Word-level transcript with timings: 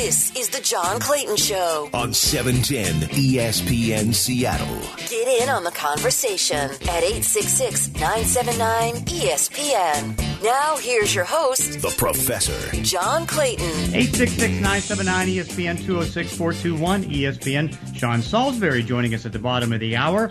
This 0.00 0.34
is 0.34 0.48
the 0.48 0.62
John 0.62 0.98
Clayton 0.98 1.36
Show 1.36 1.90
on 1.92 2.14
710 2.14 3.10
ESPN 3.10 4.14
Seattle. 4.14 4.80
Get 4.96 5.42
in 5.42 5.50
on 5.50 5.62
the 5.62 5.70
conversation 5.72 6.56
at 6.56 7.02
866 7.04 7.88
979 8.00 8.94
ESPN. 9.04 10.42
Now, 10.42 10.78
here's 10.78 11.14
your 11.14 11.26
host, 11.26 11.82
The 11.82 11.94
Professor. 11.98 12.82
John 12.82 13.26
Clayton. 13.26 13.66
866-979-ESPN 13.92 15.76
206-421 15.76 17.04
ESPN. 17.04 17.94
Sean 17.94 18.22
Salisbury 18.22 18.82
joining 18.82 19.12
us 19.14 19.26
at 19.26 19.32
the 19.32 19.38
bottom 19.38 19.70
of 19.74 19.80
the 19.80 19.96
hour. 19.96 20.30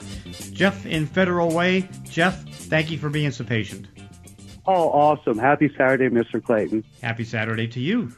Jeff 0.51 0.87
in 0.87 1.05
Federal 1.05 1.53
Way. 1.53 1.87
Jeff, 2.05 2.43
thank 2.43 2.89
you 2.89 2.97
for 2.97 3.09
being 3.09 3.29
so 3.29 3.43
patient. 3.43 3.85
Oh, 4.65 4.89
awesome. 4.89 5.37
Happy 5.37 5.71
Saturday, 5.77 6.09
Mr. 6.09 6.43
Clayton. 6.43 6.83
Happy 7.03 7.23
Saturday 7.23 7.67
to 7.67 7.79
you. 7.79 8.11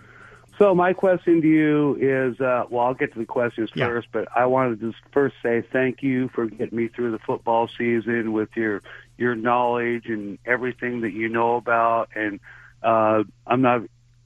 So 0.62 0.76
my 0.76 0.94
question 0.94 1.42
to 1.42 1.48
you 1.48 1.98
is, 2.00 2.40
uh, 2.40 2.66
well, 2.70 2.86
I'll 2.86 2.94
get 2.94 3.14
to 3.14 3.20
the 3.20 3.26
questions 3.26 3.72
Yeah. 3.74 3.88
first, 3.88 4.10
but 4.12 4.28
I 4.36 4.46
wanted 4.46 4.80
to 4.80 4.92
just 4.92 5.04
first 5.12 5.34
say 5.42 5.64
thank 5.74 6.04
you 6.04 6.30
for 6.36 6.46
getting 6.46 6.78
me 6.78 6.88
through 6.88 7.14
the 7.14 7.18
football 7.18 7.68
season 7.80 8.32
with 8.32 8.50
your 8.56 8.84
your 9.18 9.34
knowledge 9.34 10.06
and 10.06 10.38
everything 10.46 11.02
that 11.02 11.14
you 11.14 11.30
know 11.30 11.56
about. 11.56 12.10
And 12.16 12.40
uh, 12.84 13.24
I'm 13.48 13.64
not 13.64 13.82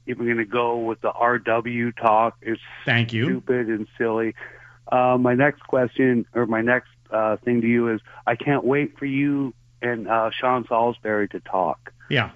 even 0.06 0.26
going 0.26 0.36
to 0.36 0.44
go 0.44 0.76
with 0.80 1.00
the 1.00 1.10
RW 1.10 1.96
talk. 1.96 2.36
It's 2.42 2.60
Thank 2.84 3.14
you. 3.14 3.24
stupid 3.24 3.68
and 3.68 3.86
silly. 3.96 4.34
Uh, 4.92 5.16
my 5.18 5.34
next 5.34 5.62
question 5.62 6.26
or 6.34 6.44
my 6.44 6.60
next 6.60 6.90
uh, 7.10 7.38
thing 7.38 7.62
to 7.62 7.66
you 7.66 7.88
is, 7.88 8.02
I 8.26 8.36
can't 8.36 8.62
wait 8.62 8.98
for 8.98 9.06
you 9.06 9.54
and 9.80 10.06
uh, 10.06 10.30
Sean 10.38 10.66
Salisbury 10.68 11.28
to 11.30 11.40
talk. 11.40 11.94
Yeah. 12.10 12.32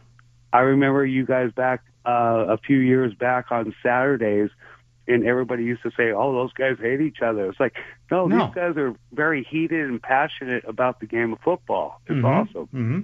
I 0.55 0.61
remember 0.61 1.05
you 1.05 1.27
guys 1.27 1.53
back 1.53 1.83
uh, 2.07 2.47
a 2.49 2.59
few 2.59 2.79
years 2.79 3.15
back 3.15 3.51
on 3.51 3.75
Saturdays, 3.83 4.51
and 5.09 5.25
everybody 5.27 5.65
used 5.65 5.83
to 5.83 5.91
say, 5.97 6.13
"Oh, 6.13 6.33
those 6.33 6.53
guys 6.53 6.77
hate 6.81 7.01
each 7.01 7.21
other." 7.21 7.47
It's 7.47 7.61
like, 7.61 7.75
no, 8.11 8.27
No. 8.27 8.47
these 8.47 8.55
guys 8.55 8.77
are 8.77 8.95
very 9.13 9.43
heated 9.45 9.89
and 9.89 10.01
passionate 10.03 10.65
about 10.67 11.01
the 11.01 11.07
game 11.07 11.33
of 11.33 11.41
football. 11.41 12.01
It's 12.07 12.15
Mhm. 12.21 12.25
awesome. 12.25 12.67
hmm 12.67 13.01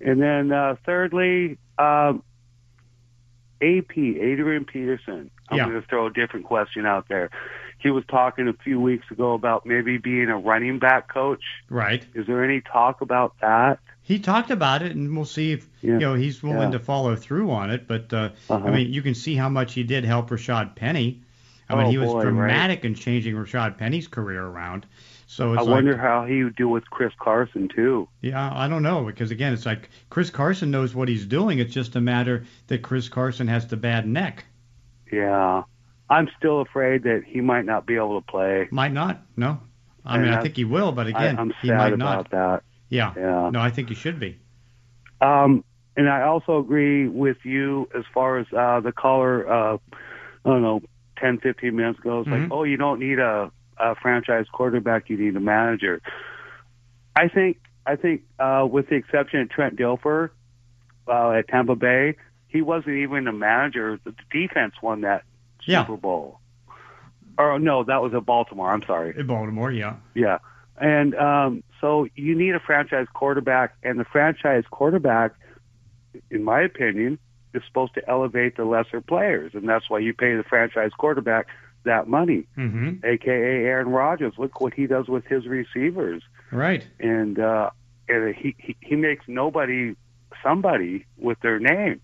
And 0.00 0.22
then 0.22 0.52
uh, 0.52 0.76
thirdly, 0.86 1.58
um, 1.78 2.22
AP 3.60 3.96
Adrian 4.20 4.64
Peterson. 4.64 5.30
I'm 5.48 5.56
Yeah. 5.56 5.64
going 5.68 5.80
to 5.80 5.86
throw 5.88 6.06
a 6.06 6.12
different 6.12 6.46
question 6.46 6.86
out 6.86 7.08
there. 7.08 7.30
He 7.78 7.90
was 7.90 8.04
talking 8.08 8.48
a 8.48 8.52
few 8.52 8.80
weeks 8.80 9.10
ago 9.10 9.34
about 9.34 9.64
maybe 9.64 9.98
being 9.98 10.28
a 10.28 10.36
running 10.36 10.78
back 10.78 11.12
coach. 11.12 11.42
Right. 11.70 12.04
Is 12.14 12.26
there 12.26 12.42
any 12.44 12.60
talk 12.60 13.00
about 13.00 13.34
that? 13.40 13.78
He 14.02 14.18
talked 14.18 14.50
about 14.50 14.82
it, 14.82 14.96
and 14.96 15.14
we'll 15.14 15.24
see 15.26 15.52
if 15.52 15.68
Yeah. 15.80 15.92
you 15.92 15.98
know 15.98 16.14
he's 16.14 16.42
willing 16.42 16.72
Yeah. 16.72 16.78
to 16.78 16.80
follow 16.80 17.14
through 17.14 17.50
on 17.50 17.70
it. 17.70 17.86
But 17.86 18.12
uh, 18.12 18.30
Uh-huh. 18.50 18.66
I 18.66 18.70
mean, 18.70 18.92
you 18.92 19.02
can 19.02 19.14
see 19.14 19.34
how 19.36 19.48
much 19.48 19.74
he 19.74 19.84
did 19.84 20.04
help 20.04 20.30
Rashad 20.30 20.74
Penny. 20.74 21.22
I 21.70 21.76
mean, 21.76 21.86
Oh, 21.86 21.90
he 21.90 21.98
was 21.98 22.08
boy, 22.08 22.16
right. 22.16 22.22
dramatic 22.30 22.84
in 22.84 22.94
changing 22.94 23.34
Rashad 23.36 23.76
Penny's 23.76 24.08
career 24.08 24.42
around. 24.44 24.86
So 25.26 25.52
it's 25.52 25.60
I 25.60 25.62
like, 25.64 25.70
wonder 25.70 25.96
how 25.98 26.24
he 26.24 26.42
would 26.42 26.56
do 26.56 26.66
with 26.70 26.88
Chris 26.88 27.12
Carson 27.20 27.68
too. 27.68 28.08
Yeah, 28.22 28.50
I 28.52 28.66
don't 28.66 28.82
know 28.82 29.04
because 29.04 29.30
again, 29.30 29.52
it's 29.52 29.66
like 29.66 29.90
Chris 30.08 30.30
Carson 30.30 30.70
knows 30.70 30.94
what 30.94 31.06
he's 31.08 31.26
doing. 31.26 31.58
It's 31.58 31.74
just 31.74 31.94
a 31.96 32.00
matter 32.00 32.44
that 32.68 32.80
Chris 32.82 33.10
Carson 33.10 33.46
has 33.48 33.66
the 33.66 33.76
bad 33.76 34.08
neck. 34.08 34.46
Yeah. 35.12 35.64
I'm 36.10 36.28
still 36.38 36.60
afraid 36.60 37.02
that 37.04 37.22
he 37.26 37.40
might 37.40 37.64
not 37.64 37.86
be 37.86 37.96
able 37.96 38.20
to 38.20 38.26
play. 38.26 38.68
Might 38.70 38.92
not. 38.92 39.20
No, 39.36 39.60
I 40.04 40.14
And 40.14 40.24
mean 40.24 40.32
I 40.32 40.40
think 40.42 40.56
he 40.56 40.64
will, 40.64 40.92
but 40.92 41.06
again, 41.06 41.36
I, 41.36 41.40
I'm 41.40 41.52
he 41.60 41.68
sad 41.68 41.76
might 41.78 41.92
about 41.92 41.98
not. 41.98 42.30
that. 42.30 42.62
Yeah. 42.88 43.12
Yeah. 43.16 43.50
No, 43.52 43.60
I 43.60 43.70
think 43.70 43.88
he 43.90 43.94
should 43.94 44.18
be. 44.18 44.38
Um, 45.20 45.64
and 45.96 46.08
I 46.08 46.22
also 46.22 46.58
agree 46.58 47.08
with 47.08 47.38
you 47.44 47.88
as 47.94 48.04
far 48.14 48.38
as 48.38 48.46
uh, 48.56 48.80
the 48.80 48.92
caller, 48.92 49.46
uh, 49.50 49.76
I 50.44 50.48
don't 50.48 50.62
know, 50.62 50.80
10, 51.18 51.38
15 51.40 51.74
minutes 51.76 51.98
ago. 51.98 52.20
It's 52.20 52.28
Mhm. 52.28 52.42
like, 52.42 52.52
oh, 52.52 52.62
you 52.64 52.76
don't 52.76 53.00
need 53.00 53.18
a, 53.18 53.50
a 53.76 53.94
franchise 53.96 54.46
quarterback, 54.52 55.10
you 55.10 55.18
need 55.18 55.36
a 55.36 55.40
manager. 55.40 56.00
I 57.16 57.28
think, 57.28 57.58
I 57.84 57.96
think, 57.96 58.22
uh, 58.38 58.66
with 58.70 58.88
the 58.88 58.94
exception 58.94 59.40
of 59.40 59.50
Trent 59.50 59.76
Dilfer 59.76 60.30
uh, 61.08 61.30
at 61.32 61.48
Tampa 61.48 61.74
Bay, 61.74 62.16
he 62.46 62.62
wasn't 62.62 62.96
even 62.96 63.26
a 63.26 63.32
manager. 63.32 63.98
The 64.04 64.14
defense 64.30 64.74
won 64.80 65.00
that 65.02 65.24
Yeah. 65.68 65.84
Super 65.84 65.96
Bowl. 65.96 66.40
Or 67.38 67.58
no, 67.58 67.84
that 67.84 68.02
was 68.02 68.12
at 68.14 68.26
Baltimore. 68.26 68.72
I'm 68.72 68.82
sorry. 68.84 69.14
In 69.16 69.26
Baltimore, 69.26 69.70
yeah. 69.70 69.96
Yeah. 70.14 70.38
And 70.80 71.14
um, 71.14 71.62
so 71.80 72.08
you 72.16 72.34
need 72.36 72.54
a 72.54 72.60
franchise 72.60 73.06
quarterback, 73.14 73.76
and 73.82 73.98
the 74.00 74.04
franchise 74.04 74.64
quarterback, 74.70 75.34
in 76.30 76.42
my 76.42 76.60
opinion, 76.62 77.18
is 77.54 77.62
supposed 77.66 77.94
to 77.94 78.08
elevate 78.08 78.56
the 78.56 78.64
lesser 78.64 79.00
players, 79.00 79.52
and 79.54 79.68
that's 79.68 79.88
why 79.88 79.98
you 79.98 80.12
pay 80.14 80.34
the 80.36 80.42
franchise 80.44 80.90
quarterback 80.98 81.46
that 81.84 82.08
money, 82.08 82.46
Mm-hmm. 82.56 83.04
aka 83.04 83.64
Aaron 83.64 83.88
Rodgers. 83.88 84.34
Look 84.36 84.60
what 84.60 84.74
he 84.74 84.86
does 84.86 85.08
with 85.08 85.24
his 85.24 85.46
receivers, 85.46 86.22
Right. 86.52 86.84
and 87.00 87.38
uh, 87.38 87.70
and 88.08 88.34
he, 88.34 88.54
he 88.58 88.76
he 88.80 88.96
makes 88.96 89.24
nobody 89.28 89.94
somebody 90.42 91.06
with 91.18 91.38
their 91.40 91.58
name. 91.58 92.00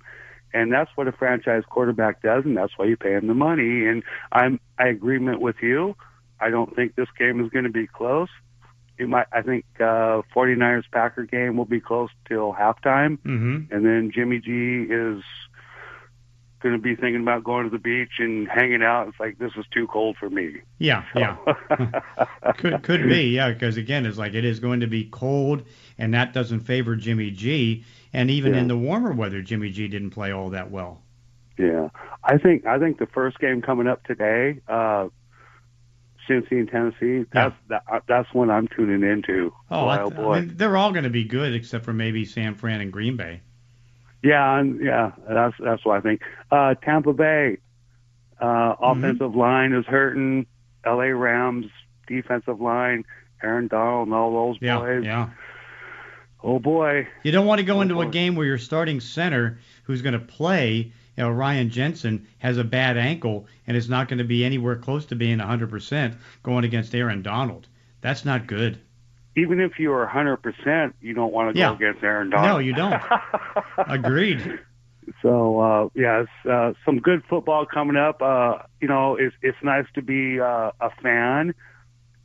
And 0.54 0.72
that's 0.72 0.90
what 0.94 1.08
a 1.08 1.12
franchise 1.12 1.64
quarterback 1.68 2.22
does, 2.22 2.44
and 2.44 2.56
that's 2.56 2.72
why 2.78 2.86
you 2.86 2.96
pay 2.96 3.12
him 3.12 3.26
the 3.26 3.34
money. 3.34 3.86
And 3.86 4.02
I'm 4.32 4.60
I 4.78 4.86
agreement 4.86 5.40
with 5.40 5.56
you. 5.60 5.96
I 6.40 6.48
don't 6.50 6.74
think 6.76 6.94
this 6.94 7.08
game 7.18 7.44
is 7.44 7.50
going 7.50 7.64
to 7.64 7.70
be 7.72 7.86
close. 7.88 8.28
It 8.96 9.08
might. 9.08 9.26
I 9.32 9.42
think 9.42 9.64
uh, 9.80 10.22
49ers 10.34 10.84
Packer 10.92 11.24
game 11.24 11.56
will 11.56 11.64
be 11.64 11.80
close 11.80 12.10
till 12.28 12.54
halftime, 12.54 13.18
Mm-hmm. 13.26 13.74
and 13.74 13.84
then 13.84 14.12
Jimmy 14.14 14.38
G 14.38 14.86
is 14.88 15.22
going 16.64 16.74
to 16.74 16.82
be 16.82 16.96
thinking 16.96 17.20
about 17.20 17.44
going 17.44 17.64
to 17.64 17.70
the 17.70 17.78
beach 17.78 18.12
and 18.18 18.48
hanging 18.48 18.82
out. 18.82 19.06
It's 19.06 19.20
like 19.20 19.38
this 19.38 19.52
is 19.56 19.66
too 19.70 19.86
cold 19.86 20.16
for 20.18 20.30
me. 20.30 20.62
Yeah. 20.78 21.04
Yeah. 21.14 21.36
could 22.56 22.82
could 22.82 23.06
be. 23.08 23.26
Yeah. 23.36 23.50
Because 23.52 23.76
again, 23.76 24.06
it's 24.06 24.18
like 24.18 24.34
it 24.34 24.44
is 24.44 24.58
going 24.58 24.80
to 24.80 24.86
be 24.86 25.04
cold, 25.04 25.62
and 25.98 26.14
that 26.14 26.32
doesn't 26.32 26.60
favor 26.60 26.96
Jimmy 26.96 27.30
G. 27.30 27.84
And 28.12 28.30
even 28.30 28.54
Yeah. 28.54 28.60
in 28.60 28.68
the 28.68 28.76
warmer 28.78 29.12
weather, 29.12 29.42
Jimmy 29.42 29.70
G 29.70 29.86
didn't 29.88 30.10
play 30.10 30.32
all 30.32 30.50
that 30.50 30.70
well. 30.70 31.02
Yeah, 31.58 31.90
I 32.24 32.38
think 32.38 32.66
I 32.66 32.78
think 32.78 32.98
the 32.98 33.06
first 33.06 33.38
game 33.38 33.62
coming 33.62 33.86
up 33.86 34.02
today, 34.04 34.60
uh, 34.66 35.08
Cincy 36.28 36.52
and 36.52 36.68
Tennessee. 36.68 37.26
That's 37.32 37.54
that, 37.68 37.82
uh, 37.92 38.00
that's 38.08 38.32
one 38.32 38.50
I'm 38.50 38.66
tuning 38.68 39.08
into. 39.08 39.52
Oh, 39.70 39.84
boy, 39.84 39.88
I, 39.90 40.02
oh 40.02 40.10
boy. 40.10 40.32
I 40.32 40.40
mean, 40.40 40.56
they're 40.56 40.76
all 40.76 40.90
going 40.92 41.04
to 41.04 41.10
be 41.10 41.24
good 41.24 41.54
except 41.54 41.84
for 41.84 41.92
maybe 41.92 42.24
San 42.24 42.54
Fran 42.54 42.80
and 42.80 42.92
Green 42.92 43.16
Bay. 43.16 43.42
Yeah, 44.24 44.62
yeah, 44.80 45.12
that's 45.28 45.54
that's 45.62 45.84
what 45.84 45.98
I 45.98 46.00
think. 46.00 46.22
Uh, 46.50 46.74
Tampa 46.74 47.12
Bay 47.12 47.58
uh, 48.40 48.74
offensive 48.80 49.34
line 49.36 49.72
is 49.72 49.84
hurting. 49.86 50.46
L.A. 50.84 51.14
Rams 51.14 51.66
defensive 52.06 52.60
line, 52.60 53.04
Aaron 53.42 53.68
Donald 53.68 54.08
and 54.08 54.14
all 54.14 54.32
those 54.48 54.58
Yeah. 54.60 54.78
boys. 54.78 55.04
Yeah. 55.04 55.30
Oh 56.42 56.58
boy. 56.58 57.08
You 57.22 57.32
don't 57.32 57.46
want 57.46 57.60
to 57.60 57.64
go 57.64 57.78
Oh, 57.78 57.80
into 57.80 58.02
a 58.02 58.06
game 58.06 58.34
where 58.36 58.44
your 58.46 58.58
starting 58.58 59.00
center, 59.00 59.58
who's 59.84 60.02
going 60.02 60.12
to 60.12 60.18
play, 60.18 60.74
you 60.76 60.92
know, 61.16 61.30
Ryan 61.30 61.70
Jensen, 61.70 62.26
has 62.38 62.58
a 62.58 62.64
bad 62.64 62.98
ankle 62.98 63.46
and 63.66 63.76
is 63.78 63.88
not 63.88 64.08
going 64.08 64.18
to 64.18 64.24
be 64.24 64.44
anywhere 64.44 64.76
close 64.76 65.06
to 65.06 65.16
being 65.16 65.38
100% 65.38 66.16
going 66.42 66.64
against 66.64 66.94
Aaron 66.94 67.22
Donald. 67.22 67.66
That's 68.02 68.26
not 68.26 68.46
good. 68.46 68.78
Even 69.36 69.60
if 69.60 69.78
you 69.78 69.92
are 69.92 70.06
100%, 70.06 70.92
you 71.00 71.12
don't 71.14 71.32
want 71.32 71.54
to 71.54 71.58
Yeah. 71.58 71.70
go 71.70 71.74
against 71.74 72.04
Aaron 72.04 72.30
Donald. 72.30 72.52
No, 72.52 72.58
you 72.58 72.72
don't. 72.72 73.02
Agreed. 73.88 74.60
So 75.22 75.60
uh, 75.60 75.88
yeah, 75.94 76.24
uh, 76.48 76.72
some 76.84 76.98
good 77.00 77.22
football 77.28 77.66
coming 77.66 77.96
up. 77.96 78.22
Uh, 78.22 78.58
you 78.80 78.88
know, 78.88 79.16
it's 79.16 79.34
it's 79.42 79.58
nice 79.62 79.84
to 79.94 80.02
be 80.02 80.40
uh, 80.40 80.70
a 80.80 80.90
fan, 81.02 81.54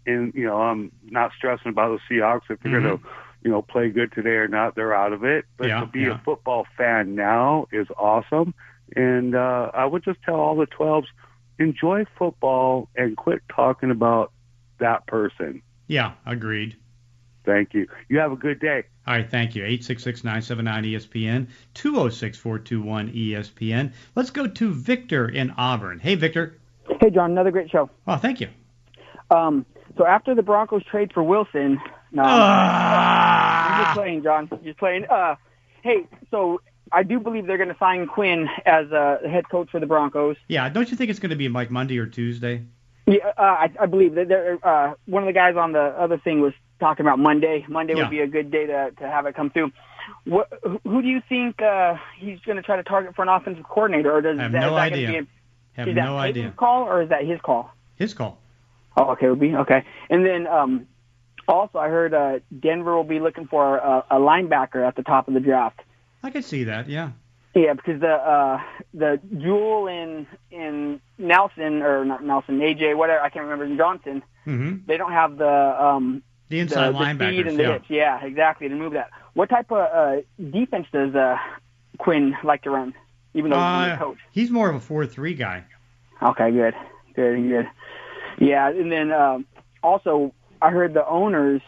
and 0.05 0.33
you 0.33 0.45
know, 0.45 0.61
I'm 0.61 0.91
not 1.03 1.31
stressing 1.37 1.69
about 1.69 1.99
the 2.09 2.15
Seahawks 2.15 2.43
if 2.49 2.59
they're 2.61 2.79
gonna, 2.79 2.97
you 3.43 3.51
know, 3.51 3.61
play 3.61 3.89
good 3.89 4.13
today 4.13 4.35
or 4.37 4.47
not. 4.47 4.75
They're 4.75 4.93
out 4.93 5.11
of 5.11 5.25
it. 5.25 5.43
But 5.57 5.67
Yeah, 5.67 5.81
to 5.81 5.85
be 5.87 6.01
yeah. 6.01 6.15
a 6.15 6.17
football 6.19 6.65
fan 6.77 7.15
now 7.15 7.67
is 7.73 7.87
awesome, 7.97 8.53
and 8.95 9.35
uh, 9.35 9.71
I 9.73 9.85
would 9.85 10.03
just 10.05 10.21
tell 10.23 10.35
all 10.35 10.55
the 10.55 10.67
12s 10.67 11.07
enjoy 11.59 12.05
football 12.17 12.87
and 12.95 13.17
quit 13.17 13.41
talking 13.53 13.91
about 13.91 14.31
that 14.79 15.05
person. 15.05 15.61
Yeah, 15.87 16.13
agreed. 16.25 16.77
Thank 17.49 17.73
you. 17.73 17.87
You 18.09 18.19
have 18.19 18.31
a 18.31 18.35
good 18.35 18.59
day. 18.59 18.83
All 19.07 19.15
right, 19.15 19.27
thank 19.27 19.55
you. 19.55 19.63
866-979-ESPN, 19.63 21.47
206-421-ESPN. 21.73 23.91
Let's 24.15 24.29
go 24.29 24.45
to 24.45 24.71
Victor 24.71 25.27
in 25.27 25.49
Auburn. 25.57 25.97
Hey, 25.99 26.13
Victor. 26.13 26.59
Hey, 27.01 27.09
John, 27.09 27.31
another 27.31 27.49
great 27.49 27.71
show. 27.71 27.89
Oh, 28.07 28.17
thank 28.17 28.39
you. 28.39 28.49
Um, 29.31 29.65
so 29.97 30.05
after 30.05 30.35
the 30.35 30.43
Broncos 30.43 30.83
trade 30.83 31.11
for 31.13 31.23
Wilson, 31.23 31.79
no, 32.11 32.21
I'm 32.23 32.29
Ah! 32.29 33.83
just 33.85 33.95
playing, 33.97 34.21
John. 34.23 34.47
You're 34.51 34.59
Just 34.73 34.77
playing. 34.77 35.05
Uh, 35.09 35.35
hey, 35.81 36.05
so 36.29 36.61
I 36.91 37.01
do 37.03 37.19
believe 37.19 37.47
they're 37.47 37.57
going 37.57 37.69
to 37.69 37.77
sign 37.79 38.05
Quinn 38.07 38.47
as 38.65 38.91
uh, 38.91 39.17
the 39.23 39.29
head 39.29 39.49
coach 39.49 39.69
for 39.71 39.79
the 39.79 39.85
Broncos. 39.87 40.35
Yeah, 40.47 40.69
don't 40.69 40.89
you 40.91 40.95
think 40.97 41.09
it's 41.09 41.19
going 41.19 41.29
to 41.31 41.35
be 41.35 41.49
like 41.49 41.71
Monday 41.71 41.97
or 41.97 42.05
Tuesday? 42.05 42.61
Yeah, 43.07 43.25
uh, 43.37 43.41
I, 43.41 43.71
I 43.79 43.85
believe 43.87 44.13
that 44.15 44.27
they're, 44.27 44.59
uh, 44.63 44.93
one 45.07 45.23
of 45.23 45.27
the 45.27 45.33
guys 45.33 45.55
on 45.55 45.71
the 45.71 45.79
other 45.81 46.17
thing 46.19 46.41
was 46.41 46.53
talking 46.79 47.05
about 47.05 47.19
Monday. 47.19 47.65
Monday 47.67 47.93
Yeah. 47.95 48.03
would 48.03 48.09
be 48.11 48.19
a 48.21 48.27
good 48.27 48.51
day 48.51 48.65
to 48.67 48.91
to 48.91 49.07
have 49.07 49.25
it 49.25 49.35
come 49.35 49.49
through. 49.49 49.71
What, 50.25 50.51
who- 50.83 51.01
do 51.01 51.07
you 51.07 51.21
think 51.29 51.61
uh, 51.61 51.95
he's 52.17 52.39
going 52.41 52.55
to 52.57 52.63
try 52.63 52.77
to 52.77 52.83
target 52.83 53.15
for 53.15 53.21
an 53.21 53.29
offensive 53.29 53.63
coordinator, 53.65 54.11
or 54.11 54.21
does 54.21 54.39
I 54.39 54.43
have 54.43 54.51
that, 54.53 54.61
no 54.61 54.75
that 54.75 54.93
idea. 54.93 55.07
Be, 55.23 55.27
Have 55.73 55.87
is 55.89 55.95
that 55.95 56.05
no 56.05 56.17
idea. 56.17 56.53
call 56.57 56.83
or 56.83 57.01
is 57.03 57.09
that 57.09 57.25
his 57.25 57.39
call? 57.41 57.71
His 57.95 58.13
call. 58.13 58.39
Oh, 58.97 59.11
okay, 59.11 59.27
would 59.29 59.39
be 59.39 59.55
okay. 59.55 59.85
And 60.09 60.25
then 60.25 60.47
um, 60.47 60.87
also, 61.47 61.77
I 61.79 61.89
heard 61.89 62.13
uh, 62.13 62.39
Denver 62.57 62.95
will 62.95 63.03
be 63.03 63.19
looking 63.19 63.47
for 63.47 63.77
a, 63.77 64.03
a 64.11 64.15
linebacker 64.19 64.85
at 64.87 64.95
the 64.95 65.03
top 65.03 65.27
of 65.27 65.33
the 65.35 65.39
draft. 65.39 65.79
I 66.23 66.31
could 66.31 66.43
see 66.45 66.65
that. 66.65 66.89
Yeah. 66.89 67.11
Yeah, 67.55 67.73
because 67.73 67.99
the 67.99 68.11
uh, 68.13 68.61
the 68.93 69.19
Jewell 69.37 69.87
in 69.87 70.27
in 70.51 71.01
Nelson 71.17 71.81
or 71.81 72.05
not 72.05 72.23
Nelson, 72.23 72.59
AJ, 72.59 72.95
whatever 72.95 73.21
I 73.21 73.29
can't 73.29 73.45
remember 73.47 73.75
Johnson. 73.75 74.21
hmm 74.45 74.77
They 74.85 74.97
don't 74.97 75.11
have 75.11 75.37
the 75.37 75.83
um, 75.85 76.21
The 76.49 76.59
inside 76.59 76.87
the, 76.89 76.91
the 76.93 76.97
speed 77.05 77.45
linebackers. 77.45 77.57
the 77.57 77.63
yeah. 77.63 77.73
hits. 77.73 77.85
Yeah, 77.89 78.25
exactly 78.25 78.69
to 78.69 78.75
move 78.75 78.93
that. 78.93 79.09
What 79.33 79.49
type 79.49 79.71
of 79.71 79.77
uh, 79.77 80.21
defense 80.51 80.87
does 80.91 81.13
uh, 81.15 81.37
Quinn 81.99 82.35
like 82.43 82.63
to 82.63 82.71
run? 82.71 82.93
Even 83.33 83.51
though 83.51 83.57
he's 83.57 83.63
Uh, 83.63 83.89
the 83.91 83.97
coach. 83.97 84.17
he's 84.31 84.49
more 84.51 84.69
of 84.69 84.75
a 84.75 84.79
four-three 84.79 85.35
guy. 85.35 85.63
Okay, 86.21 86.51
good, 86.51 86.73
good, 87.15 87.47
good. 87.47 87.67
Yeah, 88.39 88.69
and 88.69 88.91
then 88.91 89.11
um, 89.11 89.45
also 89.83 90.33
I 90.61 90.71
heard 90.71 90.93
the 90.93 91.07
owners, 91.07 91.61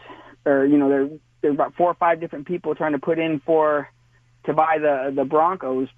or 0.44 0.64
you 0.66 0.76
know, 0.78 0.88
there 0.88 1.08
there's 1.40 1.54
about 1.54 1.74
four 1.74 1.88
or 1.90 1.94
five 1.94 2.20
different 2.20 2.46
people 2.46 2.74
trying 2.74 2.92
to 2.92 2.98
put 2.98 3.18
in 3.18 3.40
for 3.40 3.88
to 4.44 4.52
buy 4.52 4.78
the 4.78 5.12
the 5.14 5.24
Broncos. 5.24 5.88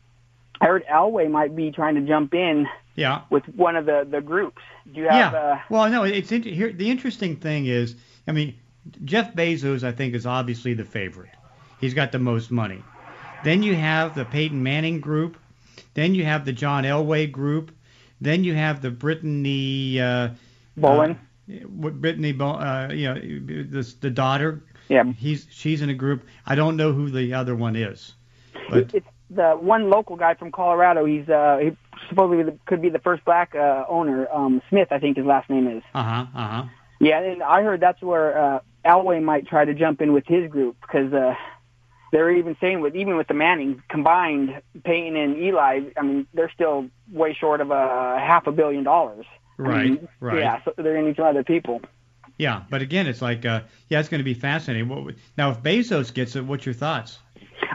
I 0.61 0.67
heard 0.67 0.85
Elway 0.87 1.31
might 1.31 1.57
be 1.57 1.73
trying 1.73 1.95
to 1.97 2.03
jump 2.03 2.33
in 2.35 2.67
Yeah. 2.97 3.23
with 3.31 3.45
one 3.49 3.77
of 3.77 3.87
the 3.87 4.07
the 4.09 4.21
groups. 4.21 4.63
Do 4.93 5.01
you 5.01 5.09
have? 5.09 5.33
yeah. 5.33 5.39
Uh, 5.39 5.59
well, 5.71 5.89
no, 5.91 6.05
it's 6.05 6.31
here. 6.31 6.73
The 6.73 6.91
interesting 6.91 7.37
thing 7.37 7.67
is, 7.67 7.97
I 8.29 8.33
mean, 8.33 8.55
Jeff 9.05 9.35
Bezos, 9.35 9.83
I 9.83 9.93
think, 9.93 10.15
is 10.15 10.27
obviously 10.27 10.75
the 10.75 10.85
favorite. 10.85 11.31
He's 11.81 11.95
got 11.95 12.13
the 12.13 12.19
most 12.19 12.51
money. 12.51 12.83
Then 13.45 13.63
you 13.63 13.75
have 13.75 14.15
the 14.15 14.25
Peyton 14.25 14.63
Manning 14.63 15.01
group. 15.01 15.37
Then 15.95 16.15
you 16.15 16.25
have 16.25 16.45
the 16.45 16.53
John 16.53 16.85
Elway 16.85 17.31
group. 17.31 17.73
Then 18.21 18.45
you 18.45 18.55
have 18.55 18.81
the 18.81 18.91
Brittany 18.91 20.01
uh, 20.01 20.31
Bowlen. 20.77 21.13
Uh, 21.13 21.55
what 21.69 22.01
Brittany, 22.01 22.35
uh, 22.41 22.91
you 22.91 23.09
know, 23.09 23.15
the 23.15 23.95
the 24.01 24.11
daughter. 24.11 24.63
yeah, 24.89 25.05
He's 25.13 25.47
she's 25.51 25.83
in 25.83 25.91
a 25.91 25.95
group. 25.95 26.23
I 26.47 26.55
don't 26.55 26.77
know 26.77 26.93
who 26.93 27.11
the 27.11 27.35
other 27.35 27.55
one 27.55 27.77
is, 27.77 28.15
but 28.71 28.95
it's 28.95 29.07
the 29.29 29.53
one 29.53 29.91
local 29.91 30.17
guy 30.17 30.35
from 30.35 30.53
Colorado. 30.53 31.05
He's 31.05 31.29
uh 31.29 31.59
he 31.61 31.77
supposedly 32.09 32.59
could 32.67 32.81
be 32.81 32.89
the 32.89 32.99
first 32.99 33.25
black 33.25 33.55
uh, 33.55 33.85
owner. 33.89 34.27
Um, 34.33 34.63
Smith, 34.71 34.89
I 34.91 34.99
think 34.99 35.19
his 35.19 35.27
last 35.27 35.51
name 35.51 35.67
is. 35.69 35.83
uh 35.95 36.03
huh, 36.03 36.27
uh 36.35 36.49
huh. 36.49 36.65
Yeah, 37.01 37.21
and 37.21 37.43
I 37.43 37.63
heard 37.63 37.81
that's 37.81 38.01
where 38.01 38.39
uh, 38.39 38.61
Elway 38.85 39.23
might 39.23 39.47
try 39.47 39.65
to 39.65 39.75
jump 39.75 40.01
in 40.01 40.13
with 40.13 40.25
his 40.27 40.51
group 40.51 40.77
because 40.81 41.13
uh, 41.13 41.35
they're 42.13 42.31
even 42.31 42.57
saying 42.61 42.81
with 42.81 42.95
even 42.95 43.17
with 43.17 43.29
the 43.29 43.35
Mannings 43.35 43.81
combined, 43.89 44.61
Peyton 44.85 45.17
and 45.17 45.37
Eli. 45.37 45.81
I 45.97 46.03
mean, 46.03 46.27
they're 46.35 46.51
still 46.55 46.89
way 47.13 47.35
short 47.39 47.61
of 47.61 47.71
a 47.71 48.19
half 48.19 48.47
a 48.47 48.53
billion 48.53 48.85
dollars. 48.85 49.27
I 49.59 49.63
Right, 49.63 49.91
mean, 49.91 50.09
right. 50.21 50.41
Yeah, 50.41 50.65
so 50.65 50.73
they're 50.77 50.93
going 50.95 51.05
to 51.05 51.09
need 51.11 51.17
some 51.17 51.27
other 51.27 51.45
people. 51.45 51.81
Yeah, 52.39 52.63
but 52.69 52.83
again, 52.83 53.07
it's 53.07 53.23
like, 53.23 53.47
uh, 53.47 53.61
yeah, 53.89 54.01
it's 54.01 54.09
going 54.09 54.19
to 54.19 54.25
be 54.25 54.35
fascinating. 54.35 54.89
What, 54.89 55.15
now, 55.39 55.51
if 55.53 55.63
Bezos 55.63 56.13
gets 56.13 56.35
it, 56.35 56.45
what's 56.45 56.67
your 56.67 56.75
thoughts? 56.75 57.19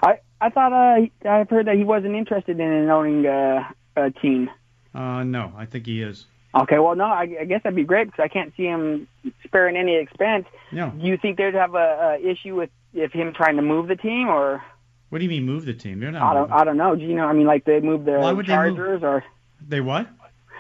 I 0.04 0.20
I 0.42 0.50
thought 0.50 0.74
uh, 0.74 1.06
I've 1.30 1.50
heard 1.50 1.68
that 1.68 1.76
he 1.76 1.84
wasn't 1.86 2.16
interested 2.16 2.60
in 2.60 2.90
owning 2.90 3.26
uh, 3.26 3.64
a 3.96 4.12
team. 4.12 4.50
Uh, 4.94 5.24
no, 5.24 5.54
I 5.56 5.66
think 5.66 5.86
he 5.86 6.02
is. 6.02 6.26
Okay, 6.56 6.80
well, 6.80 6.96
no, 6.96 7.06
I, 7.06 7.28
I 7.42 7.46
guess 7.46 7.62
that'd 7.64 7.76
be 7.76 7.84
great 7.84 8.06
because 8.08 8.24
I 8.24 8.28
can't 8.28 8.52
see 8.58 8.64
him 8.64 9.08
sparing 9.44 9.78
any 9.78 9.96
expense. 9.98 10.46
No. 10.72 10.90
Do 10.90 11.06
you 11.06 11.18
think 11.18 11.38
they'd 11.38 11.54
have 11.54 11.76
a, 11.76 12.18
a 12.20 12.28
issue 12.28 12.56
with 12.56 12.70
if 12.94 13.12
him 13.12 13.34
trying 13.36 13.58
to 13.58 13.62
move 13.62 13.88
the 13.88 13.96
team, 13.96 14.28
or 14.30 14.64
What 15.10 15.20
do 15.20 15.26
you 15.26 15.30
mean 15.30 15.44
move 15.46 15.66
the 15.66 15.74
team? 15.76 16.00
They're 16.00 16.12
not. 16.12 16.24
I 16.24 16.34
don't 16.34 16.42
moving. 16.50 16.56
I 16.60 16.64
don't 16.64 16.78
know. 16.78 16.96
Do 16.96 17.04
you 17.04 17.16
know? 17.16 17.26
I 17.28 17.34
mean, 17.34 17.46
like 17.46 17.66
they 17.66 17.80
moved 17.82 18.06
the 18.06 18.14
Why 18.20 18.32
would 18.32 18.48
they 18.48 18.56
move? 18.58 18.76
Chargers, 18.78 19.04
or 19.04 19.24
They 19.68 19.80
what? 19.82 20.08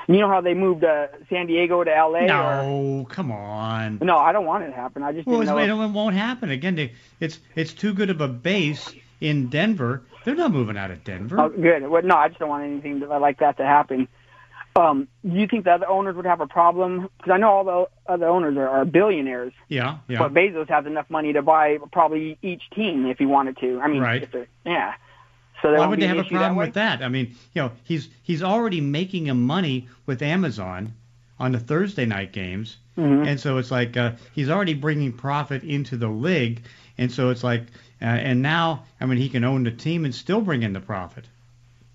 you 0.07 0.19
know 0.19 0.27
how 0.27 0.41
they 0.41 0.53
moved 0.56 0.83
uh, 0.83 1.07
San 1.30 1.45
Diego 1.47 1.83
to 1.83 1.95
L.A. 1.95 2.24
Or, 2.24 2.27
No, 2.27 3.07
come 3.09 3.31
on. 3.31 4.00
no, 4.01 4.18
I 4.18 4.31
don't 4.31 4.45
want 4.45 4.63
it 4.63 4.68
to 4.68 4.74
happen. 4.74 5.01
I 5.03 5.12
just 5.12 5.27
Well, 5.27 5.39
didn't 5.41 5.68
know. 5.68 5.83
it 5.83 5.88
won't 5.89 6.15
happen 6.15 6.50
again. 6.51 6.75
They, 6.75 6.94
it's 7.19 7.39
it's 7.56 7.74
too 7.74 7.94
good 7.94 8.09
of 8.12 8.21
a 8.21 8.27
base 8.27 8.91
in 9.21 9.50
Denver. 9.50 10.03
They're 10.25 10.36
not 10.36 10.51
moving 10.51 10.77
out 10.77 10.91
of 10.91 11.03
Denver. 11.03 11.39
Oh, 11.39 11.50
good. 11.50 11.88
Well, 11.88 12.03
no, 12.03 12.15
I 12.15 12.27
just 12.27 12.39
don't 12.39 12.50
want 12.50 12.63
anything 12.63 13.00
like 13.07 13.39
that 13.39 13.57
to 13.57 13.65
happen. 13.65 14.07
Um, 14.79 15.07
do 15.23 15.35
you 15.37 15.47
think 15.47 15.65
the 15.65 15.71
other 15.71 15.87
owners 15.87 16.15
would 16.15 16.25
have 16.25 16.39
a 16.41 16.47
problem? 16.47 17.09
Because 17.17 17.31
I 17.31 17.37
know 17.37 17.49
all 17.49 17.63
the 17.65 18.11
other 18.11 18.27
owners 18.27 18.55
are, 18.57 18.67
are 18.69 18.85
billionaires, 18.85 19.51
yeah, 19.67 19.97
yeah. 20.07 20.19
but 20.19 20.33
Bezos 20.33 20.69
has 20.69 20.85
enough 20.85 21.09
money 21.09 21.33
to 21.33 21.41
buy 21.41 21.77
probably 21.91 22.37
each 22.41 22.61
team 22.73 23.05
if 23.05 23.17
he 23.17 23.25
wanted 23.25 23.57
to. 23.57 23.79
I 23.81 23.87
mean, 23.87 24.01
Right. 24.01 24.27
yeah. 24.65 24.93
So 25.61 25.73
Why 25.73 25.87
would 25.87 25.99
they 25.99 26.07
have 26.07 26.17
a 26.17 26.21
issue 26.21 26.35
that 26.35 26.39
problem 26.47 26.57
with 26.57 26.75
that? 26.75 27.03
I 27.03 27.09
mean, 27.09 27.35
you 27.53 27.61
know, 27.63 27.71
he's 27.83 28.07
he's 28.23 28.41
already 28.41 28.79
making 28.79 29.27
him 29.27 29.45
money 29.45 29.89
with 30.05 30.21
Amazon 30.21 30.93
on 31.37 31.51
the 31.51 31.59
Thursday 31.59 32.05
night 32.05 32.31
games, 32.31 32.77
Mhm. 32.97 33.27
and 33.27 33.39
so 33.39 33.57
it's 33.57 33.71
like 33.71 33.97
uh, 33.97 34.11
he's 34.33 34.49
already 34.49 34.73
bringing 34.73 35.11
profit 35.11 35.63
into 35.63 35.97
the 35.97 36.07
league, 36.07 36.61
and 36.97 37.11
so 37.11 37.29
it's 37.29 37.43
like, 37.43 37.63
uh, 38.01 38.05
and 38.05 38.41
now 38.41 38.83
I 39.01 39.05
mean, 39.05 39.17
he 39.17 39.27
can 39.27 39.43
own 39.43 39.63
the 39.63 39.71
team 39.71 40.05
and 40.05 40.15
still 40.15 40.39
bring 40.41 40.63
in 40.63 40.71
the 40.71 40.79
profit. 40.79 41.25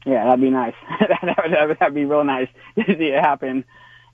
Yeah, 0.05 0.25
that'd 0.25 0.41
be 0.41 0.51
nice. 0.51 0.75
that 1.01 1.39
would 1.43 1.53
that 1.53 1.69
would 1.69 1.79
that'd 1.79 1.95
be 1.95 2.05
real 2.05 2.25
nice 2.25 2.49
to 2.77 2.85
see 2.87 3.07
it 3.07 3.21
happen, 3.21 3.65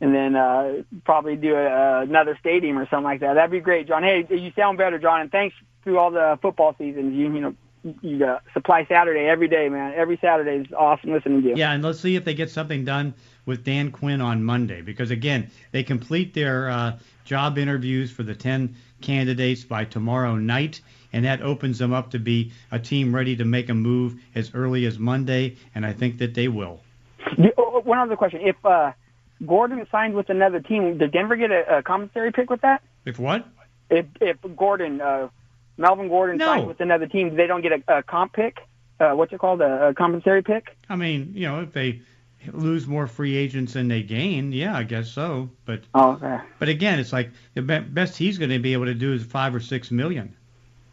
and 0.00 0.14
then 0.14 0.36
uh, 0.36 0.82
probably 1.04 1.36
do 1.36 1.54
a, 1.54 2.00
another 2.02 2.36
stadium 2.40 2.78
or 2.78 2.88
something 2.88 3.04
like 3.04 3.20
that. 3.20 3.34
That'd 3.34 3.50
be 3.50 3.60
great, 3.60 3.88
John. 3.88 4.02
Hey, 4.02 4.26
you 4.30 4.52
sound 4.56 4.78
better, 4.78 4.98
John, 4.98 5.22
and 5.22 5.32
thanks 5.32 5.56
through 5.82 5.98
all 5.98 6.10
the 6.10 6.38
football 6.40 6.74
seasons. 6.78 7.14
You 7.14 7.32
you 7.32 7.40
know 7.40 7.54
you 8.02 8.24
uh, 8.24 8.40
supply 8.52 8.86
Saturday 8.86 9.26
every 9.26 9.48
day, 9.48 9.68
man. 9.68 9.94
Every 9.94 10.18
Saturday 10.20 10.64
is 10.64 10.72
awesome 10.76 11.12
listening 11.12 11.42
to 11.42 11.48
you. 11.48 11.56
Yeah, 11.56 11.72
and 11.72 11.82
let's 11.82 12.00
see 12.00 12.16
if 12.16 12.24
they 12.24 12.34
get 12.34 12.50
something 12.50 12.84
done 12.84 13.14
with 13.46 13.64
Dan 13.64 13.90
Quinn 13.90 14.20
on 14.20 14.44
Monday 14.44 14.82
because 14.82 15.10
again, 15.10 15.50
they 15.72 15.82
complete 15.82 16.34
their 16.34 16.68
uh, 16.70 16.98
job 17.24 17.58
interviews 17.58 18.10
for 18.10 18.22
the 18.22 18.34
10 18.34 18.76
candidates 19.00 19.64
by 19.64 19.84
tomorrow 19.84 20.36
night, 20.36 20.80
and 21.12 21.24
that 21.24 21.42
opens 21.42 21.78
them 21.78 21.92
up 21.92 22.10
to 22.12 22.18
be 22.18 22.52
a 22.70 22.78
team 22.78 23.14
ready 23.14 23.36
to 23.36 23.44
make 23.44 23.68
a 23.68 23.74
move 23.74 24.14
as 24.34 24.54
early 24.54 24.86
as 24.86 24.98
Monday, 24.98 25.56
and 25.74 25.84
I 25.84 25.92
think 25.92 26.18
that 26.18 26.34
they 26.34 26.48
will. 26.48 26.80
Oh, 27.38 27.50
oh, 27.58 27.80
one 27.84 27.98
other 27.98 28.16
question: 28.16 28.40
If 28.42 28.56
uh, 28.64 28.92
Gordon 29.46 29.86
signed 29.90 30.14
with 30.14 30.28
another 30.30 30.60
team, 30.60 30.98
did 30.98 31.12
Denver 31.12 31.36
get 31.36 31.50
a, 31.50 31.78
a 31.78 31.82
commissary 31.82 32.32
pick 32.32 32.50
with 32.50 32.60
that? 32.62 32.82
If 33.04 33.18
what? 33.18 33.46
If 33.90 34.06
if 34.20 34.36
Gordon, 34.56 35.00
uh, 35.00 35.28
Melvin 35.76 36.08
Gordon 36.08 36.36
No. 36.38 36.46
signed 36.46 36.66
with 36.66 36.80
another 36.80 37.06
team, 37.06 37.34
they 37.36 37.46
don't 37.46 37.62
get 37.62 37.72
a, 37.72 37.98
a 37.98 38.02
comp 38.02 38.32
pick. 38.34 38.58
Uh, 38.98 39.12
what's 39.12 39.32
it 39.32 39.38
called? 39.40 39.60
A, 39.62 39.88
a 39.88 39.94
compensatory 39.94 40.42
pick? 40.42 40.76
I 40.88 40.96
mean, 40.96 41.32
you 41.34 41.46
know, 41.48 41.60
if 41.62 41.72
they 41.72 42.02
lose 42.52 42.86
more 42.86 43.06
free 43.06 43.36
agents 43.36 43.72
than 43.74 43.88
they 43.88 44.02
gain, 44.02 44.52
yeah, 44.52 44.76
I 44.76 44.82
guess 44.82 45.10
so. 45.10 45.50
But 45.64 45.82
Oh, 45.94 46.12
okay. 46.12 46.38
but 46.58 46.68
again, 46.68 46.98
it's 46.98 47.12
like 47.12 47.30
the 47.54 47.62
be- 47.62 47.80
best 47.80 48.16
he's 48.16 48.38
going 48.38 48.50
to 48.50 48.58
be 48.58 48.72
able 48.74 48.86
to 48.86 48.94
do 48.94 49.12
is 49.12 49.22
five 49.24 49.54
or 49.54 49.60
six 49.60 49.90
million. 49.90 50.36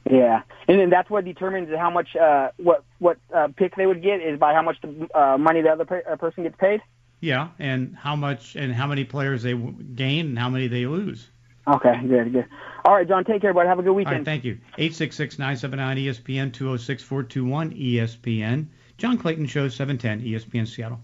Yeah, 0.09 0.41
and 0.67 0.79
then 0.79 0.89
that's 0.89 1.09
what 1.09 1.25
determines 1.25 1.69
how 1.77 1.89
much 1.89 2.15
uh, 2.15 2.49
what 2.57 2.83
what 2.99 3.17
uh, 3.33 3.49
pick 3.55 3.75
they 3.75 3.85
would 3.85 4.01
get 4.01 4.21
is 4.21 4.39
by 4.39 4.53
how 4.53 4.61
much 4.61 4.77
the 4.81 5.07
uh, 5.13 5.37
money 5.37 5.61
the 5.61 5.69
other 5.69 5.85
per- 5.85 6.03
uh, 6.09 6.15
person 6.15 6.43
gets 6.43 6.55
paid. 6.57 6.81
Yeah, 7.19 7.49
and 7.59 7.95
how 7.95 8.15
much 8.15 8.55
and 8.55 8.73
how 8.73 8.87
many 8.87 9.03
players 9.03 9.43
they 9.43 9.53
w- 9.53 9.75
gain 9.95 10.27
and 10.27 10.39
how 10.39 10.49
many 10.49 10.67
they 10.67 10.85
lose. 10.85 11.29
Okay, 11.67 11.99
good, 12.07 12.31
good. 12.31 12.45
All 12.85 12.95
right, 12.95 13.07
John, 13.07 13.25
take 13.25 13.41
care, 13.41 13.53
buddy. 13.53 13.67
Have 13.67 13.79
a 13.79 13.81
good 13.81 13.89
All 13.89 13.95
right, 13.97 14.07
weekend. 14.07 14.25
thank 14.25 14.45
you. 14.45 14.57
866-979-ESPN, 14.77 16.51
206-421-ESPN. 16.53 18.67
John 18.97 19.17
Clayton 19.17 19.47
Show, 19.47 19.67
710 19.67 20.21
ESPN 20.25 20.65
Seattle. 20.67 21.01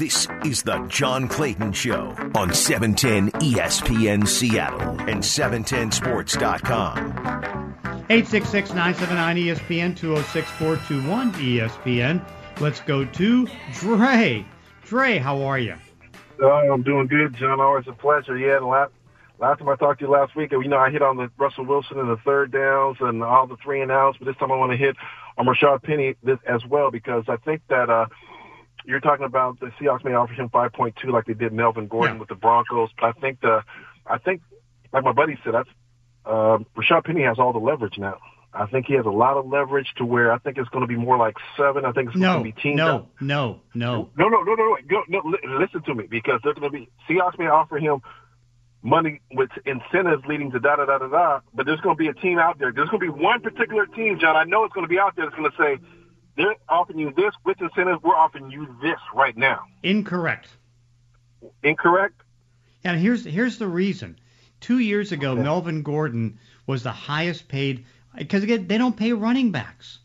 This 0.00 0.26
is 0.46 0.62
the 0.62 0.78
John 0.88 1.28
Clayton 1.28 1.74
Show 1.74 2.16
on 2.34 2.52
E 2.52 2.54
710 2.54 3.32
ESPN 3.42 4.26
Seattle 4.26 4.98
and 5.00 5.22
710sports.com. 5.22 7.12
866-979-ESPN, 8.08 9.98
206-421-ESPN. 9.98 12.24
Let's 12.60 12.80
go 12.80 13.04
to 13.04 13.46
Dre. 13.74 14.46
Dre, 14.86 15.18
how 15.18 15.42
are 15.42 15.58
you? 15.58 15.74
Uh, 16.40 16.48
I'm 16.48 16.82
doing 16.82 17.06
good, 17.06 17.36
John. 17.36 17.60
Always 17.60 17.86
a 17.86 17.92
pleasure. 17.92 18.38
Yeah, 18.38 18.60
the 18.60 18.64
last, 18.64 18.92
last 19.38 19.58
time 19.58 19.68
I 19.68 19.76
talked 19.76 20.00
to 20.00 20.06
you 20.06 20.10
last 20.10 20.34
week, 20.34 20.52
you 20.52 20.66
know, 20.66 20.78
I 20.78 20.88
hit 20.88 21.02
on 21.02 21.18
the 21.18 21.30
Russell 21.36 21.66
Wilson 21.66 21.98
and 21.98 22.08
the 22.08 22.16
third 22.24 22.52
downs 22.52 22.96
and 23.00 23.22
all 23.22 23.46
the 23.46 23.58
three 23.62 23.82
and 23.82 23.92
outs, 23.92 24.16
but 24.16 24.24
this 24.24 24.36
time 24.38 24.50
I 24.50 24.56
want 24.56 24.72
to 24.72 24.78
hit 24.78 24.96
on 25.36 25.44
Rashad 25.44 25.82
Penny 25.82 26.16
this 26.22 26.38
as 26.48 26.64
well 26.64 26.90
because 26.90 27.24
I 27.28 27.36
think 27.36 27.60
that 27.68 27.90
uh, 27.90 28.06
you're 28.90 29.00
talking 29.00 29.24
about 29.24 29.58
the 29.60 29.66
Seahawks 29.80 30.04
may 30.04 30.12
offer 30.14 30.32
him 30.34 30.48
5.2 30.50 30.94
like 31.10 31.24
they 31.26 31.34
did 31.34 31.52
Melvin 31.52 31.86
Gordon 31.88 32.16
Yeah. 32.16 32.20
with 32.20 32.28
the 32.28 32.34
Broncos, 32.34 32.90
but 33.00 33.06
I 33.06 33.12
think 33.12 33.40
the, 33.40 33.62
I 34.06 34.18
think, 34.18 34.42
like 34.92 35.04
my 35.04 35.12
buddy 35.12 35.38
said, 35.44 35.54
that's, 35.54 35.68
uh, 36.26 36.58
Rashad 36.76 37.04
Penny 37.04 37.22
has 37.22 37.38
all 37.38 37.52
the 37.52 37.58
leverage 37.60 37.96
now. 37.98 38.18
I 38.52 38.66
think 38.66 38.86
he 38.86 38.94
has 38.94 39.06
a 39.06 39.10
lot 39.10 39.36
of 39.36 39.46
leverage 39.46 39.86
to 39.98 40.04
where 40.04 40.32
I 40.32 40.38
think 40.38 40.58
it's 40.58 40.68
going 40.70 40.80
to 40.82 40.88
be 40.88 40.96
more 40.96 41.16
like 41.16 41.36
seven. 41.56 41.84
I 41.84 41.92
think 41.92 42.08
it's 42.08 42.18
No, 42.18 42.32
going 42.40 42.44
to 42.44 42.52
be 42.56 42.60
teamed 42.60 42.80
up. 42.80 43.08
no, 43.20 43.60
no, 43.74 44.08
no. 44.16 44.28
No, 44.28 44.28
no, 44.28 44.42
no, 44.42 44.76
no, 44.88 45.04
no, 45.08 45.58
listen 45.60 45.82
to 45.84 45.94
me 45.94 46.06
because 46.10 46.40
they're 46.42 46.54
going 46.54 46.70
to 46.72 46.76
be 46.78 46.88
Seahawks 47.08 47.38
may 47.38 47.46
offer 47.46 47.78
him 47.78 48.00
money 48.82 49.20
with 49.32 49.50
incentives 49.66 50.24
leading 50.26 50.50
to 50.50 50.58
da 50.58 50.76
da 50.76 50.86
da 50.86 50.98
da 50.98 51.08
da. 51.08 51.40
But 51.54 51.66
there's 51.66 51.80
going 51.80 51.96
to 51.96 51.98
be 51.98 52.08
a 52.08 52.14
team 52.14 52.38
out 52.38 52.58
there. 52.58 52.72
There's 52.72 52.88
going 52.88 53.00
to 53.06 53.12
be 53.12 53.22
one 53.22 53.40
particular 53.40 53.86
team, 53.86 54.18
John. 54.20 54.34
I 54.36 54.44
know 54.44 54.64
it's 54.64 54.72
going 54.74 54.84
to 54.86 54.88
be 54.88 54.98
out 54.98 55.14
there. 55.16 55.26
That's 55.26 55.36
going 55.36 55.50
to 55.50 55.56
say, 55.56 55.78
they're 56.36 56.56
offering 56.68 56.98
you 56.98 57.12
this 57.12 57.34
with 57.44 57.60
incentives. 57.60 58.02
We're 58.02 58.14
offering 58.14 58.50
you 58.50 58.76
this 58.82 58.98
right 59.14 59.36
now. 59.36 59.60
Incorrect. 59.82 60.48
Incorrect. 61.62 62.20
And 62.84 63.00
here's 63.00 63.24
here's 63.24 63.58
the 63.58 63.66
reason. 63.68 64.18
Two 64.60 64.78
years 64.78 65.12
ago, 65.12 65.32
Okay. 65.32 65.42
Melvin 65.42 65.82
Gordon 65.82 66.38
was 66.66 66.82
the 66.82 66.92
highest 66.92 67.48
paid 67.48 67.84
because 68.16 68.42
again 68.42 68.66
they 68.66 68.78
don't 68.78 68.96
pay 68.96 69.12
running 69.12 69.50
backs, 69.52 69.98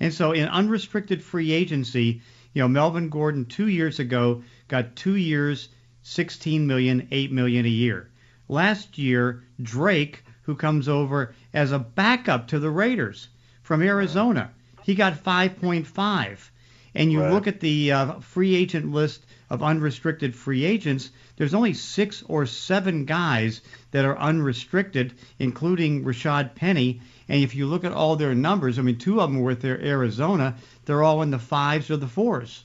and 0.00 0.12
so 0.12 0.32
in 0.32 0.48
unrestricted 0.48 1.22
free 1.22 1.52
agency, 1.52 2.22
you 2.52 2.62
know 2.62 2.68
Melvin 2.68 3.08
Gordon 3.08 3.44
two 3.46 3.68
years 3.68 3.98
ago 3.98 4.42
got 4.68 4.96
two 4.96 5.16
years, 5.16 5.68
16 6.02 6.66
million, 6.66 7.08
8 7.10 7.32
million 7.32 7.64
a 7.66 7.68
year. 7.68 8.10
Last 8.48 8.98
year, 8.98 9.42
Drake, 9.60 10.24
who 10.42 10.54
comes 10.54 10.88
over 10.88 11.34
as 11.52 11.72
a 11.72 11.78
backup 11.78 12.48
to 12.48 12.58
the 12.58 12.70
Raiders 12.70 13.28
from 13.62 13.82
Arizona, 13.82 14.52
he 14.86 14.94
got 14.94 15.14
5.5. 15.24 16.50
And 16.94 17.10
you 17.12 17.20
Right. 17.20 17.32
look 17.32 17.48
at 17.48 17.58
the 17.58 17.90
uh, 17.92 18.12
free 18.20 18.54
agent 18.54 18.92
list 18.92 19.26
of 19.50 19.60
unrestricted 19.62 20.34
free 20.34 20.64
agents, 20.64 21.10
there's 21.36 21.54
only 21.54 21.74
six 21.74 22.22
or 22.28 22.46
seven 22.46 23.04
guys 23.04 23.60
that 23.90 24.04
are 24.04 24.16
unrestricted, 24.16 25.12
including 25.40 26.04
Rashad 26.04 26.54
Penny. 26.54 27.00
And 27.28 27.42
if 27.42 27.54
you 27.56 27.66
look 27.66 27.84
at 27.84 27.92
all 27.92 28.14
their 28.14 28.34
numbers, 28.34 28.78
I 28.78 28.82
mean, 28.82 28.96
two 28.98 29.20
of 29.20 29.28
them 29.30 29.40
were 29.40 29.48
with 29.48 29.60
their 29.60 29.80
Arizona, 29.84 30.54
they're 30.84 31.02
all 31.02 31.20
in 31.22 31.32
the 31.32 31.38
fives 31.40 31.90
or 31.90 31.96
the 31.96 32.06
fours. 32.06 32.64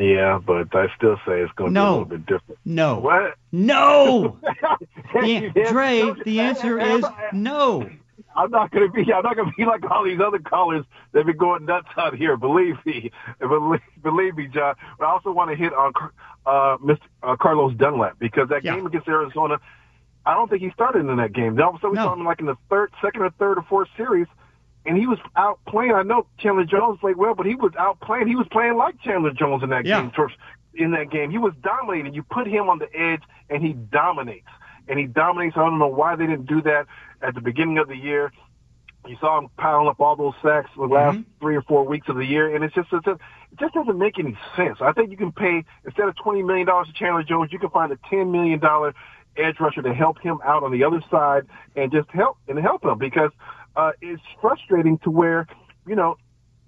Yeah, 0.00 0.40
but 0.44 0.74
I 0.74 0.86
still 0.96 1.16
say 1.26 1.42
it's 1.42 1.52
going 1.52 1.74
to 1.74 1.78
be 1.78 1.80
a 1.80 1.84
No. 1.84 1.90
little 1.92 2.04
bit 2.06 2.26
different. 2.26 2.58
No. 2.64 2.98
What? 2.98 3.34
No! 3.52 4.38
Yeah, 5.22 5.50
Dre, 5.68 6.14
the 6.24 6.40
answer 6.40 6.78
is 6.80 7.04
no. 7.34 7.86
I'm 8.36 8.50
not 8.50 8.70
going 8.70 8.86
to 8.86 8.92
be. 8.92 9.12
I'm 9.12 9.22
not 9.22 9.36
going 9.36 9.48
to 9.50 9.54
be 9.56 9.64
like 9.64 9.82
all 9.90 10.04
these 10.04 10.20
other 10.20 10.38
callers 10.38 10.84
that 11.12 11.26
be 11.26 11.32
going 11.32 11.64
nuts 11.66 11.88
out 11.96 12.14
here. 12.14 12.36
Believe 12.36 12.76
me, 12.86 13.10
believe, 13.40 13.80
believe 14.02 14.36
me, 14.36 14.48
John. 14.48 14.74
But 14.98 15.06
I 15.06 15.10
also 15.10 15.32
want 15.32 15.50
to 15.50 15.56
hit 15.56 15.72
on 15.72 15.92
uh, 16.46 16.76
Mr. 16.78 16.98
Uh, 17.22 17.36
Carlos 17.36 17.74
Dunlap 17.76 18.18
because 18.18 18.48
that 18.48 18.64
Yeah. 18.64 18.74
game 18.76 18.86
against 18.86 19.08
Arizona, 19.08 19.58
I 20.26 20.34
don't 20.34 20.48
think 20.48 20.62
he 20.62 20.70
started 20.70 21.00
in 21.06 21.16
that 21.16 21.32
game. 21.32 21.60
All 21.60 21.70
of 21.70 21.74
a 21.74 21.78
sudden, 21.78 21.90
we 21.90 21.96
No. 21.96 22.04
saw 22.04 22.12
him 22.14 22.24
like 22.24 22.40
in 22.40 22.46
the 22.46 22.56
third, 22.70 22.90
second, 23.02 23.22
or 23.22 23.30
third 23.30 23.58
or 23.58 23.62
fourth 23.62 23.88
series, 23.96 24.26
and 24.86 24.96
he 24.96 25.06
was 25.06 25.18
out 25.36 25.58
playing. 25.68 25.92
I 25.94 26.02
know 26.02 26.26
Chandler 26.38 26.64
Jones 26.64 26.98
played 27.00 27.16
well, 27.16 27.34
but 27.34 27.46
he 27.46 27.54
was 27.54 27.72
out 27.78 28.00
playing. 28.00 28.28
He 28.28 28.36
was 28.36 28.46
playing 28.50 28.76
like 28.76 29.00
Chandler 29.02 29.32
Jones 29.32 29.62
in 29.62 29.70
that 29.70 29.84
Yeah. 29.84 30.00
game. 30.02 30.28
In 30.74 30.92
that 30.92 31.10
game, 31.10 31.30
he 31.30 31.36
was 31.36 31.52
dominating. 31.62 32.14
You 32.14 32.22
put 32.22 32.46
him 32.46 32.70
on 32.70 32.78
the 32.78 32.88
edge, 32.98 33.22
and 33.50 33.62
he 33.62 33.74
dominates. 33.74 34.48
And 34.88 34.98
he 34.98 35.06
dominates. 35.06 35.54
I 35.56 35.60
don't 35.60 35.78
know 35.78 35.86
why 35.86 36.16
they 36.16 36.26
didn't 36.26 36.46
do 36.46 36.62
that 36.62 36.86
at 37.22 37.34
the 37.34 37.40
beginning 37.40 37.78
of 37.78 37.88
the 37.88 37.96
year. 37.96 38.32
You 39.06 39.16
saw 39.20 39.38
him 39.38 39.48
piling 39.56 39.88
up 39.88 40.00
all 40.00 40.14
those 40.14 40.34
sacks 40.42 40.70
the 40.76 40.82
last 40.86 41.16
Mhm. 41.18 41.24
three 41.40 41.56
or 41.56 41.62
four 41.62 41.84
weeks 41.84 42.08
of 42.08 42.14
the 42.16 42.24
year, 42.24 42.54
and 42.54 42.62
it's 42.62 42.74
just 42.74 42.92
it's 42.92 43.04
just, 43.04 43.20
it 43.50 43.58
just 43.58 43.74
doesn't 43.74 43.98
make 43.98 44.18
any 44.18 44.36
sense. 44.54 44.80
I 44.80 44.92
think 44.92 45.10
you 45.10 45.16
can 45.16 45.32
pay 45.32 45.64
instead 45.84 46.08
of 46.08 46.14
twenty 46.16 46.42
million 46.42 46.66
dollars 46.68 46.86
to 46.86 46.92
Chandler 46.92 47.24
Jones, 47.24 47.52
you 47.52 47.58
can 47.58 47.70
find 47.70 47.90
a 47.90 47.98
ten 48.08 48.30
million 48.30 48.60
dollar 48.60 48.94
edge 49.36 49.58
rusher 49.58 49.82
to 49.82 49.92
help 49.92 50.20
him 50.20 50.38
out 50.44 50.62
on 50.62 50.70
the 50.70 50.84
other 50.84 51.00
side 51.10 51.46
and 51.74 51.90
just 51.90 52.08
help 52.10 52.36
and 52.46 52.58
help 52.60 52.84
him 52.84 52.98
because 52.98 53.30
uh, 53.74 53.90
it's 54.00 54.22
frustrating 54.40 54.98
to 54.98 55.10
where 55.10 55.46
you 55.86 55.96
know 55.96 56.16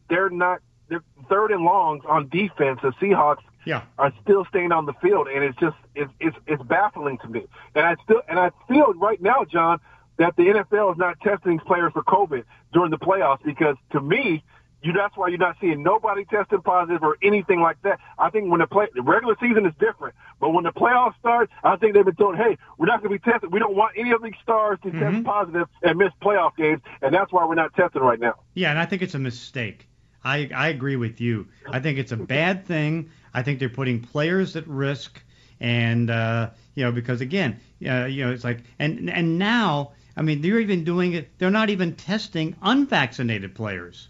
they're 0.08 0.30
not 0.30 0.58
they're 0.88 1.04
third 1.28 1.52
and 1.52 1.62
longs 1.62 2.02
on 2.08 2.28
defense. 2.28 2.80
The 2.82 2.90
Seahawks 3.00 3.42
Yeah. 3.64 3.82
are 3.96 4.12
still 4.22 4.44
staying 4.46 4.72
on 4.72 4.86
the 4.86 4.92
field, 4.94 5.28
and 5.28 5.44
it's 5.44 5.58
just 5.58 5.76
it's 5.94 6.10
it's 6.18 6.36
it's 6.48 6.62
baffling 6.64 7.18
to 7.18 7.28
me. 7.28 7.46
And 7.76 7.86
I 7.86 7.94
still 8.02 8.22
and 8.28 8.40
I 8.40 8.50
feel 8.66 8.92
right 8.94 9.22
now, 9.22 9.44
John, 9.44 9.78
that 10.18 10.36
the 10.36 10.44
NFL 10.44 10.92
is 10.92 10.98
not 10.98 11.20
testing 11.20 11.58
players 11.58 11.92
for 11.92 12.02
COVID 12.02 12.44
during 12.72 12.90
the 12.90 12.98
playoffs 12.98 13.42
because 13.44 13.76
to 13.92 14.00
me, 14.00 14.44
you 14.84 14.92
that's 14.92 15.16
why 15.16 15.28
you're 15.28 15.38
not 15.38 15.56
seeing 15.60 15.82
nobody 15.82 16.24
testing 16.26 16.60
positive 16.60 17.02
or 17.02 17.16
anything 17.22 17.60
like 17.60 17.80
that. 17.82 17.98
I 18.18 18.30
think 18.30 18.50
when 18.50 18.60
the 18.60 18.66
play 18.66 18.86
the 18.94 19.02
regular 19.02 19.34
season 19.40 19.64
is 19.66 19.72
different, 19.80 20.14
but 20.40 20.50
when 20.50 20.64
the 20.64 20.72
playoffs 20.72 21.18
start, 21.18 21.50
I 21.62 21.76
think 21.76 21.94
they've 21.94 22.04
been 22.04 22.16
told, 22.16 22.36
hey, 22.36 22.58
we're 22.76 22.86
not 22.86 23.02
going 23.02 23.18
to 23.18 23.24
be 23.24 23.30
tested. 23.30 23.50
We 23.50 23.58
don't 23.58 23.74
want 23.74 23.92
any 23.96 24.12
of 24.12 24.22
these 24.22 24.34
stars 24.42 24.78
to 24.82 24.90
test 24.90 25.24
positive 25.24 25.68
and 25.82 25.98
miss 25.98 26.10
playoff 26.22 26.54
games, 26.56 26.82
and 27.00 27.14
that's 27.14 27.32
why 27.32 27.46
we're 27.46 27.54
not 27.54 27.74
testing 27.74 28.02
right 28.02 28.20
now. 28.20 28.34
Yeah, 28.52 28.70
and 28.70 28.78
I 28.78 28.84
think 28.84 29.00
it's 29.00 29.14
a 29.14 29.18
mistake. 29.18 29.88
I, 30.22 30.50
I 30.54 30.68
agree 30.68 30.96
with 30.96 31.20
you. 31.20 31.48
I 31.68 31.80
think 31.80 31.98
it's 31.98 32.12
a 32.12 32.16
bad 32.16 32.66
thing. 32.66 33.10
I 33.32 33.42
think 33.42 33.58
they're 33.58 33.68
putting 33.68 34.00
players 34.00 34.56
at 34.56 34.66
risk, 34.66 35.22
and 35.60 36.10
uh, 36.10 36.50
you 36.74 36.84
know 36.84 36.92
because 36.92 37.20
again, 37.20 37.60
uh, 37.88 38.04
you 38.04 38.24
know 38.24 38.32
it's 38.32 38.44
like 38.44 38.60
and 38.78 39.10
and 39.10 39.38
now 39.38 39.92
I 40.16 40.22
mean 40.22 40.40
they're 40.40 40.60
even 40.60 40.84
doing 40.84 41.12
it. 41.12 41.38
They're 41.38 41.50
not 41.50 41.70
even 41.70 41.94
testing 41.94 42.56
unvaccinated 42.62 43.54
players. 43.54 44.08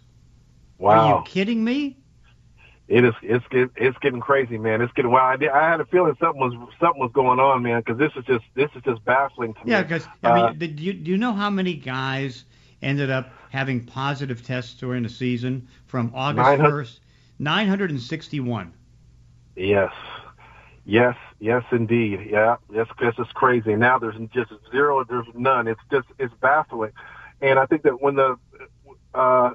Wow. 0.77 0.89
Are 0.89 0.97
you 0.97 1.15
kidding 1.15 1.63
me? 1.63 1.97
It 2.87 3.03
is. 3.05 3.13
It's 3.21 3.45
it's 3.75 3.97
getting 3.99 4.19
crazy, 4.19 4.57
man. 4.57 4.81
It's 4.81 4.91
getting 4.93 5.11
wild. 5.11 5.43
I, 5.43 5.47
I 5.49 5.69
had 5.69 5.79
a 5.79 5.85
feeling 5.85 6.15
something 6.19 6.39
was 6.39 6.53
something 6.79 6.99
was 7.01 7.11
going 7.13 7.39
on, 7.39 7.63
man. 7.63 7.79
Because 7.81 7.97
this 7.97 8.11
is 8.15 8.25
just 8.25 8.43
this 8.55 8.69
is 8.75 8.81
just 8.83 9.03
baffling 9.05 9.53
to 9.55 9.65
Yeah, 9.65 9.81
me. 9.81 9.83
Yeah, 9.83 9.83
because 9.83 10.07
I 10.23 10.31
mean, 10.31 10.47
Uh, 10.47 10.53
do 10.57 10.65
you 10.67 10.93
do 10.93 11.11
you 11.11 11.17
know 11.17 11.33
how 11.33 11.49
many 11.49 11.73
guys 11.75 12.45
ended 12.81 13.09
up 13.09 13.33
having 13.49 13.85
positive 13.85 14.43
tests 14.43 14.73
during 14.75 15.03
the 15.03 15.09
season 15.09 15.67
from 15.85 16.11
August 16.15 16.55
900 16.55 16.57
first? 16.57 17.01
Nine 17.39 17.67
hundred 17.67 17.91
and 17.91 17.99
sixty-one. 18.01 18.73
Yes, 19.55 19.91
yes, 20.85 21.15
yes, 21.39 21.63
indeed. 21.71 22.27
Yeah, 22.29 22.57
that's 22.69 22.89
this 22.99 23.15
is 23.19 23.27
crazy. 23.33 23.75
Now 23.75 23.99
there's 23.99 24.15
just 24.33 24.51
zero. 24.71 25.03
There's 25.03 25.27
none. 25.33 25.67
It's 25.67 25.81
just 25.91 26.07
it's 26.17 26.33
baffling. 26.41 26.91
And 27.41 27.59
I 27.59 27.65
think 27.65 27.83
that 27.83 28.01
when 28.01 28.15
the 28.15 28.37
uh, 29.13 29.51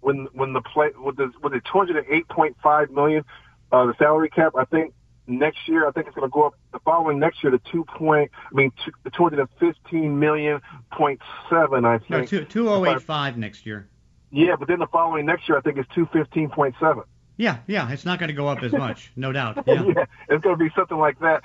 when 0.00 0.28
when 0.32 0.52
the 0.52 0.62
play 0.62 0.90
with 0.96 1.16
the 1.16 1.32
with 1.42 1.52
the 1.52 1.60
208.5 1.60 2.90
million 2.90 3.24
uh, 3.72 3.86
the 3.86 3.94
salary 3.98 4.30
cap, 4.30 4.52
I 4.56 4.64
think 4.64 4.94
next 5.26 5.58
year 5.66 5.86
I 5.86 5.92
think 5.92 6.06
it's 6.06 6.16
going 6.16 6.28
to 6.28 6.32
go 6.32 6.46
up 6.46 6.54
the 6.72 6.78
following 6.80 7.18
next 7.18 7.42
year 7.42 7.50
to 7.50 7.60
two 7.70 7.84
point. 7.84 8.30
I 8.50 8.54
mean, 8.54 8.72
two, 8.84 8.92
215 9.16 10.18
million 10.18 10.60
point 10.92 11.20
seven. 11.50 11.84
I 11.84 11.98
think. 11.98 12.10
No, 12.10 12.24
two 12.24 12.44
two 12.44 12.68
oh 12.68 12.84
eight 12.84 13.02
five 13.02 13.36
next 13.36 13.66
year. 13.66 13.88
Yeah, 14.30 14.56
but 14.56 14.68
then 14.68 14.80
the 14.80 14.86
following 14.88 15.26
next 15.26 15.48
year 15.48 15.56
I 15.56 15.60
think 15.60 15.78
it's 15.78 15.88
215.7. 15.90 17.04
Yeah, 17.36 17.58
yeah, 17.66 17.90
it's 17.90 18.04
not 18.04 18.18
going 18.18 18.28
to 18.28 18.34
go 18.34 18.48
up 18.48 18.62
as 18.62 18.72
much, 18.86 19.12
no 19.16 19.32
doubt. 19.32 19.62
Yeah. 19.66 19.82
it's 20.28 20.42
going 20.42 20.58
to 20.58 20.64
be 20.64 20.70
something 20.76 20.98
like 20.98 21.18
that. 21.20 21.42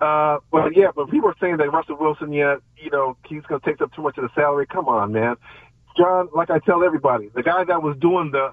Uh, 0.00 0.38
but 0.52 0.76
yeah, 0.76 0.88
but 0.94 1.10
people 1.10 1.28
are 1.28 1.36
saying 1.40 1.56
that 1.56 1.72
Russell 1.72 1.96
Wilson, 1.98 2.32
yeah, 2.32 2.56
you 2.76 2.90
know, 2.90 3.16
he's 3.26 3.42
going 3.42 3.60
to 3.60 3.66
take 3.66 3.80
up 3.80 3.92
too 3.94 4.02
much 4.02 4.16
of 4.18 4.22
the 4.22 4.30
salary. 4.34 4.66
Come 4.66 4.86
on, 4.88 5.12
man. 5.12 5.36
John, 5.96 6.28
like 6.34 6.50
I 6.50 6.58
tell 6.60 6.84
everybody, 6.84 7.30
the 7.34 7.42
guy 7.42 7.64
that 7.64 7.82
was 7.82 7.96
doing 7.98 8.30
the 8.30 8.52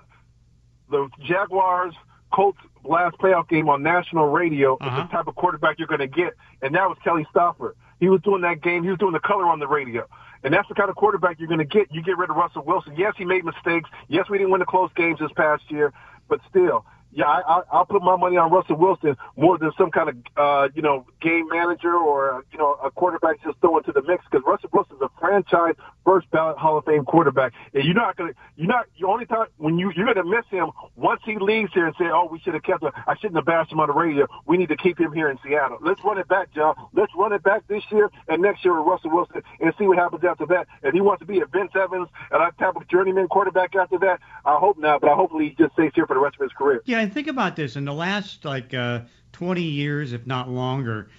the 0.89 1.08
Jaguars 1.24 1.94
Colts 2.34 2.60
last 2.84 3.18
playoff 3.18 3.48
game 3.50 3.70
on 3.70 3.82
national 3.84 4.27
radio 4.30 4.75
Uh-huh. 4.82 5.01
is 5.01 5.08
the 5.08 5.12
type 5.15 5.27
of 5.27 5.36
quarterback 5.36 5.77
you're 5.80 5.88
going 5.88 6.00
to 6.00 6.08
get, 6.08 6.34
and 6.62 6.74
that 6.75 6.88
was 6.89 6.98
Kelly 7.04 7.25
Stouffer. 7.34 7.74
He 8.00 8.10
was 8.10 8.22
doing 8.22 8.42
that 8.42 8.62
game. 8.62 8.84
He 8.84 8.89
was 8.89 9.00
doing 9.00 9.13
the 9.13 9.20
color 9.20 9.46
on 9.46 9.60
the 9.60 9.68
radio. 9.68 10.06
And 10.44 10.54
that's 10.54 10.68
the 10.68 10.75
kind 10.75 10.89
of 10.92 10.96
quarterback 10.96 11.39
you're 11.39 11.48
going 11.48 11.60
to 11.60 11.65
get. 11.65 11.92
You 11.92 12.04
get 12.04 12.18
rid 12.20 12.30
of 12.30 12.36
Russell 12.36 12.63
Wilson. 12.63 12.94
Yes, 12.98 13.13
he 13.18 13.25
made 13.25 13.44
mistakes. 13.46 13.89
Yes, 14.10 14.30
we 14.30 14.38
didn't 14.38 14.51
win 14.51 14.60
the 14.60 14.65
close 14.65 14.92
games 14.96 15.18
this 15.20 15.32
past 15.36 15.63
year, 15.70 15.92
but 16.29 16.39
still, 16.50 16.86
yeah, 17.16 17.26
I, 17.26 17.62
I'll 17.72 17.86
put 17.86 18.04
my 18.04 18.18
money 18.18 18.36
on 18.36 18.52
Russell 18.52 18.76
Wilson 18.76 19.16
more 19.38 19.58
than 19.58 19.72
some 19.78 19.90
kind 19.90 20.10
of, 20.10 20.16
uh, 20.36 20.68
you 20.76 20.82
know, 20.82 21.06
game 21.22 21.48
manager 21.50 21.96
or, 21.96 22.44
you 22.52 22.58
know, 22.58 22.74
a 22.84 22.92
quarterback 22.92 23.42
just 23.42 23.58
thrown 23.62 23.78
into 23.78 23.94
the 23.94 24.02
mix 24.04 24.26
because 24.30 24.44
Russell 24.46 24.70
Wilson's 24.74 25.02
a 25.02 25.10
franchise 25.18 25.76
first 26.04 26.30
ballot 26.30 26.58
Hall 26.58 26.78
of 26.78 26.84
Fame 26.84 27.06
quarterback. 27.06 27.54
And 27.74 27.86
you're 27.86 27.96
not 27.96 28.18
going 28.18 28.34
to, 28.34 28.40
you're 28.58 28.68
not, 28.68 28.88
the 29.00 29.08
only 29.08 29.26
time 29.26 29.48
when 29.58 29.80
you, 29.80 29.94
you're 29.96 30.06
going 30.06 30.18
to 30.18 30.30
miss 30.30 30.46
him 30.52 30.72
once 30.98 31.22
he 31.26 31.38
leaves 31.40 31.72
here 31.74 31.88
and 31.88 31.96
say, 31.98 32.06
oh, 32.06 32.28
we 32.30 32.40
should 32.40 32.54
have 32.54 32.64
kept 32.64 32.84
him. 32.84 32.92
I 33.08 33.16
shouldn't 33.16 33.38
have 33.38 33.46
bashed 33.46 33.72
him 33.72 33.80
on 33.80 33.88
the 33.88 33.94
radio. 33.94 34.28
We 34.46 34.58
need 34.58 34.70
to 34.70 34.78
keep 34.78 35.00
him 35.00 35.14
here 35.14 35.30
in 35.30 35.40
Seattle. 35.42 35.78
Let's 35.82 36.04
run 36.04 36.18
it 36.18 36.28
back, 36.28 36.54
John. 36.54 36.76
Let's 36.94 37.14
run 37.18 37.32
it 37.32 37.44
back 37.44 37.66
this 37.70 37.84
year 37.92 38.12
and 38.28 38.42
next 38.42 38.66
year 38.66 38.78
with 38.78 38.88
Russell 38.88 39.12
Wilson 39.12 39.42
and 39.62 39.74
see 39.80 39.88
what 39.88 39.98
happens 39.98 40.24
after 40.26 40.46
that. 40.48 40.68
If 40.84 40.94
he 40.94 41.00
wants 41.00 41.22
to 41.22 41.26
be 41.26 41.40
a 41.40 41.46
Vince 41.46 41.72
Evans 41.76 42.10
and 42.30 42.42
that 42.42 42.58
type 42.58 42.76
of 42.76 42.88
journeyman 42.90 43.30
quarterback 43.30 43.74
after 43.76 43.98
that, 44.00 44.20
I 44.44 44.58
hope 44.58 44.78
not, 44.78 45.00
but 45.00 45.10
I 45.10 45.16
hopefully 45.16 45.50
he 45.50 45.56
just 45.56 45.74
stays 45.74 45.92
here 45.96 46.06
for 46.06 46.14
the 46.14 46.20
rest 46.20 46.36
of 46.36 46.44
his 46.44 46.52
career. 46.52 46.82
Yeah, 46.86 47.05
and 47.06 47.14
think 47.14 47.28
about 47.28 47.56
this. 47.56 47.76
In 47.76 47.86
the 47.86 47.94
last 47.94 48.46
like 48.46 48.74
uh, 48.74 49.02
20 49.32 49.62
years, 49.62 50.12
if 50.12 50.26
not 50.26 50.50
longer, 50.50 51.10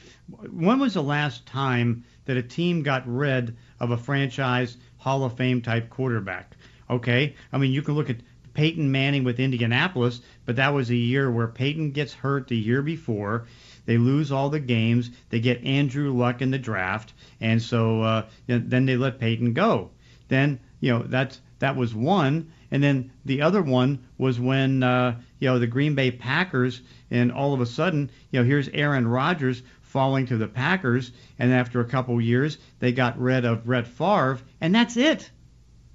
when 0.51 0.81
was 0.81 0.95
the 0.95 1.03
last 1.03 1.47
time 1.47 2.05
that 2.25 2.37
a 2.37 2.43
team 2.43 2.83
got 2.83 3.07
rid 3.07 3.57
of 3.79 3.93
a 3.93 3.97
franchise 3.97 4.79
Hall 4.97 5.23
of 5.23 5.37
Fame 5.37 5.63
type 5.63 5.89
quarterback? 5.89 6.57
Okay, 6.91 7.37
I 7.53 7.59
mean 7.59 7.71
you 7.71 7.83
can 7.83 7.95
look 7.95 8.11
at 8.11 8.17
Peyton 8.53 8.91
Manning 8.91 9.23
with 9.23 9.39
Indianapolis, 9.39 10.23
but 10.45 10.57
that 10.57 10.75
was 10.75 10.91
a 10.91 10.97
year 10.97 11.31
where 11.31 11.47
Peyton 11.47 11.93
gets 11.93 12.13
hurt 12.13 12.49
the 12.49 12.57
year 12.57 12.83
before. 12.83 13.47
They 13.85 13.97
lose 13.97 14.33
all 14.33 14.51
the 14.51 14.59
games. 14.59 15.11
They 15.31 15.39
get 15.39 15.63
Andrew 15.63 16.13
Luck 16.13 16.43
in 16.43 16.51
the 16.51 16.59
draft, 16.59 17.13
and 17.41 17.63
so 17.63 18.03
uh, 18.03 18.27
then 18.49 18.87
they 18.87 18.97
let 18.97 19.21
Peyton 19.21 19.53
go. 19.53 19.91
Then 20.27 20.59
you 20.81 20.91
know 20.91 21.05
that's 21.05 21.41
that 21.59 21.77
was 21.77 21.95
one, 21.95 22.53
and 22.71 22.83
then 22.83 23.11
the 23.25 23.43
other 23.43 23.63
one 23.63 24.05
was 24.19 24.39
when 24.41 24.83
uh, 24.83 25.17
you 25.39 25.49
know 25.49 25.59
the 25.59 25.67
Green 25.67 25.95
Bay 25.95 26.11
Packers, 26.11 26.81
and 27.11 27.33
all 27.33 27.55
of 27.55 27.61
a 27.61 27.67
sudden 27.67 28.11
you 28.31 28.41
know 28.41 28.45
here's 28.47 28.69
Aaron 28.69 29.07
Rodgers 29.09 29.63
falling 29.83 30.27
to 30.27 30.37
the 30.37 30.49
Packers, 30.49 31.13
and 31.39 31.53
after 31.53 31.81
a 31.81 31.85
couple 31.85 32.21
years 32.21 32.59
they 32.81 32.93
got 32.93 33.19
rid 33.19 33.45
of 33.45 33.65
Brett 33.65 33.87
Favre, 33.87 34.39
and 34.61 34.75
that's 34.75 34.97
it. 34.97 35.31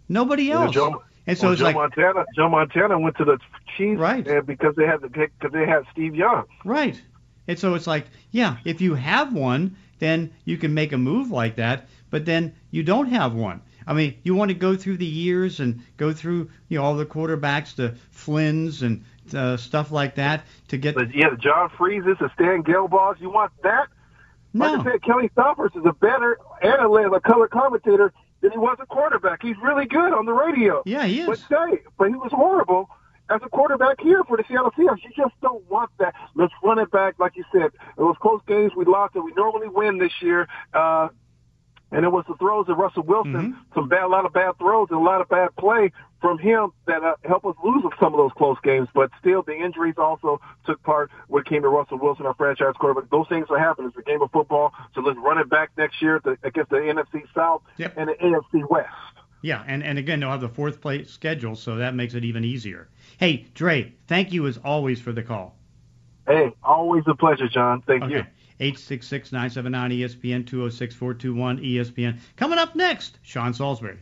Nobody 0.09 0.51
else. 0.51 0.73
Joe- 0.73 1.03
And 1.27 1.37
so 1.37 1.45
well, 1.47 1.53
it's 1.53 1.59
Joe 1.59 1.65
like 1.65 1.75
Montana. 1.75 2.25
Joe 2.35 2.49
Montana 2.49 2.99
went 2.99 3.15
to 3.17 3.25
the 3.25 3.37
Chiefs 3.77 3.99
Right. 3.99 4.25
because 4.45 4.75
they 4.75 4.85
had 4.85 5.01
the 5.01 5.07
because 5.09 5.51
they 5.53 5.65
had 5.65 5.83
Steve 5.91 6.15
Young. 6.15 6.45
Right. 6.65 6.99
And 7.47 7.57
so 7.59 7.75
it's 7.75 7.87
like, 7.87 8.05
yeah, 8.31 8.57
if 8.65 8.81
you 8.81 8.95
have 8.95 9.33
one, 9.33 9.75
then 9.99 10.31
you 10.45 10.57
can 10.57 10.73
make 10.73 10.93
a 10.93 10.97
move 10.97 11.29
like 11.31 11.55
that, 11.57 11.87
but 12.09 12.25
then 12.25 12.53
you 12.71 12.81
don't 12.83 13.07
have 13.07 13.33
one. 13.35 13.61
I 13.87 13.93
mean, 13.93 14.17
you 14.23 14.35
want 14.35 14.49
to 14.49 14.55
go 14.55 14.75
through 14.75 14.97
the 14.97 15.05
years 15.05 15.59
and 15.59 15.81
go 15.97 16.13
through, 16.13 16.49
you 16.69 16.77
know, 16.77 16.83
all 16.83 16.95
the 16.95 17.05
quarterbacks, 17.05 17.75
the 17.75 17.95
Flynn's 18.11 18.81
and 18.81 19.03
uh, 19.35 19.57
stuff 19.57 19.91
like 19.91 20.15
that 20.15 20.45
to 20.69 20.77
get. 20.77 20.95
But 20.95 21.13
yeah, 21.15 21.29
the 21.29 21.37
John 21.37 21.69
Frieszes, 21.69 22.19
the 22.19 22.29
Stan 22.33 22.63
Gelbaughs. 22.63 23.19
You 23.19 23.29
want 23.29 23.51
that? 23.63 23.87
Like 24.53 24.73
No. 24.73 24.81
I 24.81 24.83
said, 24.83 25.03
Kelly 25.03 25.29
Stouffers 25.33 25.71
is 25.75 25.85
a 25.85 25.93
better 25.93 26.37
analyst, 26.61 27.13
a 27.15 27.21
color 27.21 27.47
commentator 27.47 28.11
than 28.41 28.51
he 28.51 28.57
was 28.57 28.77
a 28.81 28.85
quarterback. 28.85 29.41
He's 29.41 29.55
really 29.61 29.85
good 29.85 30.13
on 30.13 30.25
the 30.25 30.33
radio. 30.33 30.83
Yeah, 30.85 31.05
he 31.05 31.21
is. 31.21 31.27
But 31.27 31.37
say, 31.39 31.81
but 31.97 32.09
he 32.09 32.15
was 32.15 32.31
horrible 32.33 32.89
as 33.29 33.39
a 33.45 33.49
quarterback 33.49 34.01
here 34.01 34.23
for 34.25 34.35
the 34.35 34.43
Seattle 34.47 34.71
Seahawks. 34.71 35.03
You 35.03 35.11
just 35.15 35.33
don't 35.41 35.67
want 35.69 35.89
that. 35.99 36.13
Let's 36.35 36.53
run 36.63 36.79
it 36.79 36.91
back, 36.91 37.15
like 37.17 37.35
you 37.35 37.45
said. 37.51 37.71
It 37.97 38.01
was 38.01 38.17
close 38.21 38.41
games 38.47 38.73
we 38.75 38.83
lost 38.85 39.13
that 39.13 39.21
we 39.21 39.31
normally 39.33 39.69
win 39.69 39.97
this 39.99 40.11
year. 40.21 40.47
Uh, 40.73 41.09
and 41.91 42.05
it 42.05 42.09
was 42.11 42.25
the 42.27 42.35
throws 42.35 42.67
of 42.69 42.77
Russell 42.77 43.03
Wilson, 43.03 43.33
Mm-hmm. 43.33 43.73
some 43.75 43.89
bad, 43.89 44.03
a 44.03 44.07
lot 44.07 44.25
of 44.25 44.33
bad 44.33 44.57
throws 44.57 44.87
and 44.89 44.99
a 44.99 45.03
lot 45.03 45.21
of 45.21 45.29
bad 45.29 45.49
play 45.57 45.91
from 46.21 46.37
him 46.37 46.71
that 46.85 47.03
uh, 47.03 47.15
helped 47.27 47.45
us 47.45 47.55
lose 47.63 47.83
some 47.99 48.13
of 48.13 48.17
those 48.17 48.31
close 48.37 48.57
games. 48.63 48.87
But 48.93 49.09
still, 49.19 49.41
the 49.41 49.55
injuries 49.55 49.95
also 49.97 50.39
took 50.65 50.81
part 50.83 51.09
when 51.27 51.41
it 51.41 51.47
came 51.49 51.63
to 51.63 51.69
Russell 51.69 51.97
Wilson, 51.97 52.25
our 52.25 52.35
franchise 52.35 52.73
quarterback. 52.79 53.09
Those 53.09 53.27
things 53.27 53.49
will 53.49 53.57
happen. 53.59 53.85
It's 53.85 53.97
a 53.97 54.03
game 54.03 54.21
of 54.21 54.31
football. 54.31 54.71
So 54.93 55.01
let's 55.01 55.17
run 55.17 55.37
it 55.39 55.49
back 55.49 55.71
next 55.77 56.01
year 56.01 56.19
to, 56.19 56.37
against 56.43 56.69
the 56.69 56.77
NFC 56.77 57.23
South 57.35 57.63
Yep. 57.77 57.93
and 57.97 58.09
the 58.09 58.13
AFC 58.13 58.69
West. 58.69 58.87
Yeah, 59.43 59.63
and, 59.65 59.83
and 59.83 59.97
again, 59.97 60.19
they'll 60.19 60.29
have 60.29 60.41
the 60.41 60.49
fourth 60.49 60.79
place 60.81 61.09
schedule, 61.09 61.55
so 61.55 61.77
that 61.77 61.95
makes 61.95 62.13
it 62.13 62.23
even 62.23 62.43
easier. 62.43 62.89
Hey, 63.17 63.47
Dre, 63.55 63.91
thank 64.05 64.31
you 64.31 64.45
as 64.45 64.57
always 64.57 65.01
for 65.01 65.11
the 65.11 65.23
call. 65.23 65.57
Hey, 66.27 66.51
always 66.63 67.03
a 67.07 67.15
pleasure, 67.15 67.47
John. 67.49 67.81
Thank 67.81 68.11
you. 68.11 68.23
Okay. 68.61 68.67
866 68.67 69.31
979 69.31 69.91
ESPN 69.91 70.45
206 70.45 70.95
421 70.95 71.57
ESPN. 71.59 72.19
Coming 72.35 72.59
up 72.59 72.75
next, 72.75 73.17
Sean 73.23 73.53
Salisbury. 73.53 73.97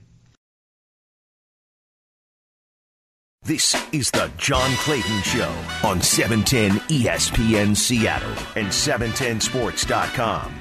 This 3.43 3.73
is 3.93 4.11
the 4.11 4.29
John 4.37 4.69
Clayton 4.79 5.21
Show 5.21 5.49
on 5.83 5.99
E 5.99 6.01
710 6.01 6.71
ESPN 6.89 7.75
Seattle 7.75 8.29
and 8.55 8.67
710sports.com. 8.67 10.53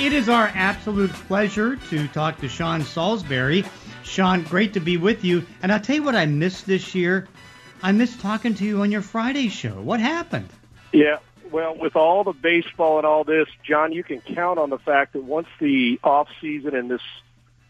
It 0.00 0.12
is 0.12 0.28
our 0.28 0.50
absolute 0.54 1.12
pleasure 1.12 1.76
to 1.76 2.08
talk 2.08 2.38
to 2.40 2.48
Sean 2.48 2.82
Salisbury. 2.82 3.64
Sean, 4.02 4.42
great 4.42 4.72
to 4.72 4.80
be 4.80 4.96
with 4.96 5.24
you. 5.24 5.46
And 5.62 5.70
I'll 5.70 5.80
tell 5.80 5.94
you 5.94 6.02
what 6.02 6.16
I 6.16 6.26
missed 6.26 6.66
this 6.66 6.92
year. 6.92 7.28
I 7.84 7.92
missed 7.92 8.20
talking 8.20 8.54
to 8.56 8.64
you 8.64 8.80
on 8.82 8.90
your 8.90 9.02
Friday 9.02 9.48
show. 9.48 9.80
What 9.80 10.00
happened? 10.00 10.48
Yeah, 10.92 11.18
well, 11.52 11.76
with 11.76 11.94
all 11.96 12.24
the 12.24 12.32
baseball 12.32 12.98
and 12.98 13.06
all 13.06 13.24
this, 13.24 13.46
John, 13.62 13.92
you 13.92 14.02
can 14.02 14.20
count 14.20 14.58
on 14.58 14.70
the 14.70 14.78
fact 14.78 15.12
that 15.12 15.22
once 15.22 15.48
the 15.60 16.00
off 16.02 16.28
season 16.40 16.74
and 16.74 16.90
this 16.90 17.02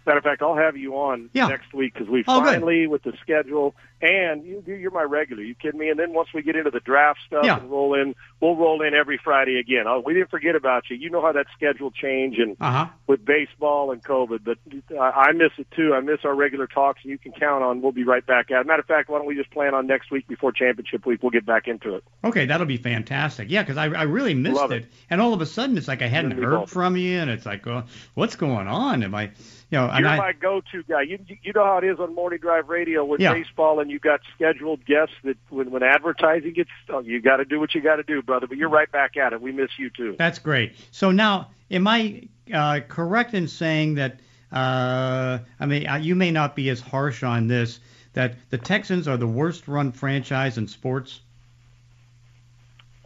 matter 0.07 0.19
of 0.19 0.25
fact, 0.25 0.43
I'll 0.43 0.57
have 0.57 0.77
you 0.77 0.97
on 0.97 1.31
Yeah. 1.33 1.47
next 1.49 1.73
week 1.75 1.95
because 1.95 2.09
we 2.09 2.25
Oh, 2.27 2.41
good. 2.41 2.55
finally 2.55 2.87
with 2.87 3.03
the 3.03 3.13
schedule 3.21 3.75
and 4.03 4.45
you, 4.45 4.63
you're 4.67 4.91
my 4.91 5.03
regular. 5.05 5.43
You 5.43 5.55
kidding 5.55 5.79
me? 5.79 5.89
And 5.89 5.99
then 5.99 6.13
once 6.13 6.29
we 6.35 6.43
get 6.43 6.57
into 6.57 6.71
the 6.71 6.81
draft 6.81 7.21
stuff 7.27 7.45
Yeah. 7.45 7.59
and 7.61 7.71
roll 7.71 7.95
in, 7.95 8.15
we'll 8.41 8.57
roll 8.57 8.83
in 8.83 8.95
every 8.95 9.19
Friday 9.23 9.59
again. 9.59 9.85
Oh, 9.87 10.03
we 10.05 10.13
didn't 10.13 10.31
forget 10.31 10.57
about 10.57 10.91
you. 10.91 10.97
You 10.97 11.09
know 11.09 11.23
how 11.23 11.33
that 11.33 11.47
schedule 11.57 11.91
change 11.93 12.39
and 12.39 12.57
Uh 12.61 12.71
huh. 12.73 12.87
with 13.07 13.25
baseball 13.25 13.93
and 13.93 14.03
COVID, 14.03 14.41
but 14.45 14.59
I, 15.01 15.29
I 15.29 15.33
miss 15.33 15.53
it 15.57 15.69
too. 15.71 15.95
I 15.95 16.01
miss 16.01 16.19
our 16.25 16.35
regular 16.35 16.67
talks, 16.67 17.01
and 17.03 17.11
you 17.13 17.19
can 17.19 17.33
count 17.33 17.63
on 17.63 17.81
we'll 17.81 17.93
be 17.93 18.05
right 18.05 18.27
back 18.27 18.51
at 18.51 18.61
it. 18.63 18.67
Matter 18.67 18.81
of 18.81 18.87
fact, 18.87 19.09
why 19.09 19.19
don't 19.19 19.27
we 19.27 19.37
just 19.37 19.51
plan 19.53 19.73
on 19.75 19.87
next 19.87 20.11
week 20.11 20.27
before 20.27 20.51
championship 20.53 21.07
week? 21.07 21.23
We'll 21.23 21.31
get 21.31 21.47
back 21.47 21.69
into 21.69 21.95
it. 21.95 22.05
Okay, 22.25 22.47
that'll 22.47 22.67
be 22.67 22.77
fantastic. 22.79 23.51
Yeah, 23.51 23.63
because 23.63 23.77
I, 23.77 23.85
I 23.87 24.03
really 24.03 24.35
missed 24.35 24.57
Love 24.57 24.73
it. 24.73 24.83
it. 24.85 24.93
and 25.11 25.21
all 25.21 25.33
of 25.33 25.41
a 25.41 25.47
sudden 25.47 25.79
it's 25.79 25.87
like 25.89 26.03
I 26.03 26.09
hadn't 26.09 26.33
heard 26.33 26.55
awesome. 26.55 26.67
from 26.67 26.97
you, 26.97 27.19
and 27.21 27.31
it's 27.31 27.47
like, 27.47 27.65
well, 27.65 27.87
what's 28.15 28.35
going 28.37 28.67
on? 28.67 29.03
Am 29.05 29.15
I, 29.15 29.25
you 29.71 29.79
know, 29.79 29.87
you're 29.97 30.09
I, 30.09 30.17
my 30.19 30.33
go-to 30.33 30.83
guy. 30.83 31.03
You 31.03 31.19
you 31.43 31.53
know 31.55 31.65
how 31.65 31.79
it 31.79 31.85
is 31.85 31.99
on 32.01 32.15
morning 32.15 32.41
drive 32.41 32.69
radio 32.69 33.05
with 33.05 33.21
Yeah. 33.21 33.33
baseball, 33.33 33.79
and 33.81 33.91
you 33.93 33.99
got 33.99 34.21
scheduled 34.35 34.85
guests 34.85 35.15
that 35.23 35.37
when 35.51 35.71
when 35.71 35.83
advertising 35.83 36.55
gets, 36.55 36.71
oh, 36.89 37.01
you 37.01 37.21
got 37.21 37.37
to 37.37 37.45
do 37.45 37.61
what 37.61 37.75
you 37.75 37.83
got 37.83 37.97
to 37.97 38.03
do, 38.03 38.23
brother. 38.23 38.47
But 38.47 38.57
you're 38.57 38.71
right 38.71 38.91
back 38.91 39.17
at 39.17 39.33
it. 39.33 39.41
We 39.41 39.53
miss 39.53 39.71
you 39.79 39.91
too. 39.91 40.17
That's 40.19 40.39
great. 40.39 40.75
So 40.91 41.11
now, 41.11 41.51
am 41.71 41.87
I 41.87 42.29
uh, 42.53 42.81
correct 42.89 43.35
in 43.35 43.47
saying 43.47 43.95
that? 43.97 44.19
Uh, 44.51 45.39
I 45.61 45.67
mean, 45.67 45.87
uh, 45.87 45.97
you 45.97 46.15
may 46.15 46.31
not 46.31 46.57
be 46.57 46.69
as 46.71 46.81
harsh 46.81 47.23
on 47.23 47.47
this. 47.47 47.81
That 48.15 48.35
the 48.51 48.59
Texans 48.59 49.09
are 49.09 49.17
the 49.17 49.27
worst 49.27 49.69
run 49.69 49.93
franchise 49.93 50.59
in 50.59 50.69
sports. 50.69 51.21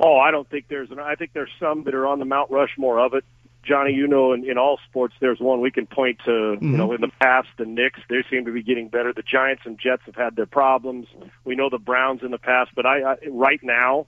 Oh, 0.01 0.19
I 0.19 0.31
don't 0.31 0.49
think 0.49 0.67
there's 0.69 0.91
an. 0.91 0.99
I 0.99 1.15
think 1.15 1.33
there's 1.33 1.53
some 1.61 1.85
that 1.85 1.95
are 1.95 2.07
on 2.07 2.19
the 2.19 2.25
Mount 2.25 2.51
Rushmore 2.51 2.99
of 2.99 3.15
it. 3.15 3.25
Johnny, 3.67 3.93
you 3.93 4.07
know, 4.07 4.33
in, 4.33 4.49
in 4.49 4.59
all 4.59 4.79
sports, 4.89 5.15
there's 5.21 5.41
one 5.41 5.61
we 5.61 5.71
can 5.71 5.87
point 5.87 6.21
to. 6.25 6.31
Mhm. 6.31 6.63
You 6.63 6.77
know, 6.77 6.93
in 6.93 7.01
the 7.01 7.11
past, 7.21 7.49
the 7.59 7.67
Knicks 7.67 8.01
they 8.09 8.23
seem 8.31 8.45
to 8.45 8.53
be 8.53 8.63
getting 8.63 8.89
better. 8.89 9.13
The 9.13 9.23
Giants 9.23 9.63
and 9.67 9.79
Jets 9.79 10.03
have 10.07 10.15
had 10.15 10.37
their 10.37 10.47
problems. 10.47 11.07
We 11.45 11.57
know 11.57 11.69
the 11.69 11.79
Browns 11.79 12.23
in 12.23 12.31
the 12.31 12.39
past, 12.39 12.71
but 12.75 12.87
I, 12.87 13.03
I 13.03 13.17
right 13.31 13.61
now, 13.63 14.07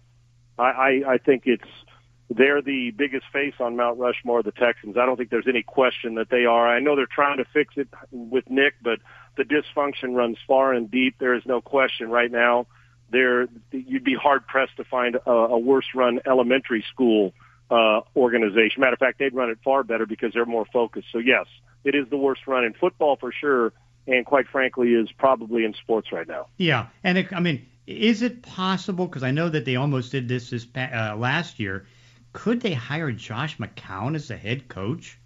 I, 0.58 0.62
I, 0.62 1.02
I 1.14 1.18
think 1.18 1.42
it's 1.46 1.68
they're 2.30 2.62
the 2.62 2.90
biggest 2.90 3.24
face 3.32 3.54
on 3.58 3.76
Mount 3.76 3.98
Rushmore. 3.98 4.42
The 4.42 4.52
Texans. 4.52 4.96
I 4.96 5.06
don't 5.06 5.16
think 5.16 5.30
there's 5.30 5.48
any 5.48 5.62
question 5.62 6.14
that 6.16 6.28
they 6.30 6.44
are. 6.44 6.68
I 6.68 6.78
know 6.80 6.94
they're 6.94 7.06
trying 7.06 7.38
to 7.38 7.46
fix 7.52 7.74
it 7.76 7.88
with 8.10 8.48
Nick, 8.50 8.74
but 8.82 9.00
the 9.36 9.44
dysfunction 9.44 10.14
runs 10.14 10.36
far 10.46 10.72
and 10.72 10.90
deep. 10.90 11.16
There 11.18 11.34
is 11.34 11.42
no 11.46 11.60
question 11.60 12.10
right 12.10 12.30
now. 12.30 12.66
There, 13.10 13.48
you'd 13.72 14.04
be 14.04 14.14
hard 14.14 14.46
pressed 14.46 14.76
to 14.76 14.84
find 14.84 15.16
a, 15.16 15.30
a 15.30 15.58
worse 15.58 15.86
run 15.94 16.20
elementary 16.26 16.84
school 16.92 17.32
uh, 17.70 18.00
organization. 18.16 18.80
Matter 18.80 18.94
of 18.94 18.98
fact, 18.98 19.18
they'd 19.18 19.34
run 19.34 19.50
it 19.50 19.58
far 19.64 19.82
better 19.82 20.06
because 20.06 20.32
they're 20.32 20.46
more 20.46 20.66
focused. 20.72 21.08
So 21.12 21.18
yes, 21.18 21.46
it 21.84 21.94
is 21.94 22.08
the 22.10 22.16
worst 22.16 22.46
run 22.46 22.64
in 22.64 22.72
football 22.74 23.16
for 23.16 23.32
sure, 23.32 23.72
and 24.06 24.24
quite 24.26 24.48
frankly, 24.48 24.94
is 24.94 25.10
probably 25.12 25.64
in 25.64 25.74
sports 25.74 26.12
right 26.12 26.26
now. 26.26 26.46
Yeah, 26.56 26.86
and 27.04 27.18
it, 27.18 27.32
I 27.32 27.40
mean, 27.40 27.66
is 27.86 28.22
it 28.22 28.42
possible? 28.42 29.06
Because 29.06 29.22
I 29.22 29.30
know 29.30 29.48
that 29.48 29.64
they 29.64 29.76
almost 29.76 30.12
did 30.12 30.28
this 30.28 30.50
this 30.50 30.64
pa- 30.64 31.12
uh, 31.12 31.16
last 31.16 31.58
year. 31.60 31.86
Could 32.34 32.60
they 32.60 32.74
hire 32.74 33.10
Josh 33.10 33.56
McCown 33.58 34.14
as 34.14 34.28
the 34.28 34.36
head 34.36 34.68
coach? 34.68 35.18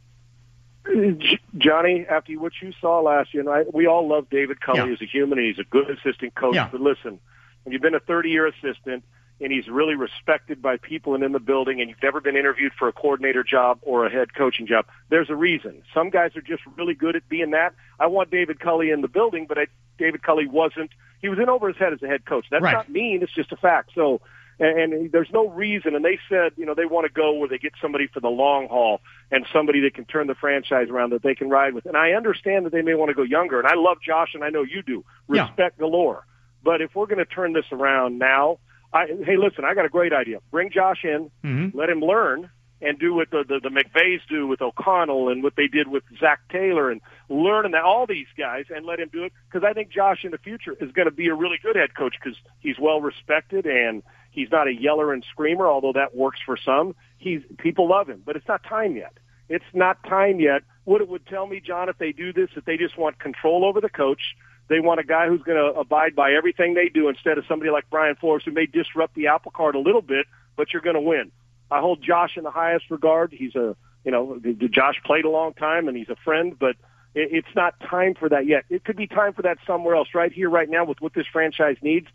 Johnny, 1.59 2.07
after 2.09 2.33
what 2.41 2.53
you 2.61 2.73
saw 2.81 3.01
last 3.01 3.33
year, 3.35 3.43
and 3.43 3.51
I, 3.51 3.63
we 3.73 3.87
all 3.87 4.09
love 4.09 4.29
David 4.31 4.61
Culley 4.61 4.79
Yeah. 4.89 4.93
as 4.95 5.01
a 5.03 5.07
human. 5.07 5.39
and 5.39 5.47
He's 5.47 5.59
a 5.59 5.69
good 5.69 5.91
assistant 5.91 6.35
coach. 6.35 6.55
Yeah. 6.55 6.69
But 6.73 6.81
listen, 6.81 7.21
when 7.63 7.73
you've 7.73 7.83
been 7.83 7.95
a 7.95 8.01
30-year 8.01 8.47
assistant 8.49 9.05
and 9.41 9.53
he's 9.53 9.69
really 9.69 9.95
respected 9.95 10.63
by 10.63 10.77
people 10.77 11.15
and 11.15 11.25
in 11.25 11.33
the 11.33 11.41
building, 11.41 11.81
and 11.81 11.89
you've 11.91 12.03
never 12.03 12.21
been 12.21 12.37
interviewed 12.37 12.73
for 12.79 12.89
a 12.89 12.93
coordinator 12.93 13.43
job 13.43 13.79
or 13.83 14.07
a 14.07 14.11
head 14.11 14.35
coaching 14.35 14.67
job, 14.67 14.87
there's 15.09 15.31
a 15.31 15.37
reason. 15.37 15.83
Some 15.93 16.11
guys 16.11 16.37
are 16.37 16.41
just 16.43 16.63
really 16.77 16.95
good 16.95 17.17
at 17.17 17.29
being 17.29 17.51
that. 17.51 17.75
I 17.99 18.07
want 18.07 18.31
David 18.31 18.61
Culley 18.61 18.91
in 18.91 19.01
the 19.01 19.09
building, 19.09 19.47
but 19.49 19.59
I, 19.59 19.67
David 19.99 20.23
Culley 20.23 20.47
wasn't. 20.47 20.91
He 21.21 21.29
was 21.29 21.39
in 21.39 21.49
over 21.49 21.69
his 21.69 21.77
head 21.77 21.93
as 21.93 22.03
a 22.03 22.07
head 22.07 22.25
coach. 22.25 22.47
That's 22.51 22.63
Right. 22.63 22.73
not 22.73 22.91
mean. 22.91 23.23
It's 23.23 23.33
just 23.33 23.53
a 23.53 23.57
fact. 23.57 23.91
So 23.95 24.21
and, 24.59 24.93
and 24.93 25.13
there's 25.13 25.31
no 25.33 25.49
reason. 25.49 25.95
And 25.95 26.05
they 26.05 26.19
said, 26.29 26.53
you 26.57 26.65
know, 26.67 26.75
they 26.75 26.85
want 26.85 27.07
to 27.07 27.13
go 27.13 27.33
where 27.35 27.49
they 27.49 27.59
get 27.59 27.73
somebody 27.81 28.07
for 28.07 28.21
the 28.21 28.29
long 28.29 28.69
haul 28.69 29.01
and 29.31 29.47
somebody 29.53 29.81
that 29.81 29.95
can 29.95 30.05
turn 30.05 30.27
the 30.27 30.35
franchise 30.35 30.89
around 30.89 31.11
that 31.11 31.23
they 31.23 31.35
can 31.35 31.49
ride 31.49 31.75
with. 31.75 31.87
And 31.87 31.97
I 31.97 32.13
understand 32.13 32.67
that 32.67 32.73
they 32.73 32.83
may 32.83 32.95
want 32.95 33.09
to 33.09 33.15
go 33.15 33.23
younger. 33.23 33.59
And 33.59 33.67
I 33.67 33.75
love 33.75 33.99
Josh, 34.05 34.31
and 34.35 34.45
I 34.45 34.51
know 34.51 34.63
you 34.63 34.83
do. 34.83 35.05
Yeah. 35.29 35.43
Respect 35.49 35.79
galore. 35.79 36.27
But 36.63 36.81
if 36.81 36.95
we're 36.95 37.07
going 37.07 37.19
to 37.19 37.25
turn 37.25 37.55
this 37.55 37.65
around 37.73 38.19
now, 38.19 38.59
I, 38.93 39.07
hey, 39.07 39.37
listen, 39.37 39.65
I 39.65 39.75
got 39.75 39.85
a 39.85 39.89
great 39.89 40.13
idea. 40.13 40.39
Bring 40.51 40.71
Josh 40.71 41.05
in, 41.05 41.31
Mm-hmm. 41.45 41.77
let 41.77 41.89
him 41.89 42.01
learn, 42.01 42.51
and 42.81 42.99
do 42.99 43.15
what 43.15 43.31
the, 43.31 43.45
the, 43.49 43.61
the 43.61 43.69
McVays 43.69 44.21
do 44.29 44.47
with 44.49 44.61
O'Connell 44.61 45.29
and 45.29 45.43
what 45.43 45.55
they 45.57 45.69
did 45.69 45.87
with 45.89 46.03
Zac 46.19 46.41
Taylor 46.51 46.91
and 46.91 47.01
learn 47.29 47.65
and 47.65 47.75
all 47.77 48.07
these 48.07 48.27
guys 48.37 48.65
and 48.75 48.85
let 48.85 48.99
him 48.99 49.09
do 49.13 49.23
it. 49.25 49.33
Because 49.51 49.65
I 49.65 49.73
think 49.73 49.91
Josh 49.93 50.25
in 50.25 50.33
the 50.33 50.39
future 50.39 50.77
is 50.81 50.91
going 50.91 51.07
to 51.07 51.15
be 51.15 51.29
a 51.29 51.35
really 51.35 51.59
good 51.63 51.77
head 51.77 51.95
coach 51.95 52.17
because 52.23 52.37
he's 52.59 52.79
well 52.81 53.01
respected 53.01 53.67
and 53.67 54.03
he's 54.33 54.51
not 54.51 54.67
a 54.67 54.75
yeller 54.75 55.13
and 55.13 55.25
screamer, 55.31 55.69
although 55.69 55.93
that 55.93 56.17
works 56.17 56.41
for 56.45 56.57
some. 56.57 56.97
He's 57.19 57.41
people 57.59 57.89
love 57.89 58.09
him, 58.09 58.21
but 58.27 58.35
it's 58.35 58.49
not 58.49 58.65
time 58.65 58.97
yet. 58.97 59.13
It's 59.49 59.65
not 59.73 60.03
time 60.03 60.41
yet. 60.41 60.63
What 60.85 61.01
it 61.01 61.09
would 61.09 61.25
tell 61.27 61.47
me, 61.47 61.61
John, 61.65 61.89
if 61.89 61.99
they 61.99 62.11
do 62.11 62.33
this, 62.33 62.49
that 62.57 62.65
they 62.67 62.77
just 62.77 62.99
want 62.99 63.21
control 63.21 63.65
over 63.65 63.81
the 63.81 63.89
coach. 63.89 64.35
They 64.69 64.81
want 64.81 65.01
a 65.01 65.05
guy 65.05 65.29
who's 65.29 65.43
going 65.43 65.59
to 65.59 65.79
abide 65.79 66.15
by 66.15 66.33
everything 66.33 66.75
they 66.75 66.89
do 66.89 67.09
instead 67.09 67.37
of 67.39 67.45
somebody 67.47 67.71
like 67.71 67.85
Brian 67.91 68.15
Flores 68.17 68.43
who 68.45 68.53
may 68.53 68.67
disrupt 68.67 69.15
the 69.15 69.27
apple 69.27 69.53
cart 69.53 69.75
a 69.75 69.81
little 69.81 70.03
bit, 70.03 70.27
but 70.57 70.73
you're 70.73 70.83
going 70.83 70.95
to 70.95 71.01
win. 71.01 71.31
I 71.71 71.81
hold 71.81 72.03
Josh 72.03 72.37
in 72.37 72.45
the 72.45 72.51
highest 72.51 72.91
regard. 72.91 73.33
He's 73.33 73.55
a, 73.55 73.77
you 74.05 74.11
know, 74.11 74.41
Josh 74.71 74.97
played 75.05 75.25
a 75.25 75.31
long 75.31 75.55
time 75.55 75.89
and 75.89 75.97
he's 75.97 76.09
a 76.09 76.17
friend, 76.17 76.57
but 76.59 76.77
it's 77.15 77.55
not 77.55 77.79
time 77.81 78.15
for 78.15 78.29
that 78.29 78.47
yet. 78.47 78.65
It 78.71 78.85
could 78.85 78.97
be 78.97 79.07
time 79.07 79.35
for 79.35 79.43
that 79.43 79.59
somewhere 79.67 79.95
else, 79.95 80.09
right 80.15 80.33
here, 80.33 80.49
right 80.49 80.69
now, 80.69 80.85
with 80.85 81.01
what 81.01 81.13
this 81.15 81.27
franchise 81.31 81.77
needs. 81.83 82.07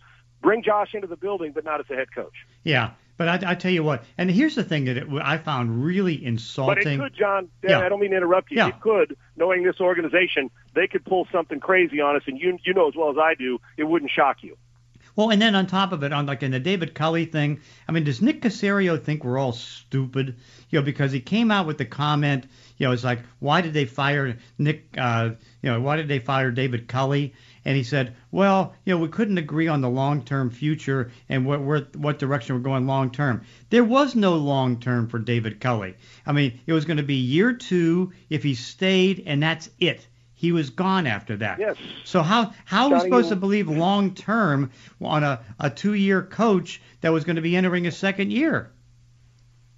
Bring 0.41 0.63
Josh 0.63 0.93
into 0.93 1.07
the 1.07 1.15
building, 1.15 1.51
but 1.53 1.63
not 1.65 1.79
as 1.79 1.87
a 1.89 1.95
head 1.95 2.13
coach. 2.13 2.33
Yeah, 2.63 2.91
but 3.17 3.27
I, 3.27 3.51
I 3.51 3.55
tell 3.55 3.71
you 3.71 3.83
what, 3.83 4.03
and 4.17 4.29
here's 4.29 4.53
the 4.53 4.63
thing 4.63 4.85
that 4.85 4.97
it, 4.97 5.07
I 5.21 5.37
found 5.37 5.83
really 5.83 6.23
insulting. 6.23 6.83
But 6.83 6.87
it 6.87 6.97
could, 6.97 7.15
John. 7.17 7.49
Dan, 7.61 7.71
Yeah. 7.71 7.79
I 7.79 7.89
don't 7.89 7.99
mean 7.99 8.11
to 8.11 8.17
interrupt 8.17 8.51
you. 8.51 8.57
Yeah. 8.57 8.67
It 8.67 8.79
could, 8.79 9.17
knowing 9.35 9.63
this 9.63 9.79
organization, 9.79 10.51
they 10.77 10.87
could 10.87 11.05
pull 11.05 11.27
something 11.31 11.59
crazy 11.59 11.99
on 11.99 12.15
us, 12.15 12.23
and 12.27 12.39
you 12.39 12.57
you 12.63 12.73
know 12.73 12.87
as 12.87 12.95
well 12.95 13.09
as 13.09 13.17
I 13.17 13.33
do, 13.33 13.59
it 13.77 13.83
wouldn't 13.83 14.11
shock 14.11 14.43
you. 14.43 14.57
Well, 15.17 15.31
and 15.31 15.41
then 15.41 15.55
on 15.55 15.65
top 15.65 15.93
of 15.93 16.03
it, 16.03 16.13
on 16.13 16.27
like 16.27 16.43
in 16.43 16.51
the 16.51 16.59
David 16.59 16.93
Culley 16.93 17.25
thing, 17.25 17.61
I 17.87 17.91
mean, 17.91 18.03
does 18.03 18.21
Nick 18.21 18.39
Caserio 18.39 19.03
think 19.03 19.23
we're 19.23 19.39
all 19.39 19.51
stupid? 19.51 20.35
You 20.69 20.79
know, 20.79 20.85
because 20.85 21.11
he 21.11 21.19
came 21.19 21.49
out 21.49 21.65
with 21.65 21.79
the 21.79 21.85
comment, 21.85 22.45
you 22.77 22.85
know, 22.85 22.93
it's 22.93 23.03
like, 23.03 23.21
why 23.39 23.61
did 23.61 23.73
they 23.73 23.85
fire 23.85 24.37
Nick? 24.59 24.95
Uh, 24.95 25.31
you 25.63 25.71
know, 25.71 25.81
why 25.81 25.95
did 25.95 26.07
they 26.07 26.19
fire 26.19 26.51
David 26.51 26.87
Culley? 26.87 27.33
And 27.65 27.75
he 27.75 27.81
said, 27.81 28.15
well, 28.29 28.75
you 28.85 28.93
know, 28.93 29.01
we 29.01 29.07
couldn't 29.07 29.39
agree 29.39 29.67
on 29.67 29.81
the 29.81 29.89
long-term 29.89 30.51
future 30.51 31.11
and 31.29 31.47
what 31.47 31.61
what, 31.61 31.95
what 31.95 32.19
direction 32.19 32.55
we're 32.55 32.61
going 32.61 32.85
long-term. 32.85 33.41
There 33.71 33.83
was 33.83 34.15
no 34.15 34.35
long-term 34.35 35.07
for 35.07 35.17
David 35.17 35.59
Culley. 35.59 35.95
I 36.27 36.31
mean, 36.31 36.59
it 36.67 36.73
was 36.73 36.85
going 36.85 36.97
to 36.97 37.03
be 37.03 37.15
year 37.15 37.53
two 37.53 38.13
if 38.29 38.43
he 38.43 38.53
stayed, 38.53 39.23
and 39.25 39.41
that's 39.41 39.71
it 39.79 40.05
he 40.37 40.51
was 40.51 40.69
gone 40.69 41.07
after 41.07 41.35
that. 41.37 41.59
Yes. 41.59 41.77
So 42.05 42.21
how 42.21 42.53
how 42.63 42.93
are 42.93 42.93
we 42.93 42.99
supposed 43.01 43.29
to 43.29 43.35
believe 43.35 43.67
long 43.67 44.13
term 44.13 44.71
on 45.01 45.23
a, 45.23 45.41
a 45.59 45.71
two 45.71 45.95
year 45.95 46.21
coach 46.21 46.79
that 47.01 47.11
was 47.11 47.23
going 47.23 47.37
to 47.37 47.41
be 47.41 47.55
entering 47.55 47.85
his 47.85 47.97
second 47.97 48.31
year? 48.31 48.71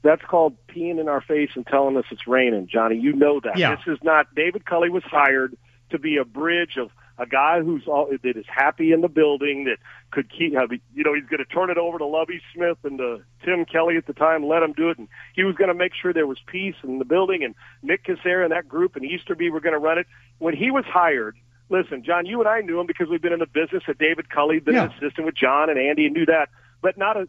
That's 0.02 0.22
called 0.22 0.58
peeing 0.67 1.00
in 1.00 1.08
our 1.08 1.22
face 1.22 1.52
and 1.56 1.65
telling 1.65 1.95
us 1.95 2.04
it's 2.12 2.28
raining, 2.28 2.67
Johnny. 2.67 2.98
You 2.98 3.13
know 3.13 3.39
that. 3.39 3.58
Yeah. 3.58 3.78
This 3.78 3.95
is 3.95 4.00
not 4.04 4.36
David 4.36 4.65
Culley 4.65 4.89
was 4.89 5.04
hired 5.04 5.58
to 5.91 5.98
be 5.98 6.17
a 6.17 6.26
bridge 6.26 6.76
of 6.78 6.91
a 7.19 7.25
guy 7.27 7.62
who's 7.62 7.84
all 7.88 8.08
that 8.10 8.38
is 8.38 8.45
happy 8.47 8.91
in 8.93 9.01
the 9.01 9.10
building 9.10 9.65
that 9.65 9.77
could 10.12 10.29
keep 10.32 10.53
you 10.53 11.03
know 11.03 11.13
he's 11.13 11.25
going 11.25 11.38
to 11.38 11.45
turn 11.45 11.69
it 11.69 11.77
over 11.77 11.97
to 11.99 12.05
Lovie 12.05 12.41
Smith 12.55 12.77
and 12.84 12.97
to 12.97 13.21
Tim 13.45 13.65
Kelly 13.65 13.97
at 13.97 14.08
the 14.08 14.13
time 14.13 14.47
let 14.47 14.63
him 14.63 14.73
do 14.73 14.89
it. 14.89 14.97
And 14.97 15.08
he 15.36 15.43
was 15.43 15.55
going 15.55 15.67
to 15.67 15.73
make 15.73 15.91
sure 15.93 16.13
there 16.13 16.25
was 16.25 16.39
peace 16.47 16.75
in 16.84 16.97
the 16.97 17.05
building 17.05 17.43
and 17.43 17.53
Nick 17.84 18.05
Caserio 18.05 18.43
and 18.43 18.51
that 18.51 18.67
group 18.67 18.95
and 18.95 19.03
Easterby 19.05 19.49
were 19.51 19.60
going 19.60 19.73
to 19.73 19.79
run 19.79 19.97
it. 19.99 20.08
When 20.39 20.55
he 20.55 20.71
was 20.71 20.86
hired 20.86 21.36
listen 21.69 22.03
John 22.03 22.25
you 22.25 22.39
and 22.39 22.47
I 22.49 22.62
knew 22.62 22.79
him 22.79 22.88
because 22.88 23.10
we've 23.10 23.21
been 23.21 23.34
in 23.34 23.39
the 23.39 23.45
business 23.45 23.84
at 23.88 23.97
David 23.99 24.29
Culley 24.29 24.60
been 24.60 24.73
Yeah. 24.75 24.86
an 24.86 24.91
assistant 24.91 25.25
with 25.25 25.36
John 25.36 25.69
and 25.69 25.77
Andy 25.77 26.05
and 26.05 26.15
knew 26.15 26.25
that. 26.25 26.49
But 26.82 26.97
not 26.97 27.17
a 27.17 27.25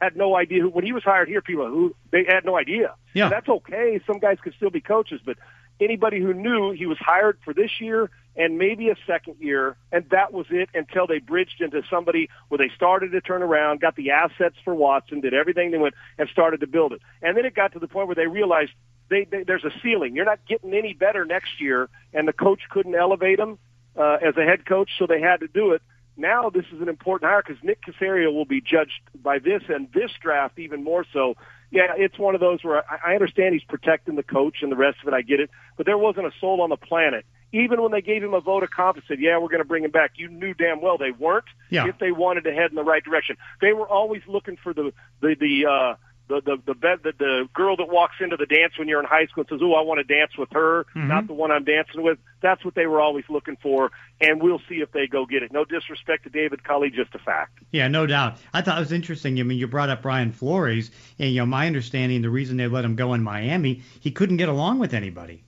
had 0.00 0.14
no 0.14 0.36
idea 0.36 0.60
who 0.62 0.68
when 0.68 0.84
he 0.84 0.92
was 0.92 1.02
hired 1.02 1.28
here 1.28 1.40
people 1.40 1.66
who 1.66 1.94
they 2.12 2.24
had 2.28 2.44
no 2.44 2.56
idea. 2.58 2.94
Yeah. 3.14 3.24
And 3.24 3.32
that's 3.32 3.48
okay. 3.48 3.98
Some 4.06 4.18
guys 4.18 4.36
could 4.42 4.52
still 4.54 4.68
be 4.70 4.80
coaches 4.82 5.20
but 5.24 5.38
anybody 5.80 6.20
who 6.20 6.32
knew 6.32 6.72
he 6.72 6.86
was 6.86 6.98
hired 6.98 7.38
for 7.44 7.52
this 7.54 7.70
year 7.80 8.10
and 8.36 8.58
maybe 8.58 8.90
a 8.90 8.96
second 9.06 9.36
year, 9.40 9.76
and 9.92 10.04
that 10.10 10.32
was 10.32 10.46
it 10.50 10.68
until 10.74 11.06
they 11.06 11.18
bridged 11.18 11.60
into 11.60 11.82
somebody 11.88 12.28
where 12.48 12.58
they 12.58 12.70
started 12.74 13.12
to 13.12 13.20
turn 13.20 13.42
around, 13.42 13.80
got 13.80 13.96
the 13.96 14.10
assets 14.10 14.56
for 14.64 14.74
Watson, 14.74 15.20
did 15.20 15.32
everything 15.32 15.70
they 15.70 15.78
went, 15.78 15.94
and 16.18 16.28
started 16.28 16.60
to 16.60 16.66
build 16.66 16.92
it. 16.92 17.00
And 17.22 17.36
then 17.36 17.46
it 17.46 17.54
got 17.54 17.72
to 17.72 17.78
the 17.78 17.88
point 17.88 18.08
where 18.08 18.14
they 18.14 18.26
realized 18.26 18.72
they, 19.08 19.24
they, 19.24 19.44
there's 19.44 19.64
a 19.64 19.72
ceiling. 19.82 20.14
You're 20.14 20.26
not 20.26 20.40
getting 20.46 20.74
any 20.74 20.92
better 20.92 21.24
next 21.24 21.60
year, 21.60 21.88
and 22.12 22.28
the 22.28 22.32
coach 22.32 22.60
couldn't 22.70 22.94
elevate 22.94 23.38
him 23.38 23.58
uh, 23.96 24.18
as 24.22 24.36
a 24.36 24.44
head 24.44 24.66
coach, 24.66 24.90
so 24.98 25.06
they 25.06 25.20
had 25.20 25.40
to 25.40 25.48
do 25.48 25.72
it. 25.72 25.82
Now 26.16 26.50
this 26.50 26.64
is 26.72 26.80
an 26.80 26.88
important 26.88 27.30
hire 27.30 27.42
because 27.46 27.62
Nick 27.62 27.80
Caserio 27.84 28.32
will 28.32 28.46
be 28.46 28.60
judged 28.60 29.00
by 29.22 29.38
this 29.38 29.62
and 29.68 29.88
this 29.92 30.10
draft 30.20 30.58
even 30.58 30.82
more 30.82 31.04
so. 31.12 31.34
Yeah, 31.70 31.94
it's 31.96 32.18
one 32.18 32.34
of 32.34 32.40
those 32.40 32.62
where 32.62 32.84
I, 32.90 33.12
I 33.12 33.14
understand 33.14 33.54
he's 33.54 33.64
protecting 33.64 34.14
the 34.14 34.22
coach 34.22 34.58
and 34.62 34.70
the 34.70 34.76
rest 34.76 34.98
of 35.02 35.08
it. 35.08 35.14
I 35.14 35.22
get 35.22 35.40
it, 35.40 35.50
but 35.76 35.86
there 35.86 35.98
wasn't 35.98 36.26
a 36.26 36.32
soul 36.40 36.60
on 36.60 36.70
the 36.70 36.76
planet. 36.76 37.24
Even 37.52 37.80
when 37.80 37.92
they 37.92 38.02
gave 38.02 38.22
him 38.22 38.34
a 38.34 38.40
vote 38.40 38.62
of 38.62 38.70
confidence, 38.70 39.06
said, 39.08 39.20
"Yeah, 39.20 39.38
we're 39.38 39.48
going 39.48 39.62
to 39.62 39.68
bring 39.68 39.84
him 39.84 39.90
back." 39.90 40.12
You 40.16 40.28
knew 40.28 40.52
damn 40.52 40.80
well 40.80 40.98
they 40.98 41.10
weren't. 41.10 41.44
Yeah. 41.70 41.86
If 41.86 41.98
they 41.98 42.12
wanted 42.12 42.44
to 42.44 42.52
head 42.52 42.70
in 42.70 42.76
the 42.76 42.84
right 42.84 43.02
direction, 43.02 43.36
they 43.60 43.72
were 43.72 43.88
always 43.88 44.22
looking 44.26 44.56
for 44.62 44.74
the 44.74 44.92
the 45.20 45.36
the 45.38 45.66
uh, 45.66 45.94
the 46.28 46.40
the 46.40 46.56
the, 46.66 46.74
bed, 46.74 47.00
the 47.04 47.12
the 47.18 47.48
girl 47.54 47.76
that 47.76 47.88
walks 47.88 48.16
into 48.20 48.36
the 48.36 48.46
dance 48.46 48.78
when 48.78 48.88
you're 48.88 49.00
in 49.00 49.06
high 49.06 49.26
school 49.26 49.42
and 49.42 49.48
says, 49.48 49.60
"Oh, 49.62 49.74
I 49.74 49.82
want 49.82 49.98
to 49.98 50.04
dance 50.04 50.36
with 50.36 50.50
her, 50.52 50.84
Mhm. 50.94 51.08
not 51.08 51.26
the 51.26 51.34
one 51.34 51.50
I'm 51.50 51.64
dancing 51.64 52.02
with." 52.02 52.18
That's 52.40 52.64
what 52.64 52.74
they 52.74 52.86
were 52.86 53.00
always 53.00 53.24
looking 53.28 53.56
for, 53.62 53.90
and 54.20 54.42
we'll 54.42 54.60
see 54.68 54.76
if 54.76 54.92
they 54.92 55.06
go 55.06 55.26
get 55.26 55.42
it. 55.42 55.52
No 55.52 55.64
disrespect 55.64 56.24
to 56.24 56.30
David 56.30 56.64
Culley, 56.64 56.90
just 56.90 57.14
a 57.14 57.18
fact. 57.18 57.58
Yeah, 57.70 57.88
no 57.88 58.06
doubt. 58.06 58.38
I 58.52 58.60
thought 58.62 58.76
it 58.76 58.80
was 58.80 58.92
interesting. 58.92 59.38
I 59.38 59.42
mean, 59.44 59.58
you 59.58 59.66
brought 59.66 59.88
up 59.88 60.02
Brian 60.02 60.32
Flores, 60.32 60.90
and 61.18 61.30
you 61.30 61.40
know, 61.40 61.46
my 61.46 61.66
understanding, 61.66 62.22
the 62.22 62.30
reason 62.30 62.56
they 62.56 62.66
let 62.66 62.84
him 62.84 62.96
go 62.96 63.14
in 63.14 63.22
Miami, 63.22 63.82
he 64.00 64.10
couldn't 64.10 64.36
get 64.38 64.48
along 64.48 64.78
with 64.78 64.94
anybody. 64.94 65.44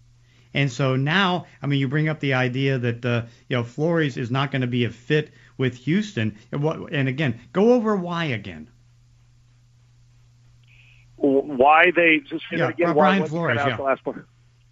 And 0.55 0.73
so 0.73 0.97
now, 0.97 1.47
I 1.63 1.67
mean, 1.67 1.79
you 1.79 1.89
bring 1.89 2.09
up 2.09 2.21
the 2.21 2.35
idea 2.35 2.79
that 2.79 3.05
uh, 3.05 3.23
you 3.49 3.57
know 3.57 3.65
Flores 3.65 4.17
is 4.17 4.31
not 4.31 4.51
going 4.51 4.63
to 4.63 4.67
be 4.67 4.85
a 4.85 4.91
fit 4.91 5.31
with 5.59 5.75
Houston. 5.79 6.37
And, 6.53 6.63
what, 6.63 6.93
and 6.93 7.09
again, 7.09 7.41
go 7.53 7.73
over 7.75 7.97
why 7.97 8.27
again. 8.27 8.69
Why 11.19 11.91
they 11.95 12.21
just 12.29 12.45
say 12.51 12.59
Yeah, 12.59 12.69
again? 12.69 12.91
uh, 12.91 12.95
why 12.95 13.19
Brian 13.19 13.29
Flores, 13.29 13.57
yeah. 13.57 13.77
last? 13.77 14.03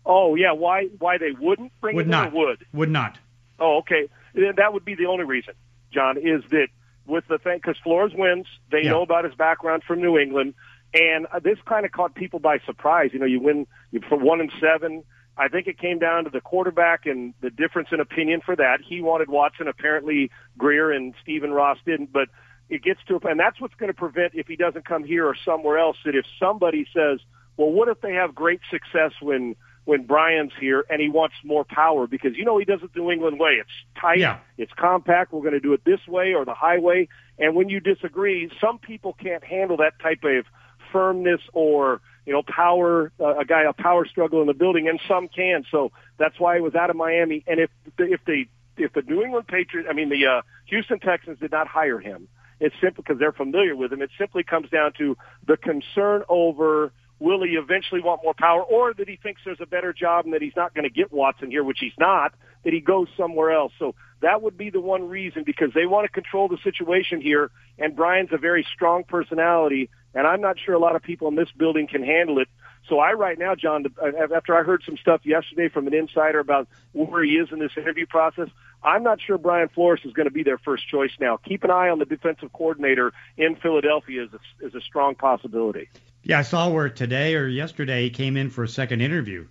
Oh 0.05 0.35
yeah, 0.37 0.53
why 0.53 0.87
why 0.99 1.19
they 1.19 1.33
wouldn't 1.33 1.73
bring 1.81 1.97
Would 1.97 2.07
not. 2.09 2.33
or 2.33 2.47
would? 2.47 2.65
Would 2.73 2.91
not. 2.91 3.19
Oh, 3.59 3.79
okay. 3.79 4.09
Then 4.35 4.55
That 4.57 4.73
would 4.73 4.85
be 4.85 4.95
the 4.95 5.07
only 5.07 5.25
reason, 5.25 5.55
John, 5.93 6.17
is 6.19 6.43
that 6.51 6.69
with 7.07 7.27
the 7.29 7.39
thing, 7.39 7.57
because 7.59 7.77
Flores 7.83 8.13
wins, 8.15 8.47
they 8.71 8.83
Yeah. 8.85 8.91
know 8.91 9.03
about 9.03 9.25
his 9.25 9.35
background 9.35 9.83
from 9.85 10.01
New 10.01 10.19
England, 10.19 10.55
and 10.95 11.27
uh, 11.33 11.39
this 11.41 11.59
kind 11.67 11.85
of 11.87 11.93
caught 11.93 12.15
people 12.15 12.39
by 12.39 12.59
surprise. 12.61 13.11
You 13.13 13.19
know, 13.19 13.27
you 13.27 13.41
win 13.41 13.67
you, 13.91 14.01
for 14.09 14.17
one 14.17 14.41
and 14.41 14.53
seven. 14.61 15.03
I 15.39 15.49
think 15.49 15.67
it 15.67 15.79
came 15.79 15.99
down 15.99 16.25
to 16.25 16.31
the 16.31 16.41
quarterback 16.41 17.05
and 17.05 17.35
the 17.43 17.51
difference 17.51 17.89
in 17.93 18.01
opinion 18.01 18.41
for 18.41 18.57
that. 18.57 18.81
He 18.87 19.03
wanted 19.03 19.29
Watson. 19.29 19.69
Apparently, 19.69 20.31
Grier 20.57 20.91
and 20.93 21.13
Stephen 21.23 21.51
Ross 21.53 21.79
didn't, 21.85 22.13
but 22.13 22.29
it 22.69 22.83
gets 22.83 23.01
to, 23.09 23.17
a, 23.17 23.29
and 23.29 23.39
that's 23.39 23.61
what's 23.61 23.75
going 23.75 23.89
to 23.93 23.97
prevent 23.97 24.35
if 24.35 24.47
he 24.47 24.57
doesn't 24.57 24.85
come 24.85 25.05
here 25.05 25.27
or 25.27 25.37
somewhere 25.45 25.79
else. 25.79 25.97
That 26.05 26.15
if 26.15 26.25
somebody 26.41 26.87
says, 26.95 27.21
"Well, 27.57 27.71
what 27.71 27.89
if 27.89 28.01
they 28.01 28.15
have 28.15 28.35
great 28.35 28.61
success 28.71 29.13
when 29.21 29.57
when 29.85 30.05
Brian's 30.05 30.53
here 30.61 30.85
and 30.91 31.01
he 31.01 31.09
wants 31.09 31.37
more 31.45 31.65
power 31.65 32.09
because 32.09 32.37
you 32.37 32.45
know 32.45 32.59
he 32.59 32.65
does 32.65 32.81
it 32.83 32.93
the 32.93 33.01
New 33.01 33.11
England 33.13 33.39
way. 33.39 33.53
It's 33.61 33.71
tight, 34.01 34.19
Yeah. 34.19 34.39
it's 34.59 34.73
compact. 34.73 35.33
We're 35.33 35.43
going 35.43 35.53
to 35.55 35.61
do 35.61 35.73
it 35.75 35.85
this 35.85 36.01
way 36.09 36.35
or 36.35 36.45
the 36.45 36.55
highway. 36.55 37.09
And 37.39 37.55
when 37.55 37.69
you 37.69 37.79
disagree, 37.79 38.51
some 38.61 38.79
people 38.79 39.13
can't 39.13 39.45
handle 39.45 39.77
that 39.79 40.01
type 40.01 40.25
of 40.25 40.45
firmness 40.93 41.41
or 41.53 42.01
you 42.27 42.33
know 42.33 42.43
power. 42.43 43.13
Uh, 43.21 43.39
a 43.39 43.45
guy 43.45 43.63
a 43.63 43.73
power 43.73 44.07
struggle 44.07 44.41
in 44.41 44.49
the 44.49 44.55
building, 44.55 44.89
and 44.89 45.01
some 45.07 45.29
can. 45.29 45.65
So 45.71 45.93
that's 46.19 46.39
why 46.41 46.57
he 46.57 46.61
was 46.61 46.75
out 46.75 46.91
of 46.91 46.97
Miami. 46.97 47.45
And 47.47 47.61
if 47.61 47.71
if 47.99 48.21
they 48.27 48.49
if 48.77 48.93
the 48.93 49.03
New 49.03 49.23
England 49.23 49.47
Patriots, 49.47 49.89
I 49.89 49.95
mean 49.95 50.09
the 50.09 50.27
uh, 50.27 50.43
Houston 50.67 50.99
Texans 50.99 51.39
did 51.39 51.53
not 51.53 51.69
hire 51.69 52.01
him, 52.01 52.27
it's 52.61 52.75
simply 52.81 53.03
because 53.03 53.19
they're 53.19 53.33
familiar 53.33 53.77
with 53.77 53.93
him. 53.93 54.03
It 54.03 54.11
simply 54.19 54.43
comes 54.43 54.71
down 54.71 54.93
to 54.99 55.17
the 55.47 55.57
concern 55.57 56.23
over 56.29 56.93
will 57.19 57.43
he 57.43 57.53
eventually 57.53 58.03
want 58.03 58.23
more 58.23 58.35
power 58.35 58.63
or 58.63 58.93
that 58.93 59.09
he 59.09 59.17
thinks 59.17 59.41
there's 59.45 59.61
a 59.61 59.67
better 59.67 59.93
job 59.93 60.27
and 60.27 60.35
that 60.35 60.43
he's 60.43 60.57
not 60.57 60.75
going 60.75 60.85
to 60.85 60.91
get 60.91 61.11
Watson 61.13 61.51
here, 61.51 61.65
which 61.65 61.79
he's 61.81 61.97
not, 61.99 62.35
that 62.65 62.73
he 62.73 62.81
goes 62.81 63.09
somewhere 63.17 63.53
else. 63.53 63.73
So 63.79 63.95
that 64.21 64.43
would 64.43 64.59
be 64.59 64.71
the 64.71 64.81
one 64.81 65.09
reason 65.09 65.43
because 65.45 65.71
they 65.75 65.87
want 65.87 66.05
to 66.05 66.13
control 66.13 66.49
the 66.49 66.59
situation 66.63 67.21
here 67.21 67.51
and 67.79 67.97
Brian's 67.97 68.31
a 68.33 68.39
very 68.39 68.67
strong 68.75 69.05
personality 69.05 69.89
and 70.15 70.27
I'm 70.27 70.41
not 70.41 70.57
sure 70.59 70.75
a 70.75 70.79
lot 70.79 70.97
of 70.97 71.03
people 71.03 71.29
in 71.29 71.37
this 71.37 71.51
building 71.57 71.87
can 71.87 72.03
handle 72.03 72.39
it. 72.39 72.49
So 72.89 72.99
I 72.99 73.13
right 73.13 73.39
now, 73.39 73.55
John, 73.55 73.85
uh, 74.03 74.35
after 74.35 74.57
I 74.57 74.63
heard 74.63 74.83
some 74.87 74.97
stuff 74.97 75.21
yesterday 75.25 75.69
from 75.69 75.87
an 75.87 75.95
insider 75.95 76.39
about 76.39 76.69
where 76.93 77.23
he 77.23 77.33
is 77.33 77.49
in 77.53 77.59
this 77.59 77.73
interview 77.77 78.07
process, 78.07 78.49
I'm 78.83 79.03
not 79.03 79.21
sure 79.21 79.37
Brian 79.39 79.69
Flores 79.69 80.01
is 80.05 80.13
going 80.13 80.27
to 80.29 80.33
be 80.33 80.43
their 80.43 80.59
first 80.59 80.89
choice 80.89 81.11
now. 81.21 81.37
Keep 81.39 81.65
an 81.65 81.71
eye 81.71 81.89
on 81.89 81.99
the 81.99 82.05
defensive 82.05 82.53
coordinator 82.53 83.13
in 83.37 83.57
Philadelphia 83.57 84.25
is 84.25 84.31
a, 84.33 84.67
is 84.67 84.75
a 84.75 84.81
strong 84.81 85.15
possibility. 85.15 85.89
Yeah, 86.23 86.39
I 86.39 86.43
saw 86.43 86.69
where 86.69 86.89
today 86.89 87.35
or 87.35 87.47
yesterday 87.49 88.03
he 88.05 88.11
came 88.11 88.37
in 88.37 88.51
for 88.51 88.63
a 88.65 88.69
second 88.69 89.01
interview. 89.01 89.47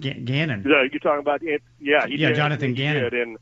G- 0.00 0.12
Gannon. 0.14 0.64
Yeah, 0.66 0.82
you're 0.90 1.00
talking 1.00 1.20
about 1.20 1.42
it. 1.42 1.62
Yeah, 1.80 2.06
he 2.06 2.16
Yeah, 2.16 2.28
did. 2.28 2.36
Jonathan 2.36 2.74
Gannon. 2.74 3.02
did. 3.04 3.14
and 3.14 3.38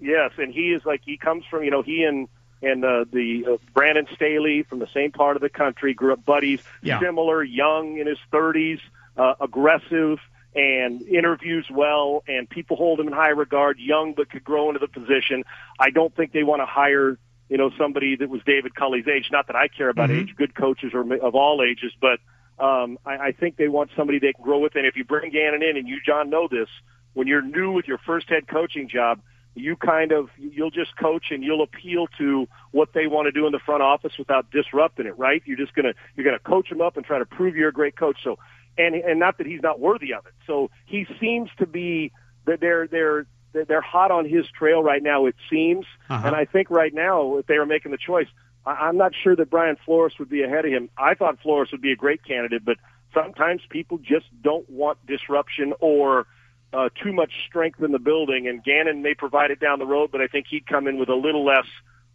yes, 0.00 0.32
and 0.38 0.52
he 0.52 0.72
is 0.72 0.82
like 0.86 1.02
he 1.04 1.16
comes 1.18 1.44
from 1.50 1.62
you 1.64 1.70
know 1.70 1.82
he 1.82 2.04
and 2.04 2.28
and 2.62 2.82
uh, 2.84 3.04
the 3.12 3.44
uh, 3.46 3.56
Brandon 3.74 4.06
Staley 4.14 4.62
from 4.62 4.78
the 4.78 4.88
same 4.94 5.12
part 5.12 5.36
of 5.36 5.42
the 5.42 5.50
country, 5.50 5.92
grew 5.92 6.14
up 6.14 6.24
buddies, 6.24 6.60
Yeah. 6.82 6.98
similar, 7.00 7.42
young 7.44 7.98
in 7.98 8.06
his 8.06 8.16
30s, 8.32 8.80
uh, 9.18 9.34
aggressive, 9.38 10.18
and 10.54 11.02
interviews 11.02 11.66
well, 11.70 12.22
and 12.28 12.48
people 12.48 12.76
hold 12.76 13.00
him 13.00 13.08
in 13.08 13.12
high 13.12 13.30
regard. 13.30 13.78
Young 13.78 14.14
but 14.14 14.30
could 14.30 14.44
grow 14.44 14.68
into 14.68 14.78
the 14.78 14.88
position. 14.88 15.44
I 15.78 15.90
don't 15.90 16.14
think 16.14 16.32
they 16.32 16.44
want 16.44 16.62
to 16.62 16.66
hire 16.66 17.18
you 17.48 17.58
know 17.58 17.70
somebody 17.78 18.16
that 18.16 18.28
was 18.28 18.40
David 18.46 18.74
Culley's 18.74 19.06
age. 19.06 19.28
Not 19.30 19.48
that 19.48 19.56
I 19.56 19.68
care 19.68 19.88
about 19.88 20.10
Mhm. 20.10 20.22
age. 20.22 20.36
Good 20.36 20.54
coaches 20.54 20.92
are 20.94 21.14
of 21.16 21.34
all 21.34 21.62
ages, 21.62 21.92
but 22.00 22.20
um, 22.58 22.98
I, 23.04 23.16
I 23.16 23.32
think 23.32 23.56
they 23.56 23.68
want 23.68 23.90
somebody 23.96 24.18
they 24.18 24.32
can 24.32 24.44
grow 24.44 24.60
with. 24.60 24.76
And 24.76 24.86
if 24.86 24.96
you 24.96 25.04
bring 25.04 25.30
Gannon 25.32 25.62
in, 25.62 25.76
and 25.76 25.88
you, 25.88 25.98
John, 26.04 26.30
know 26.30 26.48
this, 26.48 26.68
when 27.12 27.26
you're 27.26 27.42
new 27.42 27.72
with 27.72 27.86
your 27.88 27.98
first 27.98 28.28
head 28.28 28.46
coaching 28.48 28.88
job, 28.88 29.20
you 29.56 29.76
kind 29.76 30.10
of 30.12 30.30
you'll 30.36 30.70
just 30.70 30.96
coach 30.96 31.26
and 31.30 31.44
you'll 31.44 31.62
appeal 31.62 32.08
to 32.18 32.48
what 32.72 32.92
they 32.92 33.06
want 33.06 33.26
to 33.26 33.32
do 33.32 33.46
in 33.46 33.52
the 33.52 33.60
front 33.60 33.82
office 33.82 34.12
without 34.18 34.50
disrupting 34.50 35.06
it. 35.06 35.16
Right? 35.18 35.42
You're 35.44 35.56
just 35.56 35.74
gonna 35.74 35.94
you're 36.16 36.24
gonna 36.24 36.38
coach 36.40 36.68
them 36.70 36.80
up 36.80 36.96
and 36.96 37.06
try 37.06 37.18
to 37.18 37.26
prove 37.26 37.54
you're 37.54 37.68
a 37.68 37.72
great 37.72 37.96
coach. 37.96 38.18
So, 38.24 38.38
and 38.78 38.94
and 38.94 39.18
not 39.20 39.38
that 39.38 39.46
he's 39.46 39.62
not 39.62 39.80
worthy 39.80 40.12
of 40.12 40.26
it. 40.26 40.32
So 40.46 40.70
he 40.86 41.06
seems 41.20 41.50
to 41.58 41.66
be 41.66 42.12
that 42.46 42.60
they're 42.60 42.86
they're 42.86 43.26
they're 43.52 43.80
hot 43.80 44.10
on 44.10 44.28
his 44.28 44.46
trail 44.58 44.82
right 44.82 45.02
now. 45.02 45.26
It 45.26 45.36
seems, 45.48 45.86
Uh-huh. 46.10 46.26
and 46.26 46.34
I 46.36 46.44
think 46.44 46.70
right 46.70 46.92
now 46.92 47.38
if 47.38 47.46
they 47.46 47.58
were 47.58 47.66
making 47.66 47.92
the 47.92 47.98
choice, 47.98 48.26
I, 48.66 48.72
I'm 48.72 48.96
not 48.96 49.12
sure 49.22 49.36
that 49.36 49.48
Brian 49.48 49.76
Flores 49.84 50.14
would 50.18 50.28
be 50.28 50.42
ahead 50.42 50.64
of 50.64 50.72
him. 50.72 50.90
I 50.98 51.14
thought 51.14 51.40
Flores 51.40 51.68
would 51.70 51.80
be 51.80 51.92
a 51.92 51.96
great 51.96 52.24
candidate, 52.24 52.64
but 52.64 52.78
sometimes 53.12 53.62
people 53.68 53.98
just 53.98 54.26
don't 54.42 54.68
want 54.68 54.98
disruption 55.06 55.72
or 55.80 56.26
uh, 56.72 56.88
too 57.00 57.12
much 57.12 57.30
strength 57.46 57.80
in 57.80 57.92
the 57.92 58.00
building. 58.00 58.48
And 58.48 58.64
Gannon 58.64 59.02
may 59.02 59.14
provide 59.14 59.52
it 59.52 59.60
down 59.60 59.78
the 59.78 59.86
road, 59.86 60.10
but 60.10 60.20
I 60.20 60.26
think 60.26 60.46
he'd 60.50 60.66
come 60.66 60.88
in 60.88 60.98
with 60.98 61.08
a 61.08 61.14
little 61.14 61.44
less. 61.44 61.66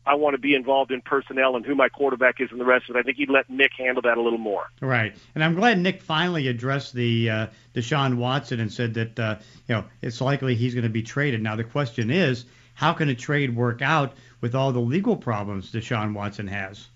I 0.09 0.15
want 0.15 0.33
to 0.33 0.39
be 0.39 0.55
involved 0.55 0.91
in 0.91 1.01
personnel 1.01 1.55
and 1.55 1.63
who 1.63 1.75
my 1.75 1.87
quarterback 1.87 2.41
is 2.41 2.49
and 2.51 2.59
the 2.59 2.65
rest 2.65 2.89
of 2.89 2.95
it. 2.95 2.99
I 2.99 3.03
think 3.03 3.17
he'd 3.17 3.29
let 3.29 3.47
Nick 3.49 3.71
handle 3.77 4.01
that 4.01 4.17
a 4.17 4.21
little 4.21 4.39
more. 4.39 4.65
Right, 4.81 5.15
and 5.35 5.43
I'm 5.43 5.53
glad 5.53 5.77
Nick 5.77 6.01
finally 6.01 6.47
addressed 6.47 6.93
the 6.93 7.29
uh, 7.29 7.47
Deshaun 7.75 8.17
Watson 8.17 8.59
and 8.59 8.73
said 8.73 8.95
that 8.95 9.19
uh, 9.19 9.35
you 9.67 9.75
know 9.75 9.85
it's 10.01 10.19
likely 10.19 10.55
he's 10.55 10.73
going 10.73 10.83
to 10.83 10.89
be 10.89 11.03
traded. 11.03 11.43
Now 11.43 11.55
the 11.55 11.63
question 11.63 12.09
is, 12.09 12.45
how 12.73 12.93
can 12.93 13.09
a 13.09 13.15
trade 13.15 13.55
work 13.55 13.81
out 13.81 14.13
with 14.41 14.55
all 14.55 14.71
the 14.71 14.79
legal 14.79 15.15
problems 15.15 15.71
Deshaun 15.71 16.13
Watson 16.13 16.47
has? 16.47 16.87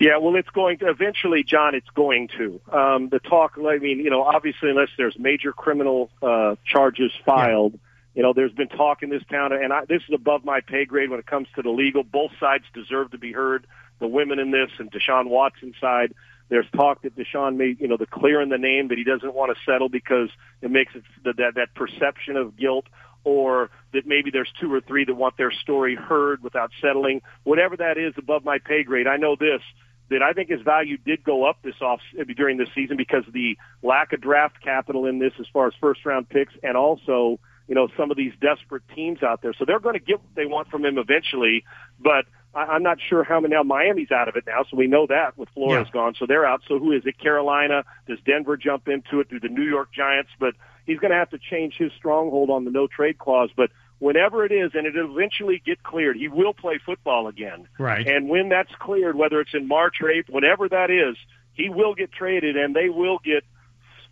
Yeah, 0.00 0.16
well, 0.16 0.34
it's 0.36 0.48
going 0.48 0.78
to 0.78 0.88
eventually, 0.88 1.44
John. 1.44 1.74
It's 1.74 1.90
going 1.90 2.28
to. 2.38 2.60
Um, 2.72 3.10
the 3.10 3.18
talk. 3.18 3.58
I 3.58 3.76
mean, 3.76 3.98
you 3.98 4.08
know, 4.08 4.22
obviously, 4.22 4.70
unless 4.70 4.88
there's 4.96 5.18
major 5.18 5.52
criminal 5.52 6.10
uh, 6.22 6.56
charges 6.64 7.12
filed, 7.24 7.74
yeah. 7.74 7.78
You 8.14 8.22
know, 8.22 8.32
there's 8.32 8.52
been 8.52 8.68
talk 8.68 9.02
in 9.02 9.10
this 9.10 9.22
town, 9.30 9.52
and 9.52 9.72
I, 9.72 9.84
this 9.84 10.02
is 10.08 10.14
above 10.14 10.44
my 10.44 10.60
pay 10.60 10.84
grade 10.84 11.10
when 11.10 11.20
it 11.20 11.26
comes 11.26 11.48
to 11.56 11.62
the 11.62 11.70
legal. 11.70 12.02
Both 12.02 12.32
sides 12.40 12.64
deserve 12.74 13.12
to 13.12 13.18
be 13.18 13.32
heard. 13.32 13.66
The 14.00 14.08
women 14.08 14.38
in 14.38 14.50
this 14.50 14.70
and 14.78 14.90
Deshaun 14.90 15.28
Watson's 15.28 15.76
side. 15.80 16.14
There's 16.48 16.66
talk 16.74 17.02
that 17.02 17.16
Deshaun 17.16 17.56
may, 17.56 17.76
you 17.78 17.86
know, 17.86 17.96
the 17.96 18.06
clear 18.06 18.40
in 18.40 18.48
the 18.48 18.58
name 18.58 18.88
that 18.88 18.98
he 18.98 19.04
doesn't 19.04 19.34
want 19.34 19.56
to 19.56 19.62
settle 19.70 19.88
because 19.88 20.30
it 20.62 20.70
makes 20.70 20.94
it 20.96 21.04
that 21.24 21.54
that 21.54 21.74
perception 21.74 22.36
of 22.36 22.56
guilt 22.56 22.86
or 23.22 23.70
that 23.92 24.06
maybe 24.06 24.30
there's 24.30 24.50
two 24.60 24.72
or 24.72 24.80
three 24.80 25.04
that 25.04 25.14
want 25.14 25.36
their 25.36 25.52
story 25.52 25.94
heard 25.94 26.42
without 26.42 26.70
settling. 26.80 27.20
Whatever 27.44 27.76
that 27.76 27.98
is 27.98 28.14
above 28.16 28.44
my 28.44 28.58
pay 28.58 28.82
grade, 28.82 29.06
I 29.06 29.16
know 29.16 29.36
this 29.38 29.60
that 30.08 30.22
I 30.22 30.32
think 30.32 30.50
his 30.50 30.60
value 30.62 30.96
did 30.96 31.22
go 31.22 31.48
up 31.48 31.58
this 31.62 31.80
off 31.80 32.00
during 32.36 32.56
this 32.56 32.68
season 32.74 32.96
because 32.96 33.26
of 33.28 33.32
the 33.32 33.56
lack 33.80 34.12
of 34.12 34.20
draft 34.20 34.60
capital 34.60 35.06
in 35.06 35.20
this 35.20 35.32
as 35.38 35.46
far 35.52 35.68
as 35.68 35.74
first 35.80 36.04
round 36.04 36.28
picks 36.28 36.52
and 36.64 36.76
also 36.76 37.38
you 37.70 37.76
know 37.76 37.88
some 37.96 38.10
of 38.10 38.16
these 38.16 38.32
desperate 38.40 38.82
teams 38.94 39.22
out 39.22 39.42
there. 39.42 39.54
So 39.56 39.64
they're 39.64 39.78
going 39.78 39.94
to 39.94 40.04
get 40.04 40.16
what 40.16 40.34
they 40.34 40.44
want 40.44 40.68
from 40.68 40.84
him 40.84 40.98
eventually, 40.98 41.62
but 42.00 42.26
I, 42.52 42.62
I'm 42.64 42.82
not 42.82 42.98
sure 43.00 43.22
how 43.22 43.38
many 43.38 43.54
now 43.54 43.62
Miami's 43.62 44.10
out 44.10 44.28
of 44.28 44.34
it 44.34 44.44
now, 44.44 44.64
so 44.68 44.76
we 44.76 44.88
know 44.88 45.06
that 45.06 45.38
with 45.38 45.48
Flores 45.50 45.86
yeah. 45.86 45.92
gone, 45.92 46.14
so 46.18 46.26
they're 46.26 46.44
out. 46.44 46.62
So 46.66 46.80
who 46.80 46.90
is 46.90 47.02
it? 47.06 47.18
Carolina? 47.18 47.84
Does 48.08 48.18
Denver 48.26 48.56
jump 48.56 48.88
into 48.88 49.20
it? 49.20 49.30
Do 49.30 49.38
the 49.38 49.48
New 49.48 49.62
York 49.62 49.90
Giants? 49.94 50.30
But 50.40 50.54
he's 50.84 50.98
going 50.98 51.12
to 51.12 51.16
have 51.16 51.30
to 51.30 51.38
change 51.38 51.74
his 51.78 51.92
stronghold 51.96 52.50
on 52.50 52.64
the 52.64 52.72
no 52.72 52.88
trade 52.88 53.18
clause. 53.18 53.50
But 53.56 53.70
whenever 54.00 54.44
it 54.44 54.50
is, 54.50 54.72
and 54.74 54.84
it'll 54.84 55.16
eventually 55.16 55.62
get 55.64 55.84
cleared, 55.84 56.16
he 56.16 56.26
will 56.26 56.52
play 56.52 56.80
football 56.84 57.28
again. 57.28 57.68
Right. 57.78 58.04
And 58.04 58.28
when 58.28 58.48
that's 58.48 58.72
cleared, 58.80 59.14
whether 59.14 59.40
it's 59.40 59.54
in 59.54 59.68
March 59.68 59.96
or 60.00 60.10
April, 60.10 60.34
whatever 60.34 60.68
that 60.68 60.90
is, 60.90 61.16
he 61.52 61.68
will 61.68 61.94
get 61.94 62.10
traded, 62.10 62.56
and 62.56 62.74
they 62.74 62.88
will 62.88 63.20
get 63.24 63.44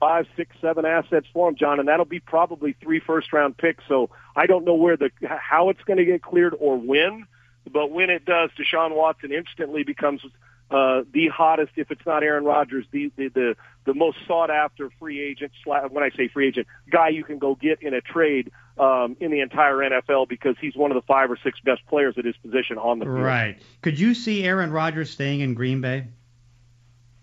five, 0.01 0.27
six, 0.37 0.55
seven 0.61 0.85
assets 0.85 1.27
for 1.33 1.49
him, 1.49 1.57
John, 1.57 1.79
and 1.79 1.89
that'll 1.89 2.05
be 2.05 2.21
probably 2.21 2.75
three 2.81 3.01
first 3.01 3.33
round 3.33 3.57
picks. 3.57 3.85
So 3.89 4.11
I 4.37 4.47
don't 4.47 4.65
know 4.65 4.75
where 4.75 4.97
the 4.97 5.11
how 5.23 5.71
it's 5.71 5.83
going 5.85 5.99
to 5.99 6.05
get 6.05 6.23
cleared 6.23 6.55
or 6.59 6.77
when, 6.77 7.27
but 7.71 7.91
when 7.91 8.11
it 8.11 8.25
does, 8.25 8.51
Deshaun 8.59 8.95
Watson 8.95 9.33
instantly 9.33 9.83
becomes 9.83 10.23
uh, 10.71 11.03
the 11.13 11.29
hottest, 11.29 11.73
if 11.77 11.91
it's 11.91 12.05
not 12.07 12.23
Aaron 12.23 12.45
Rodgers, 12.45 12.85
the 12.91 13.11
the 13.17 13.29
the, 13.29 13.57
the 13.87 13.95
most 13.95 14.19
sought 14.27 14.51
after 14.51 14.91
free 14.99 15.21
agent. 15.21 15.53
When 15.65 16.03
I 16.03 16.11
say 16.11 16.29
free 16.29 16.49
agent, 16.49 16.67
guy 16.91 17.09
you 17.09 17.25
can 17.25 17.39
go 17.39 17.55
get 17.55 17.83
in 17.83 17.95
a 17.95 18.01
trade 18.01 18.53
um, 18.79 19.17
in 19.21 19.31
the 19.31 19.41
entire 19.41 19.77
NFL 19.77 20.29
because 20.29 20.57
he's 20.61 20.77
one 20.77 20.91
of 20.91 20.95
the 20.95 21.07
five 21.07 21.31
or 21.31 21.39
six 21.43 21.59
best 21.61 21.87
players 21.87 22.17
at 22.19 22.25
his 22.25 22.37
position 22.37 22.79
on 22.79 22.99
the 22.99 23.07
field. 23.07 23.19
Right. 23.19 23.59
Could 23.83 23.99
you 23.99 24.15
see 24.15 24.45
Aaron 24.45 24.71
Rodgers 24.71 25.11
staying 25.11 25.41
in 25.41 25.55
Green 25.55 25.81
Bay? 25.81 26.09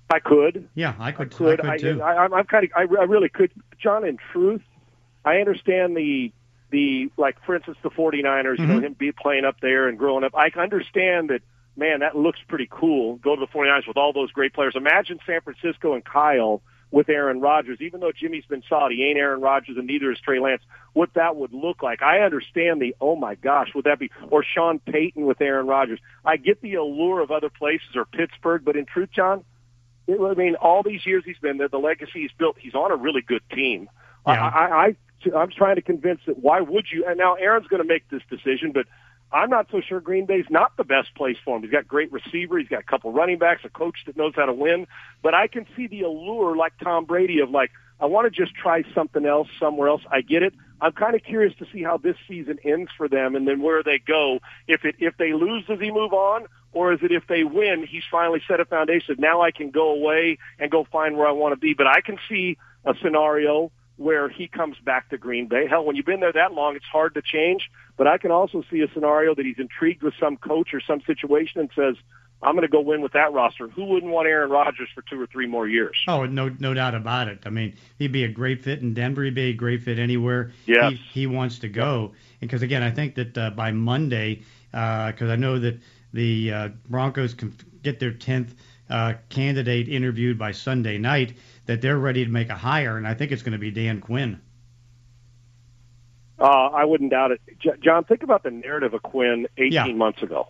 I 0.09 0.19
could. 0.19 0.69
Yeah, 0.75 0.93
I 0.99 1.11
could. 1.11 1.33
I 1.33 1.35
could, 1.35 1.61
I 1.61 1.77
could 1.77 1.81
too. 1.81 2.01
I, 2.01 2.13
I, 2.13 2.25
I'm 2.25 2.45
kind 2.45 2.65
of. 2.65 2.71
I, 2.75 2.81
I 2.81 3.05
really 3.05 3.29
could. 3.29 3.51
John, 3.79 4.05
in 4.05 4.17
truth, 4.31 4.61
I 5.23 5.37
understand 5.37 5.97
the 5.97 6.31
the 6.71 7.09
like, 7.17 7.43
for 7.45 7.55
instance, 7.55 7.77
the 7.83 7.89
49ers. 7.89 8.21
Mm-hmm. 8.21 8.61
You 8.61 8.67
know, 8.67 8.73
mm-hmm. 8.75 8.85
him 8.85 8.93
be 8.93 9.11
playing 9.11 9.45
up 9.45 9.59
there 9.61 9.87
and 9.87 9.97
growing 9.97 10.23
up. 10.23 10.35
I 10.35 10.49
understand 10.55 11.29
that 11.29 11.41
man, 11.77 11.99
that 11.99 12.15
looks 12.15 12.39
pretty 12.47 12.67
cool. 12.69 13.17
Go 13.17 13.35
to 13.35 13.39
the 13.39 13.47
49ers 13.47 13.87
with 13.87 13.97
all 13.97 14.13
those 14.13 14.31
great 14.31 14.53
players. 14.53 14.75
Imagine 14.75 15.19
San 15.25 15.41
Francisco 15.41 15.93
and 15.93 16.03
Kyle 16.05 16.61
with 16.91 17.09
Aaron 17.09 17.41
Rodgers, 17.41 17.79
even 17.81 17.99
though 17.99 18.11
Jimmy's 18.11 18.45
been 18.45 18.63
solid, 18.69 18.93
he 18.93 19.03
ain't 19.05 19.17
Aaron 19.17 19.41
Rodgers 19.41 19.75
and 19.75 19.87
neither 19.87 20.11
is 20.11 20.19
Trey 20.19 20.39
Lance, 20.39 20.61
what 20.93 21.13
that 21.15 21.35
would 21.35 21.51
look 21.51 21.83
like. 21.83 22.01
I 22.01 22.19
understand 22.19 22.81
the, 22.81 22.95
oh 23.01 23.15
my 23.15 23.35
gosh, 23.35 23.69
would 23.75 23.85
that 23.85 23.99
be, 23.99 24.11
or 24.29 24.43
Sean 24.43 24.79
Payton 24.79 25.25
with 25.25 25.41
Aaron 25.41 25.67
Rodgers. 25.67 25.99
I 26.23 26.37
get 26.37 26.61
the 26.61 26.75
allure 26.75 27.19
of 27.19 27.31
other 27.31 27.49
places 27.49 27.95
or 27.95 28.05
Pittsburgh, 28.05 28.63
but 28.63 28.77
in 28.77 28.85
truth, 28.85 29.09
John, 29.13 29.43
it, 30.07 30.19
I 30.19 30.33
mean, 30.33 30.55
all 30.55 30.83
these 30.83 31.05
years 31.05 31.23
he's 31.25 31.37
been 31.37 31.57
there, 31.57 31.67
the 31.67 31.77
legacy 31.77 32.21
he's 32.21 32.31
built, 32.37 32.57
he's 32.59 32.75
on 32.75 32.91
a 32.91 32.95
really 32.95 33.21
good 33.21 33.41
team. 33.53 33.89
Yeah. 34.27 34.33
I, 34.33 34.47
I, 34.47 34.85
I, 34.85 35.37
I'm 35.37 35.51
trying 35.51 35.75
to 35.75 35.81
convince 35.81 36.21
that 36.27 36.39
why 36.39 36.61
would 36.61 36.85
you, 36.91 37.05
and 37.07 37.17
now 37.17 37.35
Aaron's 37.35 37.67
going 37.67 37.81
to 37.81 37.87
make 37.87 38.09
this 38.09 38.21
decision, 38.29 38.71
but 38.71 38.85
I'm 39.31 39.49
not 39.49 39.67
so 39.71 39.81
sure 39.81 39.99
Green 39.99 40.25
Bay's 40.25 40.45
not 40.49 40.77
the 40.77 40.83
best 40.83 41.13
place 41.15 41.37
for 41.43 41.57
him. 41.57 41.63
He's 41.63 41.71
got 41.71 41.87
great 41.87 42.11
receiver. 42.11 42.57
He's 42.57 42.67
got 42.67 42.79
a 42.79 42.83
couple 42.83 43.11
running 43.11 43.37
backs, 43.37 43.61
a 43.65 43.69
coach 43.69 43.97
that 44.05 44.15
knows 44.15 44.33
how 44.35 44.45
to 44.45 44.53
win. 44.53 44.87
But 45.23 45.33
I 45.33 45.47
can 45.47 45.65
see 45.75 45.87
the 45.87 46.01
allure, 46.01 46.55
like 46.55 46.73
Tom 46.81 47.05
Brady, 47.05 47.39
of 47.39 47.49
like, 47.49 47.71
I 47.99 48.05
want 48.05 48.31
to 48.31 48.45
just 48.45 48.55
try 48.55 48.83
something 48.93 49.25
else 49.25 49.47
somewhere 49.59 49.89
else. 49.89 50.01
I 50.11 50.21
get 50.21 50.43
it. 50.43 50.53
I'm 50.81 50.91
kind 50.91 51.15
of 51.15 51.23
curious 51.23 51.53
to 51.59 51.65
see 51.71 51.81
how 51.81 51.97
this 51.97 52.17
season 52.27 52.59
ends 52.63 52.91
for 52.95 53.07
them 53.07 53.35
and 53.35 53.47
then 53.47 53.61
where 53.61 53.83
they 53.83 53.99
go. 53.99 54.39
If 54.67 54.85
it 54.85 54.95
if 54.99 55.15
they 55.17 55.33
lose, 55.33 55.65
does 55.65 55.79
he 55.79 55.91
move 55.91 56.13
on, 56.13 56.45
or 56.75 56.91
is 56.91 56.99
it 57.01 57.11
if 57.11 57.25
they 57.27 57.45
win, 57.45 57.87
he's 57.89 58.03
finally 58.11 58.41
set 58.47 58.59
a 58.59 58.65
foundation. 58.65 59.15
Now 59.17 59.41
I 59.41 59.51
can 59.51 59.71
go 59.71 59.91
away 59.91 60.37
and 60.59 60.69
go 60.69 60.85
find 60.91 61.17
where 61.17 61.25
I 61.25 61.31
want 61.31 61.53
to 61.53 61.59
be. 61.59 61.73
But 61.73 61.87
I 61.87 62.01
can 62.01 62.19
see 62.29 62.57
a 62.83 62.93
scenario 63.01 63.71
where 63.95 64.27
he 64.27 64.49
comes 64.49 64.75
back 64.83 65.09
to 65.09 65.17
Green 65.17 65.47
Bay. 65.47 65.67
Hell, 65.67 65.85
when 65.85 65.95
you've 65.95 66.05
been 66.05 66.19
there 66.19 66.33
that 66.33 66.51
long, 66.51 66.75
it's 66.75 66.85
hard 66.85 67.13
to 67.13 67.21
change. 67.21 67.71
But 67.95 68.07
I 68.07 68.17
can 68.17 68.29
also 68.29 68.61
see 68.69 68.81
a 68.81 68.93
scenario 68.93 69.33
that 69.35 69.45
he's 69.45 69.57
intrigued 69.57 70.03
with 70.03 70.13
some 70.19 70.35
coach 70.35 70.73
or 70.73 70.81
some 70.81 70.99
situation 71.07 71.61
and 71.61 71.69
says, 71.73 71.95
I'm 72.43 72.55
going 72.55 72.63
to 72.63 72.67
go 72.67 72.81
win 72.81 73.01
with 73.01 73.13
that 73.13 73.31
roster. 73.31 73.69
Who 73.69 73.85
wouldn't 73.85 74.11
want 74.11 74.27
Aaron 74.27 74.51
Rodgers 74.51 74.89
for 74.93 75.01
two 75.09 75.19
or 75.19 75.27
three 75.27 75.47
more 75.47 75.65
years? 75.69 75.95
Oh, 76.09 76.25
no, 76.25 76.49
no 76.59 76.73
doubt 76.73 76.93
about 76.93 77.29
it. 77.29 77.39
I 77.45 77.49
mean, 77.49 77.75
he'd 77.97 78.11
be 78.11 78.25
a 78.25 78.27
great 78.27 78.61
fit 78.61 78.81
in 78.81 78.93
Denver. 78.93 79.23
He'd 79.23 79.33
be 79.33 79.49
a 79.51 79.53
great 79.53 79.83
fit 79.83 79.97
anywhere 79.97 80.51
yes. 80.65 80.91
he, 80.91 80.95
he 81.21 81.27
wants 81.27 81.59
to 81.59 81.69
go. 81.69 82.11
Because 82.41 82.61
again, 82.61 82.83
I 82.83 82.91
think 82.91 83.15
that 83.15 83.37
uh, 83.37 83.49
by 83.51 83.71
Monday, 83.71 84.41
because 84.71 85.29
uh, 85.29 85.31
I 85.31 85.37
know 85.37 85.57
that 85.59 85.79
the 86.15 86.51
uh, 86.51 86.69
Broncos 86.89 87.33
can 87.33 87.53
get 87.83 87.99
their 87.99 88.13
tenth 88.13 88.55
uh, 88.89 89.13
candidate 89.29 89.89
interviewed 89.89 90.39
by 90.39 90.51
Sunday 90.53 90.97
night, 90.97 91.37
that 91.65 91.81
they're 91.81 91.97
ready 91.97 92.23
to 92.23 92.31
make 92.31 92.49
a 92.49 92.55
hire, 92.55 92.97
and 92.97 93.07
I 93.07 93.13
think 93.13 93.31
it's 93.31 93.41
going 93.41 93.53
to 93.53 93.59
be 93.59 93.71
Dan 93.71 93.99
Quinn. 93.99 94.39
Uh, 96.39 96.45
I 96.45 96.85
wouldn't 96.85 97.11
doubt 97.11 97.31
it. 97.31 97.41
J- 97.59 97.77
John, 97.81 98.03
think 98.03 98.23
about 98.23 98.43
the 98.43 98.51
narrative 98.51 98.93
of 98.93 99.03
Quinn 99.03 99.47
18 99.57 99.71
yeah. 99.71 99.85
months 99.93 100.21
ago. 100.21 100.47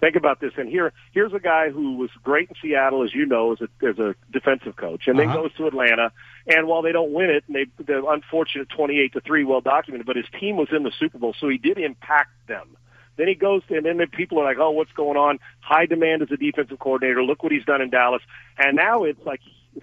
Think 0.00 0.16
about 0.16 0.40
this, 0.40 0.52
and 0.56 0.68
here, 0.68 0.94
here's 1.12 1.34
a 1.34 1.38
guy 1.38 1.68
who 1.68 1.98
was 1.98 2.08
great 2.22 2.48
in 2.48 2.54
Seattle, 2.62 3.02
as 3.04 3.14
you 3.14 3.26
know, 3.26 3.52
as 3.52 3.60
a 3.60 3.86
as 3.86 3.98
a 3.98 4.14
defensive 4.32 4.76
coach, 4.76 5.02
and 5.06 5.20
uh-huh. 5.20 5.32
then 5.32 5.42
goes 5.42 5.52
to 5.58 5.66
Atlanta. 5.66 6.10
And 6.46 6.66
while 6.66 6.80
they 6.80 6.92
don't 6.92 7.12
win 7.12 7.28
it, 7.28 7.44
and 7.46 7.54
they 7.54 7.66
the 7.84 8.06
unfortunate 8.06 8.70
28 8.70 9.12
to 9.12 9.20
three, 9.20 9.44
well 9.44 9.60
documented, 9.60 10.06
but 10.06 10.16
his 10.16 10.24
team 10.40 10.56
was 10.56 10.68
in 10.72 10.84
the 10.84 10.92
Super 10.98 11.18
Bowl, 11.18 11.34
so 11.38 11.50
he 11.50 11.58
did 11.58 11.76
impact 11.76 12.30
them. 12.48 12.76
Then 13.16 13.28
he 13.28 13.34
goes, 13.34 13.62
to, 13.68 13.76
and 13.76 13.84
then 13.84 13.98
the 13.98 14.06
people 14.06 14.38
are 14.38 14.44
like, 14.44 14.58
"Oh, 14.58 14.70
what's 14.70 14.92
going 14.92 15.16
on? 15.16 15.38
High 15.60 15.86
demand 15.86 16.22
as 16.22 16.30
a 16.30 16.36
defensive 16.36 16.78
coordinator. 16.78 17.22
Look 17.22 17.42
what 17.42 17.52
he's 17.52 17.64
done 17.64 17.82
in 17.82 17.90
Dallas." 17.90 18.22
And 18.58 18.76
now 18.76 19.04
it's 19.04 19.24
like 19.26 19.40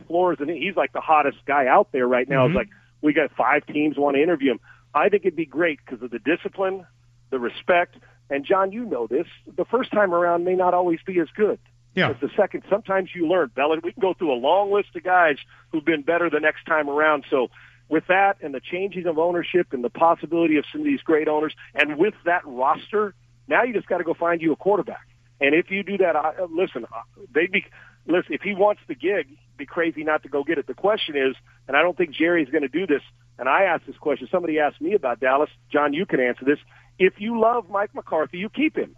Flores, 0.08 0.38
and 0.40 0.50
he's 0.50 0.76
like 0.76 0.94
the 0.94 1.02
hottest 1.02 1.38
guy 1.46 1.68
out 1.68 1.92
there 1.92 2.08
right 2.08 2.28
now. 2.28 2.48
Mm-hmm. 2.48 2.58
It's 2.58 2.68
like 2.68 2.70
we 3.02 3.14
got 3.14 3.32
five 3.38 3.66
teams 3.68 3.98
want 3.98 4.16
to 4.16 4.24
interview 4.24 4.52
him. 4.52 4.60
I 4.94 5.10
think 5.10 5.24
it'd 5.26 5.36
be 5.36 5.46
great 5.46 5.80
because 5.86 6.02
of 6.02 6.10
the 6.10 6.20
discipline, 6.20 6.86
the 7.30 7.40
respect, 7.40 7.98
and 8.30 8.46
John, 8.46 8.72
you 8.72 8.86
know 8.86 9.08
this. 9.08 9.28
The 9.56 9.66
first 9.66 9.92
time 9.92 10.14
around 10.14 10.44
may 10.44 10.56
not 10.56 10.74
always 10.74 11.00
be 11.06 11.20
as 11.20 11.28
good. 11.36 11.60
Yeah. 11.96 12.10
As 12.10 12.18
the 12.22 12.30
second, 12.38 12.64
sometimes 12.70 13.10
you 13.16 13.28
learn. 13.28 13.52
Bella, 13.56 13.78
we 13.84 13.92
can 13.92 14.02
go 14.02 14.14
through 14.14 14.32
a 14.32 14.38
long 14.38 14.72
list 14.72 14.90
of 14.96 15.04
guys 15.04 15.38
who've 15.72 15.84
been 15.84 16.04
better 16.04 16.30
the 16.30 16.40
next 16.40 16.66
time 16.66 16.90
around. 16.90 17.26
So 17.30 17.50
with 17.90 18.06
that 18.08 18.38
and 18.42 18.54
the 18.54 18.60
changing 18.60 19.06
of 19.08 19.18
ownership 19.18 19.68
and 19.72 19.84
the 19.84 19.90
possibility 19.90 20.58
of 20.58 20.66
some 20.72 20.82
of 20.82 20.86
these 20.86 21.02
great 21.02 21.28
owners, 21.28 21.54
and 21.74 21.98
with 21.98 22.14
that 22.26 22.42
roster, 22.46 23.14
now 23.48 23.64
you 23.64 23.74
just 23.74 23.88
got 23.88 24.00
to 24.00 24.04
go 24.04 24.14
find 24.14 24.42
you 24.42 24.52
a 24.52 24.56
quarterback. 24.56 25.08
And 25.40 25.54
if 25.54 25.72
you 25.72 25.84
do 25.84 25.98
that, 26.00 26.16
I, 26.16 26.34
uh, 26.40 26.48
listen, 26.50 26.86
uh, 26.86 27.02
they'd 27.34 27.52
be 27.52 27.66
listen. 28.08 28.34
If 28.34 28.42
he 28.42 28.56
wants 28.56 28.82
the 28.88 28.96
gig, 28.96 29.28
be 29.56 29.66
crazy 29.66 30.04
not 30.04 30.24
to 30.24 30.30
go 30.30 30.44
get 30.44 30.58
it. 30.58 30.68
The 30.68 30.74
question 30.74 31.16
is, 31.16 31.36
and 31.68 31.78
I 31.78 31.82
don't 31.82 31.96
think 31.96 32.12
Jerry's 32.12 32.50
going 32.50 32.64
to 32.64 32.68
do 32.68 32.88
this 32.88 33.02
and 33.40 33.48
I 33.48 33.64
asked 33.64 33.86
this 33.86 33.98
question. 33.98 34.28
Somebody 34.32 34.60
asked 34.60 34.82
me 34.82 34.94
about 34.94 35.20
Dallas. 35.20 35.50
John, 35.72 35.94
you 35.94 36.06
can 36.06 36.20
answer 36.20 36.46
this. 36.46 36.58
If 36.98 37.16
you 37.20 37.40
love 37.40 37.70
Mike 37.70 37.94
McCarthy, 37.94 38.40
you 38.40 38.50
keep 38.50 38.76
him. 38.76 38.96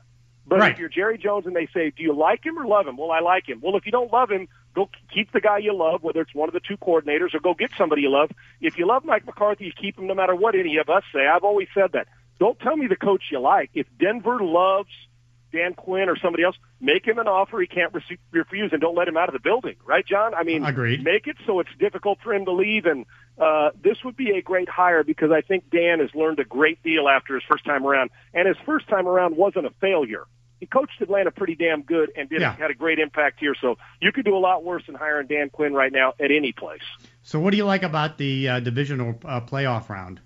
But 0.48 0.60
right. 0.60 0.72
if 0.72 0.80
you're 0.80 0.90
Jerry 0.90 1.18
Jones 1.18 1.46
and 1.46 1.56
they 1.56 1.68
say, 1.74 1.92
"Do 1.96 2.02
you 2.02 2.14
like 2.14 2.44
him 2.44 2.58
or 2.58 2.66
love 2.66 2.88
him?" 2.88 2.98
Well, 2.98 3.12
I 3.12 3.20
like 3.20 3.48
him. 3.48 3.60
Well, 3.62 3.76
if 3.76 3.86
you 3.86 3.92
don't 3.92 4.12
love 4.12 4.32
him, 4.32 4.48
go 4.76 4.90
keep 5.14 5.32
the 5.32 5.42
guy 5.42 5.58
you 5.60 5.76
love, 5.76 6.04
whether 6.04 6.22
it's 6.22 6.34
one 6.34 6.50
of 6.50 6.54
the 6.54 6.60
two 6.60 6.78
coordinators, 6.78 7.34
or 7.34 7.40
go 7.40 7.54
get 7.54 7.72
somebody 7.78 8.04
you 8.04 8.12
love. 8.12 8.32
If 8.62 8.78
you 8.78 8.88
love 8.88 9.06
Mike 9.06 9.26
McCarthy, 9.26 9.66
you 9.66 9.72
keep 9.80 9.98
him 9.98 10.08
no 10.08 10.14
matter 10.14 10.36
what 10.36 10.56
any 10.56 10.78
of 10.78 10.90
us 10.90 11.04
say. 11.14 11.26
I've 11.26 11.44
always 11.44 11.68
said 11.74 11.92
that. 11.94 12.08
Don't 12.40 12.60
tell 12.60 12.78
me 12.78 12.88
the 12.88 12.96
coach 12.96 13.24
you 13.32 13.40
like. 13.40 13.72
If 13.74 13.88
Denver 14.00 14.40
loves 14.42 14.90
Dan 15.52 15.74
Quinn 15.74 16.10
or 16.10 16.18
somebody 16.18 16.44
else, 16.44 16.56
make 16.80 17.06
him 17.06 17.18
an 17.20 17.28
offer 17.28 17.60
he 17.60 17.68
can't 17.68 17.94
refuse, 18.32 18.72
and 18.72 18.82
don't 18.82 18.96
let 18.96 19.08
him 19.08 19.18
out 19.18 19.30
of 19.30 19.34
the 19.34 19.40
building. 19.40 19.76
Right, 19.86 20.06
John? 20.06 20.34
I 20.34 20.44
mean, 20.44 20.64
Agreed. 20.64 21.04
make 21.04 21.28
it 21.28 21.38
so 21.46 21.60
it's 21.60 21.70
difficult 21.80 22.20
for 22.24 22.34
him 22.34 22.46
to 22.46 22.52
leave. 22.52 22.86
And 22.86 23.06
uh, 23.38 23.72
this 23.82 23.98
would 24.04 24.16
be 24.16 24.32
a 24.32 24.42
great 24.42 24.70
hire 24.70 25.04
because 25.04 25.32
I 25.32 25.42
think 25.42 25.70
Dan 25.70 26.00
has 26.00 26.10
learned 26.14 26.40
a 26.40 26.46
great 26.46 26.82
deal 26.84 27.08
after 27.08 27.34
his 27.36 27.44
first 27.50 27.66
time 27.66 27.86
around, 27.86 28.12
and 28.34 28.48
his 28.48 28.58
first 28.66 28.88
time 28.88 29.08
around 29.08 29.36
wasn't 29.38 29.66
a 29.66 29.72
failure. 29.82 30.26
He 30.60 30.66
coached 30.66 31.02
Atlanta 31.02 31.32
pretty 31.32 31.56
damn 31.56 31.84
good 31.84 32.12
and 32.18 32.30
did 32.30 32.42
Yeah. 32.42 32.54
had 32.56 32.70
a 32.70 32.74
great 32.74 33.00
impact 33.00 33.40
here. 33.40 33.56
So 33.60 33.78
you 34.02 34.12
could 34.12 34.26
do 34.26 34.36
a 34.36 34.40
lot 34.40 34.64
worse 34.64 34.84
than 34.86 34.96
hiring 34.96 35.28
Dan 35.28 35.50
Quinn 35.50 35.74
right 35.74 35.92
now 35.92 36.14
at 36.20 36.32
any 36.32 36.52
place. 36.52 36.82
So, 37.24 37.40
what 37.40 37.52
do 37.52 37.58
you 37.58 37.66
like 37.66 37.84
about 37.84 38.18
the 38.18 38.50
uh, 38.50 38.60
divisional 38.60 39.20
uh, 39.24 39.42
playoff 39.42 39.88
round? 39.90 40.20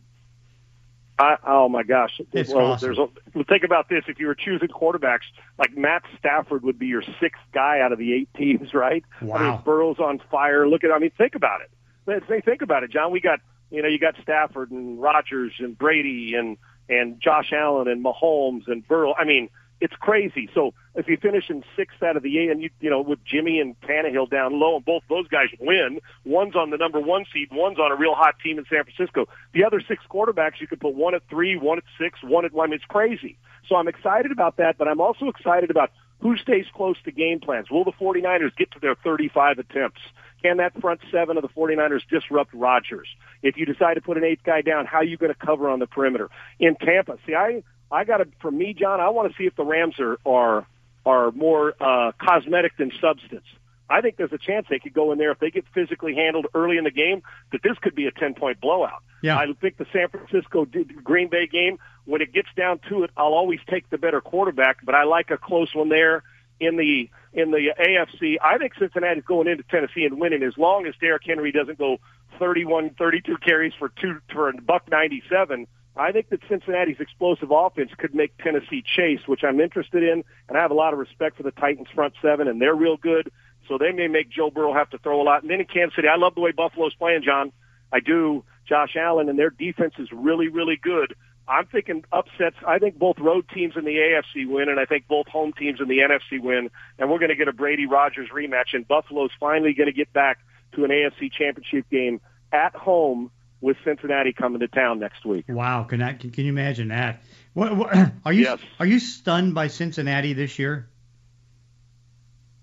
I, 1.19 1.35
oh 1.45 1.69
my 1.69 1.83
gosh! 1.83 2.19
It's 2.31 2.51
well, 2.51 2.71
awesome. 2.73 2.87
there's 2.95 2.97
a, 2.97 3.43
think 3.43 3.63
about 3.63 3.87
this: 3.87 4.03
if 4.07 4.19
you 4.19 4.25
were 4.25 4.33
choosing 4.33 4.67
quarterbacks, 4.69 5.21
like 5.59 5.77
Matt 5.77 6.01
Stafford 6.17 6.63
would 6.63 6.79
be 6.79 6.87
your 6.87 7.03
sixth 7.21 7.41
guy 7.53 7.81
out 7.81 7.91
of 7.91 7.99
the 7.99 8.13
eight 8.13 8.29
teams, 8.35 8.73
right? 8.73 9.03
I 9.21 9.25
Wow. 9.25 9.51
mean, 9.51 9.61
Burrow's 9.63 9.99
on 9.99 10.19
fire. 10.31 10.67
Look 10.67 10.83
at, 10.83 10.91
I 10.91 10.97
mean, 10.97 11.11
think 11.15 11.35
about 11.35 11.61
it. 11.61 11.69
Let's 12.07 12.27
say, 12.27 12.41
think 12.41 12.63
about 12.63 12.81
it, 12.83 12.89
John. 12.91 13.11
We 13.11 13.21
got, 13.21 13.39
you 13.69 13.83
know, 13.83 13.87
you 13.87 13.99
got 13.99 14.15
Stafford 14.23 14.71
and 14.71 14.99
Rodgers 14.99 15.53
and 15.59 15.77
Brady 15.77 16.33
and 16.35 16.57
and 16.89 17.21
Josh 17.21 17.53
Allen 17.53 17.87
and 17.87 18.03
Mahomes 18.03 18.63
and 18.67 18.85
Burrow. 18.87 19.13
I 19.13 19.23
mean, 19.23 19.49
it's 19.83 19.95
crazy. 19.95 20.49
So 20.55 20.73
if 20.95 21.09
you 21.09 21.17
finish 21.17 21.49
in 21.49 21.61
sixth 21.75 22.01
out 22.01 22.15
of 22.15 22.23
the 22.23 22.39
eight, 22.39 22.49
and 22.49 22.61
you 22.61 22.69
you 22.79 22.89
know 22.89 23.01
with 23.01 23.19
Jimmy 23.25 23.59
and 23.59 23.79
Tannehill 23.81 24.29
down 24.29 24.57
low, 24.57 24.77
and 24.77 24.85
both 24.85 25.03
those 25.09 25.27
guys 25.27 25.49
win, 25.59 25.99
one's 26.23 26.55
on 26.55 26.69
the 26.69 26.77
number 26.77 27.01
one 27.01 27.25
seed, 27.33 27.49
one's 27.51 27.77
on 27.77 27.91
a 27.91 27.95
real 27.95 28.15
hot 28.15 28.35
team 28.41 28.57
in 28.57 28.65
San 28.69 28.85
Francisco. 28.85 29.27
The 29.53 29.65
other 29.65 29.81
six 29.85 30.01
quarterbacks, 30.09 30.61
you 30.61 30.67
could 30.67 30.79
put 30.79 30.95
one 30.95 31.13
at 31.13 31.21
three, 31.29 31.57
one 31.57 31.79
at 31.79 31.83
six, 31.99 32.23
one 32.23 32.45
at. 32.45 32.53
One. 32.53 32.69
I 32.69 32.71
mean, 32.71 32.75
it's 32.75 32.85
crazy. 32.85 33.37
So 33.67 33.75
I'm 33.75 33.89
excited 33.89 34.31
about 34.31 34.55
that, 34.55 34.77
but 34.77 34.87
I'm 34.87 35.01
also 35.01 35.27
excited 35.27 35.69
about 35.69 35.91
who 36.21 36.37
stays 36.37 36.65
close 36.73 36.95
to 37.03 37.11
game 37.11 37.41
plans. 37.41 37.69
Will 37.69 37.83
the 37.83 37.91
49ers 37.91 38.55
get 38.55 38.71
to 38.71 38.79
their 38.79 38.95
35 38.95 39.59
attempts? 39.59 39.99
Can 40.41 40.57
that 40.57 40.79
front 40.79 41.01
seven 41.11 41.37
of 41.37 41.41
the 41.41 41.49
49ers 41.49 42.01
disrupt 42.09 42.53
Rodgers? 42.53 43.07
If 43.41 43.57
you 43.57 43.65
decide 43.65 43.95
to 43.95 44.01
put 44.01 44.17
an 44.17 44.23
eighth 44.23 44.43
guy 44.43 44.61
down, 44.61 44.85
how 44.85 44.99
are 44.99 45.03
you 45.03 45.17
going 45.17 45.33
to 45.33 45.45
cover 45.45 45.69
on 45.69 45.79
the 45.79 45.87
perimeter? 45.87 46.29
In 46.59 46.75
Tampa, 46.75 47.17
see, 47.25 47.35
I 47.35 47.63
I 47.93 48.03
got 48.03 48.17
to 48.17 48.27
for 48.41 48.51
me, 48.51 48.73
John. 48.73 48.99
I 48.99 49.09
want 49.09 49.31
to 49.31 49.37
see 49.37 49.45
if 49.45 49.55
the 49.55 49.63
Rams 49.63 49.95
are 49.99 50.17
are 50.25 50.67
are 51.05 51.31
more 51.31 51.73
uh, 51.79 52.11
cosmetic 52.19 52.75
than 52.77 52.91
substance. 52.99 53.45
I 53.89 54.01
think 54.01 54.17
there's 54.17 54.33
a 54.33 54.37
chance 54.37 54.65
they 54.69 54.79
could 54.79 54.93
go 54.93 55.11
in 55.11 55.17
there 55.19 55.31
if 55.31 55.39
they 55.39 55.51
get 55.51 55.65
physically 55.73 56.15
handled 56.15 56.47
early 56.55 56.77
in 56.77 56.83
the 56.85 56.91
game 56.91 57.21
that 57.51 57.61
this 57.61 57.77
could 57.79 57.93
be 57.93 58.07
a 58.07 58.11
10 58.11 58.33
point 58.33 58.59
blowout. 58.59 59.03
Yeah. 59.21 59.37
I 59.37 59.45
think 59.61 59.77
the 59.77 59.85
San 59.93 60.07
Francisco 60.09 60.65
Green 61.03 61.27
Bay 61.29 61.47
game, 61.47 61.77
when 62.05 62.21
it 62.21 62.33
gets 62.33 62.47
down 62.57 62.79
to 62.89 63.03
it, 63.03 63.11
I'll 63.15 63.33
always 63.33 63.59
take 63.69 63.89
the 63.89 63.97
better 63.97 64.21
quarterback, 64.21 64.83
but 64.83 64.95
I 64.95 65.03
like 65.03 65.31
a 65.31 65.37
close 65.37 65.73
one 65.75 65.89
there 65.89 66.23
in 66.59 66.77
the 66.77 67.09
in 67.33 67.51
the 67.51 67.73
AFC. 67.79 68.37
I 68.41 68.57
think 68.57 68.73
Cincinnati's 68.79 69.23
going 69.25 69.47
into 69.47 69.63
Tennessee 69.63 70.05
and 70.05 70.19
winning 70.19 70.43
as 70.43 70.57
long 70.57 70.85
as 70.85 70.93
Derrick 70.99 71.23
Henry 71.25 71.51
doesn't 71.51 71.77
go 71.77 71.97
31, 72.39 72.91
32 72.97 73.37
carries 73.37 73.73
for 73.77 73.89
two 73.89 74.19
for 74.31 74.49
a 74.49 74.53
buck 74.61 74.89
97. 74.89 75.67
I 75.95 76.11
think 76.11 76.29
that 76.29 76.39
Cincinnati's 76.49 76.99
explosive 76.99 77.51
offense 77.51 77.91
could 77.97 78.15
make 78.15 78.35
Tennessee 78.37 78.83
chase, 78.83 79.21
which 79.27 79.43
I'm 79.43 79.59
interested 79.59 80.03
in, 80.03 80.23
and 80.49 80.57
I 80.57 80.61
have 80.61 80.71
a 80.71 80.75
lot 80.75 80.93
of 80.93 80.99
respect 80.99 81.37
for 81.37 81.43
the 81.43 81.51
Titans 81.51 81.87
front 81.93 82.15
seven, 82.21 82.47
and 82.47 82.59
they're 82.59 82.75
real 82.75 82.97
good. 82.97 83.31
So 83.67 83.77
they 83.77 83.91
may 83.91 84.07
make 84.07 84.29
Joe 84.29 84.49
Burrow 84.49 84.73
have 84.73 84.89
to 84.89 84.97
throw 84.97 85.21
a 85.21 85.23
lot. 85.23 85.43
And 85.43 85.51
then 85.51 85.59
in 85.59 85.67
Kansas 85.67 85.95
City, 85.95 86.07
I 86.07 86.17
love 86.17 86.35
the 86.35 86.41
way 86.41 86.51
Buffalo's 86.51 86.95
playing, 86.95 87.23
John. 87.23 87.51
I 87.91 87.99
do. 87.99 88.43
Josh 88.67 88.95
Allen 88.95 89.29
and 89.29 89.37
their 89.37 89.49
defense 89.49 89.93
is 89.99 90.09
really, 90.11 90.47
really 90.47 90.77
good. 90.81 91.15
I'm 91.47 91.65
thinking 91.67 92.05
upsets. 92.11 92.55
I 92.65 92.79
think 92.79 92.97
both 92.97 93.19
road 93.19 93.45
teams 93.53 93.75
in 93.75 93.83
the 93.83 93.95
AFC 93.95 94.47
win, 94.47 94.69
and 94.69 94.79
I 94.79 94.85
think 94.85 95.07
both 95.07 95.27
home 95.27 95.53
teams 95.53 95.79
in 95.81 95.89
the 95.89 95.99
NFC 95.99 96.41
win. 96.41 96.69
And 96.97 97.11
we're 97.11 97.19
going 97.19 97.29
to 97.29 97.35
get 97.35 97.49
a 97.49 97.53
Brady 97.53 97.85
Rodgers 97.85 98.29
rematch, 98.33 98.73
and 98.73 98.87
Buffalo's 98.87 99.31
finally 99.39 99.73
going 99.73 99.87
to 99.87 99.93
get 99.93 100.11
back 100.13 100.39
to 100.75 100.85
an 100.85 100.91
AFC 100.91 101.31
championship 101.31 101.89
game 101.89 102.21
at 102.51 102.73
home 102.75 103.29
with 103.63 103.77
Cincinnati 103.85 104.33
coming 104.33 104.59
to 104.59 104.67
town 104.67 104.99
next 104.99 105.25
week. 105.25 105.45
Wow, 105.47 105.83
can 105.83 105.99
that, 105.99 106.19
can, 106.19 106.31
can 106.31 106.43
you 106.43 106.51
imagine 106.51 106.89
that? 106.89 107.23
What, 107.53 107.75
what, 107.77 107.95
are 108.25 108.33
you 108.33 108.43
Yes. 108.43 108.59
are 108.79 108.85
you 108.85 108.99
stunned 108.99 109.55
by 109.55 109.67
Cincinnati 109.67 110.33
this 110.33 110.59
year? 110.59 110.89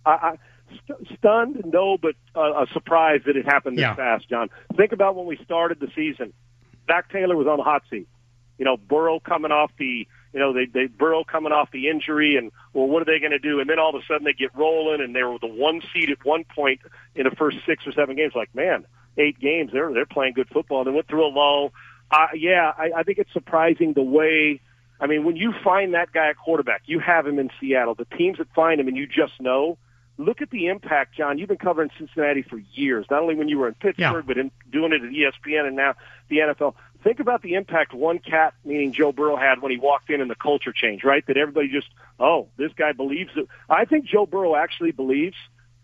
I, 0.04 0.10
I 0.10 0.38
st- 0.84 1.18
stunned, 1.18 1.62
no, 1.72 1.96
but 1.96 2.14
uh, 2.36 2.64
a 2.64 2.66
surprise 2.72 3.22
that 3.26 3.36
it 3.36 3.46
happened 3.46 3.78
this 3.78 3.82
Yeah. 3.82 3.94
fast, 3.94 4.28
John. 4.28 4.50
Think 4.76 4.92
about 4.92 5.16
when 5.16 5.26
we 5.26 5.36
started 5.44 5.80
the 5.80 5.88
season. 5.96 6.32
Zac 6.86 7.10
Taylor 7.10 7.36
was 7.36 7.46
on 7.46 7.56
the 7.56 7.64
hot 7.64 7.82
seat. 7.90 8.06
You 8.58 8.66
know, 8.66 8.76
Burrow 8.76 9.20
coming 9.20 9.52
off 9.52 9.70
the, 9.78 10.06
you 10.34 10.38
know, 10.38 10.52
they, 10.52 10.66
they 10.66 10.86
Burrow 10.86 11.24
coming 11.24 11.50
off 11.52 11.70
the 11.72 11.88
injury, 11.88 12.36
and 12.36 12.52
well, 12.74 12.86
what 12.86 13.00
are 13.00 13.06
they 13.06 13.20
going 13.20 13.32
to 13.32 13.38
do? 13.38 13.58
And 13.60 13.70
then 13.70 13.78
all 13.78 13.96
of 13.96 14.02
a 14.02 14.04
sudden 14.06 14.24
they 14.24 14.34
get 14.34 14.54
rolling, 14.54 15.00
and 15.00 15.16
they 15.16 15.22
were 15.22 15.38
the 15.38 15.46
one 15.46 15.80
seed 15.94 16.10
at 16.10 16.22
one 16.26 16.44
point 16.44 16.80
in 17.14 17.24
the 17.24 17.30
first 17.36 17.56
six 17.64 17.86
or 17.86 17.92
seven 17.92 18.16
games. 18.16 18.34
Like, 18.34 18.54
man, 18.54 18.84
eight 19.18 19.38
games, 19.38 19.70
they're 19.72 19.92
they're 19.92 20.06
playing 20.06 20.34
good 20.34 20.48
football. 20.48 20.84
They 20.84 20.90
went 20.90 21.08
through 21.08 21.26
a 21.26 21.32
lull. 21.32 21.72
Uh, 22.10 22.26
yeah, 22.34 22.72
I, 22.76 22.90
I 22.98 23.02
think 23.04 23.18
it's 23.18 23.32
surprising 23.32 23.92
the 23.92 24.02
way. 24.02 24.60
I 25.00 25.06
mean, 25.06 25.24
when 25.24 25.36
you 25.36 25.54
find 25.64 25.94
that 25.94 26.12
guy 26.12 26.28
at 26.30 26.36
quarterback, 26.36 26.82
you 26.86 26.98
have 27.00 27.26
him 27.26 27.38
in 27.38 27.50
Seattle. 27.60 27.94
The 27.94 28.04
teams 28.16 28.38
that 28.38 28.48
find 28.54 28.80
him, 28.80 28.88
and 28.88 28.96
you 28.96 29.06
just 29.06 29.40
know. 29.40 29.78
Look 30.18 30.42
at 30.42 30.50
the 30.50 30.66
impact, 30.66 31.14
John. 31.16 31.38
You've 31.38 31.48
been 31.48 31.56
covering 31.56 31.88
Cincinnati 31.96 32.42
for 32.42 32.58
years, 32.74 33.06
not 33.10 33.22
only 33.22 33.34
when 33.36 33.48
you 33.48 33.58
were 33.58 33.68
in 33.68 33.72
Pittsburgh, 33.74 33.96
Yeah. 33.98 34.20
but 34.26 34.36
in 34.36 34.50
doing 34.70 34.92
it 34.92 35.02
at 35.02 35.10
ESPN 35.10 35.66
and 35.66 35.76
now 35.76 35.94
the 36.28 36.40
NFL. 36.40 36.74
Think 37.02 37.20
about 37.20 37.40
the 37.40 37.54
impact 37.54 37.94
one 37.94 38.18
cat, 38.18 38.52
meaning 38.62 38.92
Joe 38.92 39.12
Burrow, 39.12 39.36
had 39.36 39.62
when 39.62 39.70
he 39.70 39.78
walked 39.78 40.10
in 40.10 40.20
and 40.20 40.30
the 40.30 40.34
culture 40.34 40.72
change, 40.74 41.04
right? 41.04 41.26
That 41.26 41.38
everybody 41.38 41.68
just, 41.68 41.88
oh, 42.18 42.48
this 42.58 42.70
guy 42.76 42.92
believes 42.92 43.30
it. 43.34 43.48
I 43.70 43.86
think 43.86 44.04
Joe 44.04 44.26
Burrow 44.26 44.54
actually 44.56 44.90
believes 44.90 45.36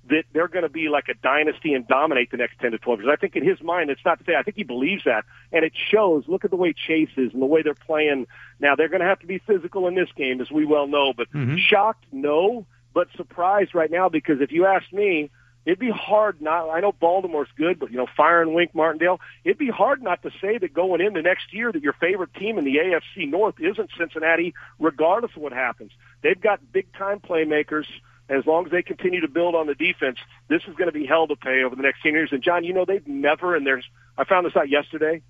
that 0.08 0.24
they're 0.32 0.48
going 0.48 0.62
to 0.62 0.68
be 0.68 0.88
like 0.88 1.08
a 1.08 1.14
dynasty 1.14 1.74
and 1.74 1.86
dominate 1.86 2.30
the 2.30 2.36
next 2.36 2.58
10 2.60 2.72
to 2.72 2.78
12 2.78 3.00
years. 3.00 3.10
I 3.12 3.16
think 3.16 3.34
in 3.36 3.44
his 3.44 3.60
mind, 3.62 3.90
it's 3.90 4.04
not 4.04 4.18
to 4.18 4.24
say, 4.24 4.36
I 4.36 4.42
think 4.42 4.56
he 4.56 4.62
believes 4.62 5.04
that. 5.04 5.24
And 5.52 5.64
it 5.64 5.72
shows. 5.74 6.24
Look 6.28 6.44
at 6.44 6.50
the 6.50 6.56
way 6.56 6.72
Chase 6.72 7.10
is 7.16 7.32
and 7.32 7.42
the 7.42 7.46
way 7.46 7.62
they're 7.62 7.74
playing. 7.74 8.26
Now, 8.60 8.76
they're 8.76 8.88
going 8.88 9.00
to 9.00 9.06
have 9.06 9.20
to 9.20 9.26
be 9.26 9.38
physical 9.38 9.88
in 9.88 9.94
this 9.94 10.08
game, 10.16 10.40
as 10.40 10.50
we 10.50 10.64
well 10.64 10.86
know, 10.86 11.12
but 11.12 11.30
Mhm. 11.32 11.58
shocked, 11.58 12.04
no, 12.12 12.66
but 12.94 13.08
surprised 13.16 13.74
right 13.74 13.90
now 13.90 14.08
because 14.08 14.40
if 14.40 14.52
you 14.52 14.64
ask 14.64 14.90
me, 14.92 15.30
it'd 15.66 15.78
be 15.80 15.90
hard 15.90 16.40
not. 16.40 16.70
I 16.70 16.80
know 16.80 16.92
Baltimore's 16.92 17.48
good, 17.56 17.78
but 17.80 17.90
you 17.90 17.96
know, 17.96 18.06
firing 18.16 18.54
Wink 18.54 18.74
Martindale, 18.74 19.20
it'd 19.44 19.58
be 19.58 19.68
hard 19.68 20.00
not 20.02 20.22
to 20.22 20.30
say 20.40 20.58
that 20.58 20.72
going 20.72 21.00
into 21.00 21.18
the 21.18 21.22
next 21.22 21.52
year 21.52 21.72
that 21.72 21.82
your 21.82 21.92
favorite 21.94 22.32
team 22.34 22.56
in 22.56 22.64
the 22.64 22.78
AFC 22.78 23.26
North 23.26 23.56
isn't 23.58 23.90
Cincinnati, 23.98 24.54
regardless 24.78 25.32
of 25.34 25.42
what 25.42 25.52
happens. 25.52 25.90
They've 26.22 26.40
got 26.40 26.60
big 26.72 26.92
time 26.92 27.18
playmakers. 27.20 27.86
As 28.28 28.44
long 28.44 28.66
as 28.66 28.72
they 28.72 28.82
continue 28.82 29.20
to 29.20 29.28
build 29.28 29.54
on 29.54 29.66
the 29.66 29.74
defense, 29.74 30.18
this 30.48 30.62
is 30.66 30.74
going 30.74 30.88
to 30.88 30.92
be 30.92 31.06
hell 31.06 31.28
to 31.28 31.36
pay 31.36 31.62
over 31.62 31.76
the 31.76 31.82
next 31.82 32.02
10 32.02 32.12
years. 32.12 32.30
And 32.32 32.42
John, 32.42 32.64
you 32.64 32.72
know, 32.72 32.84
they've 32.84 33.06
never, 33.06 33.54
and 33.54 33.66
there's, 33.66 33.84
I 34.18 34.24
found 34.24 34.46
this 34.46 34.56
out 34.56 34.68
yesterday 34.68 35.22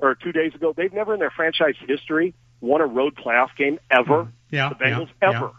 or 0.00 0.16
two 0.16 0.32
days 0.32 0.54
ago, 0.54 0.74
they've 0.76 0.92
never 0.92 1.14
in 1.14 1.20
their 1.20 1.30
franchise 1.30 1.76
history 1.86 2.34
won 2.60 2.80
a 2.80 2.86
road 2.86 3.14
playoff 3.16 3.56
game 3.56 3.78
ever. 3.90 4.24
Mm-hmm. 4.24 4.54
Yeah, 4.54 4.68
The 4.70 4.74
Bengals 4.74 5.08
yeah, 5.22 5.28
ever, 5.30 5.52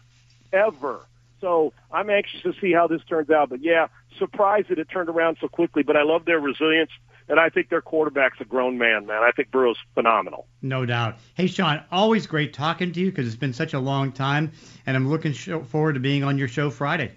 ever. 0.51 1.07
So 1.39 1.73
I'm 1.91 2.09
anxious 2.09 2.41
to 2.43 2.53
see 2.61 2.71
how 2.71 2.87
this 2.87 3.01
turns 3.09 3.29
out. 3.29 3.49
But 3.49 3.61
yeah, 3.61 3.87
surprised 4.19 4.69
that 4.69 4.79
it 4.79 4.89
turned 4.89 5.09
around 5.09 5.37
so 5.41 5.47
quickly. 5.47 5.83
But 5.83 5.97
I 5.97 6.03
love 6.03 6.25
their 6.25 6.39
resilience, 6.39 6.91
and 7.31 7.39
I 7.39 7.49
think 7.49 7.69
their 7.69 7.81
quarterback's 7.81 8.41
a 8.41 8.45
grown 8.45 8.77
man. 8.77 9.05
Man, 9.05 9.23
I 9.23 9.31
think 9.31 9.51
Burrow's 9.51 9.77
phenomenal. 9.95 10.47
No 10.61 10.85
doubt. 10.85 11.17
Hey, 11.33 11.47
Sean, 11.47 11.81
always 11.89 12.27
great 12.27 12.53
talking 12.53 12.91
to 12.91 12.99
you 12.99 13.09
because 13.09 13.25
it's 13.25 13.37
been 13.37 13.53
such 13.53 13.73
a 13.73 13.79
long 13.79 14.11
time, 14.11 14.51
and 14.85 14.97
I'm 14.97 15.09
looking 15.09 15.33
forward 15.33 15.93
to 15.93 16.01
being 16.01 16.25
on 16.25 16.37
your 16.37 16.49
show 16.49 16.69
Friday. 16.69 17.13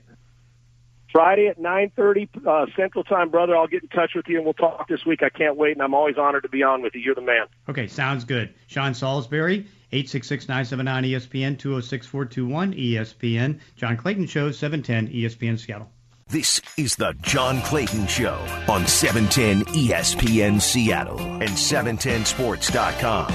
Friday 1.11 1.49
at 1.49 1.59
9:30 1.59 2.47
uh, 2.47 2.67
Central 2.77 3.03
Time, 3.05 3.31
brother. 3.31 3.57
I'll 3.57 3.67
get 3.67 3.83
in 3.83 3.89
touch 3.89 4.13
with 4.15 4.29
you 4.29 4.37
and 4.37 4.45
we'll 4.45 4.55
talk 4.55 4.87
this 4.89 5.05
week. 5.05 5.23
I 5.23 5.29
can't 5.29 5.57
wait, 5.57 5.73
and 5.73 5.83
I'm 5.83 5.95
always 5.95 6.17
honored 6.17 6.45
to 6.45 6.49
be 6.49 6.63
on 6.63 6.83
with 6.83 6.95
you. 6.95 7.01
You're 7.01 7.17
the 7.17 7.21
man. 7.21 7.47
Okay, 7.69 7.89
sounds 7.89 8.25
good. 8.25 8.55
Sean 8.69 8.95
Salisbury, 8.95 9.67
866-979-ESPN, 9.93 11.57
206-421-ESPN. 11.57 13.61
John 13.77 13.97
Clayton 13.97 14.27
Show, 14.27 14.51
710 14.51 15.15
ESPN 15.15 15.59
Seattle. 15.59 15.89
This 16.29 16.61
is 16.79 16.97
the 16.97 17.15
John 17.21 17.61
Clayton 17.63 18.07
Show 18.07 18.35
on 18.67 18.87
710 18.87 19.65
ESPN 19.75 20.61
Seattle 20.61 21.21
and 21.21 21.51
710sports.com. 21.51 23.33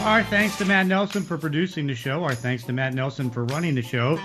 Our 0.00 0.24
thanks 0.24 0.56
to 0.56 0.64
Matt 0.64 0.86
Nelson 0.86 1.22
for 1.22 1.36
producing 1.36 1.86
the 1.86 1.94
show. 1.94 2.24
Our 2.24 2.34
thanks 2.34 2.64
to 2.64 2.72
Matt 2.72 2.94
Nelson 2.94 3.30
for 3.30 3.44
running 3.44 3.74
the 3.74 3.82
show. 3.82 4.18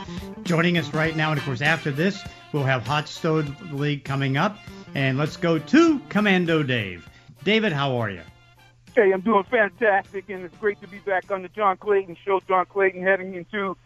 Joining 0.44 0.78
us 0.78 0.94
right 0.94 1.16
now, 1.16 1.32
and 1.32 1.38
of 1.38 1.46
course, 1.46 1.62
after 1.62 1.92
this, 1.92 2.24
we'll 2.54 2.64
have 2.64 2.88
Hot 2.88 3.10
Stove 3.10 3.74
League 3.74 4.06
coming 4.06 4.38
up. 4.38 4.58
And 4.96 5.18
let's 5.18 5.36
go 5.36 5.60
to 5.60 6.00
Commando 6.08 6.64
Dave. 6.64 7.08
David, 7.44 7.74
how 7.74 7.98
are 7.98 8.10
you? 8.10 8.22
Hey, 8.96 9.12
I'm 9.14 9.22
doing 9.22 9.44
fantastic, 9.52 10.30
and 10.30 10.46
it's 10.46 10.58
great 10.58 10.80
to 10.82 10.88
be 10.88 11.00
back 11.00 11.30
on 11.30 11.44
the 11.44 11.50
John 11.50 11.78
Clayton 11.78 12.18
Show. 12.26 12.40
John 12.48 12.66
Clayton 12.66 13.04
heading 13.04 13.36
into 13.36 13.78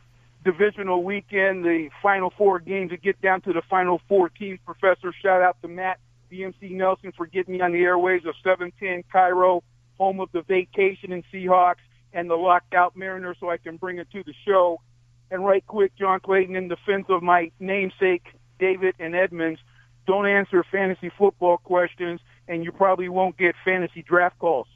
divisional 0.44 1.04
weekend, 1.04 1.64
the 1.64 1.90
final 2.02 2.32
four 2.38 2.60
games 2.60 2.92
to 2.92 2.98
get 2.98 3.22
down 3.22 3.42
to 3.42 3.54
the 3.54 3.62
final 3.70 4.02
four 4.08 4.30
teams. 4.30 4.60
Professor, 4.66 5.14
shout 5.22 5.42
out 5.42 5.58
to 5.62 5.68
Matt 5.68 6.00
BMC 6.32 6.72
Nelson 6.72 7.12
for 7.16 7.28
getting 7.28 7.56
me 7.56 7.62
on 7.62 7.72
the 7.72 7.82
airways 7.82 8.26
of 8.26 8.36
710 8.44 9.04
KIRO, 9.14 9.62
home 9.98 10.20
of 10.20 10.32
the 10.32 10.42
vacation 10.42 11.12
and 11.12 11.24
Seahawks 11.32 11.76
and 12.14 12.30
the 12.30 12.36
lockout 12.36 12.96
Mariners, 12.96 13.38
so 13.40 13.50
I 13.50 13.58
can 13.58 13.78
bring 13.78 14.00
it 14.00 14.10
to 14.12 14.24
the 14.24 14.34
show. 14.46 14.82
And 15.30 15.46
right 15.46 15.66
quick, 15.66 15.96
John 15.98 16.20
Clayton, 16.20 16.56
in 16.56 16.68
defense 16.68 17.06
of 17.10 17.24
my 17.24 17.52
namesake, 17.60 18.26
David 18.60 18.96
and 19.00 19.16
Edmonds, 19.16 19.60
don't 20.08 20.28
answer 20.28 20.64
fantasy 20.72 21.12
football 21.18 21.58
questions, 21.58 22.20
and 22.48 22.64
you 22.64 22.72
probably 22.72 23.08
won't 23.08 23.38
get 23.38 23.56
fantasy 23.64 24.02
draft 24.02 24.38
calls. 24.40 24.68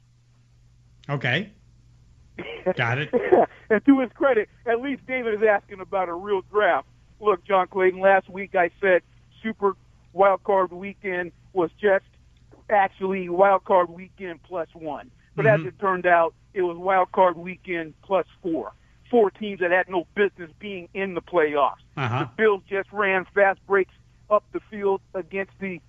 Okay. 1.08 1.50
Got 2.76 2.98
it. 2.98 3.10
and 3.70 3.84
to 3.84 4.00
his 4.00 4.10
credit, 4.14 4.48
at 4.66 4.80
least 4.80 5.06
David 5.06 5.34
is 5.34 5.40
asking 5.48 5.80
about 5.80 6.08
a 6.08 6.14
real 6.14 6.42
draft. 6.52 6.86
Look, 7.20 7.44
John 7.44 7.66
Clayton, 7.68 8.00
last 8.00 8.28
week 8.28 8.54
I 8.54 8.70
said 8.80 9.02
Super 9.42 9.74
Wild 10.12 10.42
Card 10.44 10.72
Weekend 10.72 11.32
was 11.52 11.70
just 11.80 12.04
actually 12.68 13.28
Wild 13.28 13.64
Card 13.64 13.88
Weekend 13.90 14.42
plus 14.42 14.68
one. 14.74 15.10
But 15.34 15.46
Mhm. 15.46 15.60
as 15.60 15.66
it 15.66 15.78
turned 15.78 16.06
out, 16.06 16.34
it 16.54 16.62
was 16.62 16.76
Wild 16.76 17.12
Card 17.12 17.36
Weekend 17.36 17.94
plus 18.02 18.26
four. 18.42 18.72
Four 19.10 19.30
teams 19.30 19.60
that 19.60 19.70
had 19.70 19.88
no 19.88 20.06
business 20.14 20.50
being 20.58 20.88
in 20.92 21.14
the 21.14 21.22
playoffs. 21.22 21.76
Uh-huh. 21.96 22.20
The 22.24 22.30
Bills 22.36 22.62
just 22.68 22.90
ran 22.92 23.24
fast 23.34 23.64
breaks 23.66 23.94
up 24.30 24.42
the 24.52 24.60
field 24.70 25.00
against 25.14 25.52
the 25.60 25.80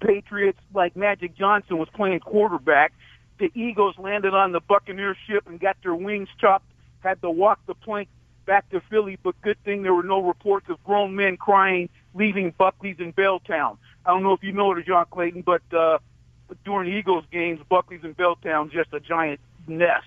Patriots 0.00 0.58
like 0.74 0.94
Magic 0.96 1.34
Johnson 1.36 1.78
was 1.78 1.88
playing 1.90 2.20
quarterback. 2.20 2.92
The 3.38 3.50
Eagles 3.54 3.96
landed 3.98 4.34
on 4.34 4.52
the 4.52 4.60
Buccaneers 4.60 5.16
ship 5.26 5.46
and 5.46 5.60
got 5.60 5.76
their 5.82 5.94
wings 5.94 6.28
chopped, 6.40 6.66
had 7.00 7.20
to 7.22 7.30
walk 7.30 7.60
the 7.66 7.74
plank 7.74 8.08
back 8.46 8.68
to 8.70 8.80
Philly, 8.88 9.18
but 9.22 9.40
good 9.42 9.62
thing 9.64 9.82
there 9.82 9.94
were 9.94 10.02
no 10.02 10.22
reports 10.22 10.66
of 10.68 10.82
grown 10.84 11.14
men 11.14 11.36
crying 11.36 11.88
leaving 12.14 12.54
Buckley's 12.56 12.96
in 12.98 13.12
Belltown. 13.12 13.76
I 14.04 14.10
don't 14.10 14.22
know 14.22 14.32
if 14.32 14.42
you 14.42 14.52
know 14.52 14.72
it, 14.72 14.86
John 14.86 15.04
Clayton, 15.10 15.42
but 15.42 15.62
uh, 15.76 15.98
during 16.64 16.92
Eagles 16.96 17.24
games, 17.30 17.60
Buckley's 17.68 18.04
in 18.04 18.14
Belltown 18.14 18.70
just 18.70 18.92
a 18.92 19.00
giant 19.00 19.40
nest. 19.66 20.06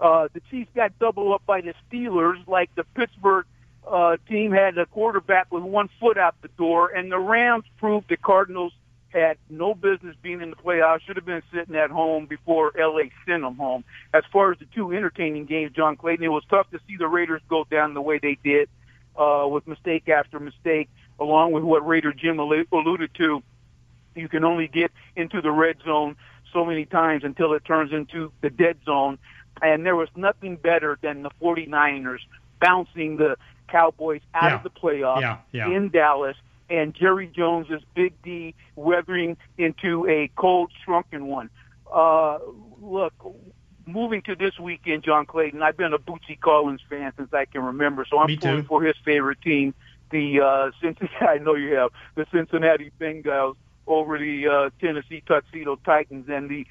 Uh, 0.00 0.28
the 0.32 0.40
Chiefs 0.50 0.70
got 0.74 0.98
doubled 0.98 1.32
up 1.32 1.42
by 1.44 1.60
the 1.60 1.74
Steelers, 1.90 2.46
like 2.46 2.74
the 2.74 2.84
Pittsburgh 2.94 3.46
uh, 3.86 4.16
team 4.28 4.52
had 4.52 4.78
a 4.78 4.86
quarterback 4.86 5.50
with 5.52 5.62
one 5.62 5.88
foot 6.00 6.16
out 6.16 6.34
the 6.40 6.48
door, 6.48 6.88
and 6.88 7.10
the 7.10 7.18
Rams 7.18 7.64
proved 7.78 8.08
the 8.08 8.16
Cardinals 8.16 8.72
had 9.12 9.36
no 9.50 9.74
business 9.74 10.16
being 10.22 10.40
in 10.40 10.50
the 10.50 10.56
playoffs. 10.56 11.00
Should 11.02 11.16
have 11.16 11.26
been 11.26 11.42
sitting 11.52 11.74
at 11.76 11.90
home 11.90 12.26
before 12.26 12.72
LA 12.76 13.04
sent 13.26 13.42
them 13.42 13.56
home. 13.56 13.84
As 14.14 14.24
far 14.32 14.52
as 14.52 14.58
the 14.58 14.66
two 14.74 14.92
entertaining 14.92 15.44
games, 15.46 15.72
John 15.74 15.96
Clayton, 15.96 16.24
it 16.24 16.28
was 16.28 16.44
tough 16.48 16.70
to 16.70 16.80
see 16.88 16.96
the 16.96 17.08
Raiders 17.08 17.42
go 17.48 17.64
down 17.70 17.94
the 17.94 18.02
way 18.02 18.18
they 18.18 18.38
did, 18.42 18.68
uh, 19.16 19.46
with 19.50 19.66
mistake 19.66 20.08
after 20.08 20.40
mistake, 20.40 20.88
along 21.20 21.52
with 21.52 21.62
what 21.62 21.86
Raider 21.86 22.12
Jim 22.12 22.38
alluded 22.38 23.10
to. 23.14 23.42
You 24.14 24.28
can 24.28 24.44
only 24.44 24.68
get 24.68 24.90
into 25.16 25.40
the 25.40 25.50
red 25.50 25.76
zone 25.84 26.16
so 26.52 26.64
many 26.64 26.84
times 26.84 27.24
until 27.24 27.52
it 27.54 27.64
turns 27.64 27.92
into 27.92 28.30
the 28.40 28.50
dead 28.50 28.78
zone. 28.84 29.18
And 29.62 29.86
there 29.86 29.96
was 29.96 30.08
nothing 30.16 30.56
better 30.56 30.98
than 31.02 31.22
the 31.22 31.30
49ers 31.40 32.20
bouncing 32.60 33.16
the 33.16 33.36
Cowboys 33.68 34.20
out 34.34 34.50
Yeah. 34.50 34.56
of 34.56 34.62
the 34.62 34.70
playoffs 34.70 35.20
Yeah, 35.22 35.38
yeah. 35.52 35.68
in 35.68 35.88
Dallas 35.88 36.36
and 36.70 36.94
Jerry 36.94 37.26
Jones's 37.26 37.82
Big 37.94 38.14
D 38.22 38.54
weathering 38.76 39.36
into 39.58 40.06
a 40.08 40.30
cold, 40.36 40.70
shrunken 40.84 41.26
one. 41.26 41.50
Uh, 41.92 42.38
look, 42.80 43.12
moving 43.86 44.22
to 44.22 44.34
this 44.34 44.58
weekend, 44.58 45.04
John 45.04 45.26
Clayton, 45.26 45.62
I've 45.62 45.76
been 45.76 45.92
a 45.92 45.98
Bootsy 45.98 46.38
Collins 46.40 46.80
fan 46.88 47.12
since 47.16 47.32
I 47.32 47.44
can 47.44 47.62
remember, 47.62 48.06
so 48.08 48.18
I'm 48.18 48.36
pulling 48.36 48.64
for 48.64 48.82
his 48.82 48.96
favorite 49.04 49.40
team, 49.42 49.74
the 50.10 50.40
uh, 50.40 50.70
Cincinnati. 50.80 51.16
I 51.20 51.38
know 51.38 51.54
you 51.54 51.74
have 51.74 51.90
the 52.14 52.26
Cincinnati 52.32 52.90
Bengals 53.00 53.56
over 53.86 54.18
the 54.18 54.48
uh, 54.48 54.70
Tennessee 54.80 55.22
Tuxedo 55.26 55.76
Titans, 55.76 56.28
and 56.28 56.48
the 56.48 56.66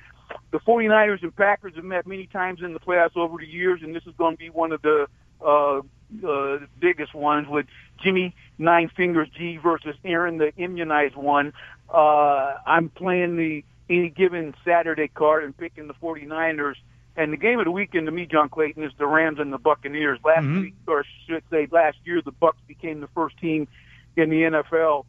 the 0.51 0.59
49ers 0.59 1.23
and 1.23 1.35
Packers 1.35 1.75
have 1.75 1.83
met 1.83 2.07
many 2.07 2.25
times 2.25 2.61
in 2.61 2.73
the 2.73 2.79
playoffs 2.79 3.17
over 3.17 3.37
the 3.37 3.47
years, 3.47 3.81
and 3.83 3.93
this 3.93 4.03
is 4.05 4.13
going 4.17 4.35
to 4.35 4.39
be 4.39 4.49
one 4.49 4.71
of 4.71 4.81
the 4.81 5.07
uh, 5.45 5.81
uh, 6.20 6.59
the 6.59 6.68
biggest 6.80 7.14
ones 7.14 7.47
with 7.47 7.66
Jimmy 8.03 8.36
Nine 8.57 8.89
Fingers 8.95 9.30
G 9.38 9.57
versus 9.57 9.95
Aaron, 10.03 10.38
the 10.38 10.53
immunized 10.57 11.16
one. 11.16 11.53
Uh, 11.93 12.55
I'm 12.66 12.89
playing 12.89 13.38
the 13.38 13.64
any 13.89 14.09
given 14.09 14.53
Saturday 14.64 15.09
card 15.09 15.43
and 15.43 15.55
picking 15.57 15.88
the 15.88 15.93
49ers. 15.95 16.76
And 17.18 17.34
the 17.34 17.38
game 17.38 17.59
of 17.59 17.66
the 17.66 17.72
weekend 17.72 18.05
to 18.05 18.12
me, 18.12 18.26
John 18.26 18.47
Clayton, 18.47 18.84
is 18.84 18.93
the 18.97 19.05
Rams 19.05 19.38
and 19.39 19.51
the 19.51 19.57
Buccaneers. 19.57 20.20
Last 20.24 20.43
Mhm. 20.45 20.62
week, 20.62 20.74
or 20.88 21.03
should 21.28 21.43
say 21.49 21.68
last 21.70 21.97
year, 22.05 22.22
the 22.22 22.32
Bucks 22.32 22.62
became 22.68 23.01
the 23.01 23.09
first 23.09 23.38
team 23.38 23.68
in 24.16 24.30
the 24.30 24.43
NFL 24.43 25.05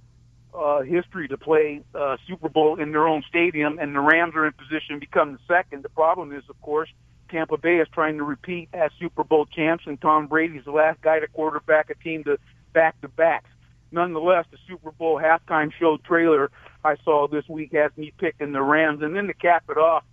uh, 0.54 0.82
history 0.82 1.28
to 1.28 1.38
play 1.38 1.80
uh, 1.94 2.16
Super 2.26 2.48
Bowl 2.48 2.78
in 2.78 2.92
their 2.92 3.08
own 3.08 3.22
stadium, 3.22 3.78
and 3.78 3.94
the 3.94 4.00
Rams 4.00 4.34
are 4.34 4.46
in 4.46 4.52
position 4.52 4.96
to 4.96 5.00
become 5.00 5.32
the 5.32 5.38
second. 5.48 5.82
The 5.82 5.88
problem 5.88 6.30
is, 6.32 6.42
of 6.50 6.60
course, 6.60 6.90
Tampa 7.32 7.56
Bay 7.56 7.78
is 7.78 7.88
trying 7.92 8.18
to 8.18 8.24
repeat 8.24 8.68
as 8.74 8.90
Super 9.00 9.24
Bowl 9.24 9.46
champs, 9.46 9.84
and 9.86 10.00
Tom 10.00 10.26
Brady's 10.26 10.64
the 10.66 10.70
last 10.70 11.00
guy 11.00 11.18
to 11.18 11.26
quarterback 11.26 11.88
a 11.88 11.94
team 11.94 12.22
to 12.24 12.38
back-to-backs. 12.74 13.48
Nonetheless, 13.90 14.44
the 14.50 14.58
Super 14.68 14.92
Bowl 14.92 15.18
halftime 15.18 15.72
show 15.72 15.96
trailer 15.96 16.50
I 16.84 16.96
saw 17.04 17.28
this 17.28 17.48
week 17.48 17.72
has 17.72 17.90
me 17.96 18.12
picking 18.18 18.52
the 18.52 18.62
Rams, 18.62 19.02
and 19.02 19.16
then 19.16 19.28
to 19.28 19.34
cap 19.34 19.64
it 19.70 19.78
off 19.78 20.04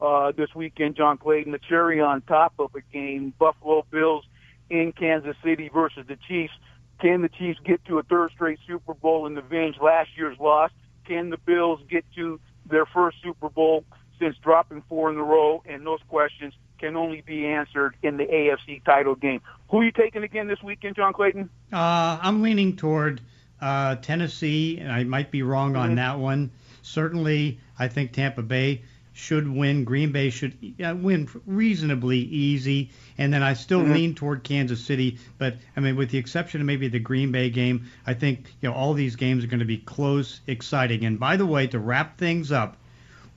uh, 0.00 0.32
this 0.32 0.48
weekend, 0.54 0.96
John 0.96 1.18
Clayton, 1.18 1.52
the 1.52 1.58
cherry 1.58 2.00
on 2.00 2.22
top 2.22 2.54
of 2.58 2.74
a 2.74 2.80
game, 2.92 3.34
Buffalo 3.38 3.84
Bills 3.90 4.24
in 4.70 4.92
Kansas 4.92 5.36
City 5.44 5.70
versus 5.72 6.06
the 6.08 6.16
Chiefs. 6.26 6.54
Can 7.00 7.20
the 7.20 7.28
Chiefs 7.28 7.60
get 7.64 7.84
to 7.86 7.98
a 7.98 8.02
third 8.02 8.30
straight 8.34 8.58
Super 8.66 8.94
Bowl 8.94 9.26
and 9.26 9.36
avenge 9.36 9.76
last 9.82 10.10
year's 10.16 10.38
loss? 10.38 10.70
Can 11.06 11.30
the 11.30 11.36
Bills 11.36 11.80
get 11.90 12.04
to 12.14 12.40
their 12.64 12.86
first 12.86 13.18
Super 13.22 13.48
Bowl 13.48 13.84
since 14.18 14.36
dropping 14.38 14.82
four 14.88 15.10
in 15.10 15.18
a 15.18 15.22
row? 15.22 15.62
And 15.66 15.84
those 15.86 16.00
questions 16.08 16.54
can 16.82 16.96
only 16.96 17.20
be 17.24 17.46
answered 17.46 17.94
in 18.02 18.16
the 18.16 18.24
AFC 18.24 18.84
title 18.84 19.14
game. 19.14 19.40
Who 19.70 19.78
are 19.80 19.84
you 19.84 19.92
taking 19.92 20.24
again 20.24 20.48
this 20.48 20.60
weekend, 20.64 20.96
John 20.96 21.12
Clayton? 21.12 21.48
Uh, 21.72 22.18
I'm 22.20 22.42
leaning 22.42 22.76
toward 22.76 23.20
uh, 23.60 23.94
Tennessee, 23.96 24.78
and 24.78 24.90
I 24.90 25.04
might 25.04 25.30
be 25.30 25.44
wrong 25.44 25.76
on 25.76 25.92
Mhm. 25.92 25.96
that 25.96 26.18
one. 26.18 26.50
Certainly, 26.82 27.60
I 27.78 27.86
think 27.86 28.10
Tampa 28.10 28.42
Bay 28.42 28.82
should 29.12 29.46
win. 29.48 29.84
Green 29.84 30.10
Bay 30.10 30.30
should 30.30 30.56
win 30.80 31.28
reasonably 31.46 32.18
easy, 32.18 32.90
and 33.18 33.32
then 33.32 33.44
I 33.44 33.52
still 33.52 33.82
Mhm. 33.84 33.92
lean 33.94 34.14
toward 34.16 34.42
Kansas 34.42 34.80
City. 34.84 35.18
But 35.38 35.58
I 35.76 35.80
mean, 35.80 35.94
with 35.94 36.10
the 36.10 36.18
exception 36.18 36.60
of 36.60 36.66
maybe 36.66 36.88
the 36.88 36.98
Green 36.98 37.30
Bay 37.30 37.48
game, 37.50 37.84
I 38.04 38.14
think 38.14 38.52
you 38.60 38.68
know 38.68 38.74
all 38.74 38.94
these 38.94 39.14
games 39.14 39.44
are 39.44 39.46
going 39.48 39.60
to 39.60 39.64
be 39.64 39.78
close, 39.78 40.40
exciting. 40.48 41.04
And 41.04 41.20
by 41.20 41.36
the 41.36 41.46
way, 41.46 41.68
to 41.68 41.78
wrap 41.78 42.18
things 42.18 42.50
up, 42.50 42.76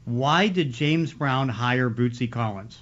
why 0.05 0.47
did 0.47 0.71
James 0.73 1.13
Brown 1.13 1.49
hire 1.49 1.91
Bootsy 1.91 2.31
Collins? 2.31 2.79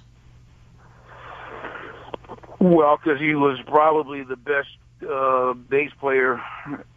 Well, 2.60 2.96
because 3.02 3.20
he 3.20 3.34
was 3.34 3.58
probably 3.66 4.22
the 4.22 4.36
best 4.36 4.68
uh, 5.08 5.52
bass 5.54 5.90
player 6.00 6.40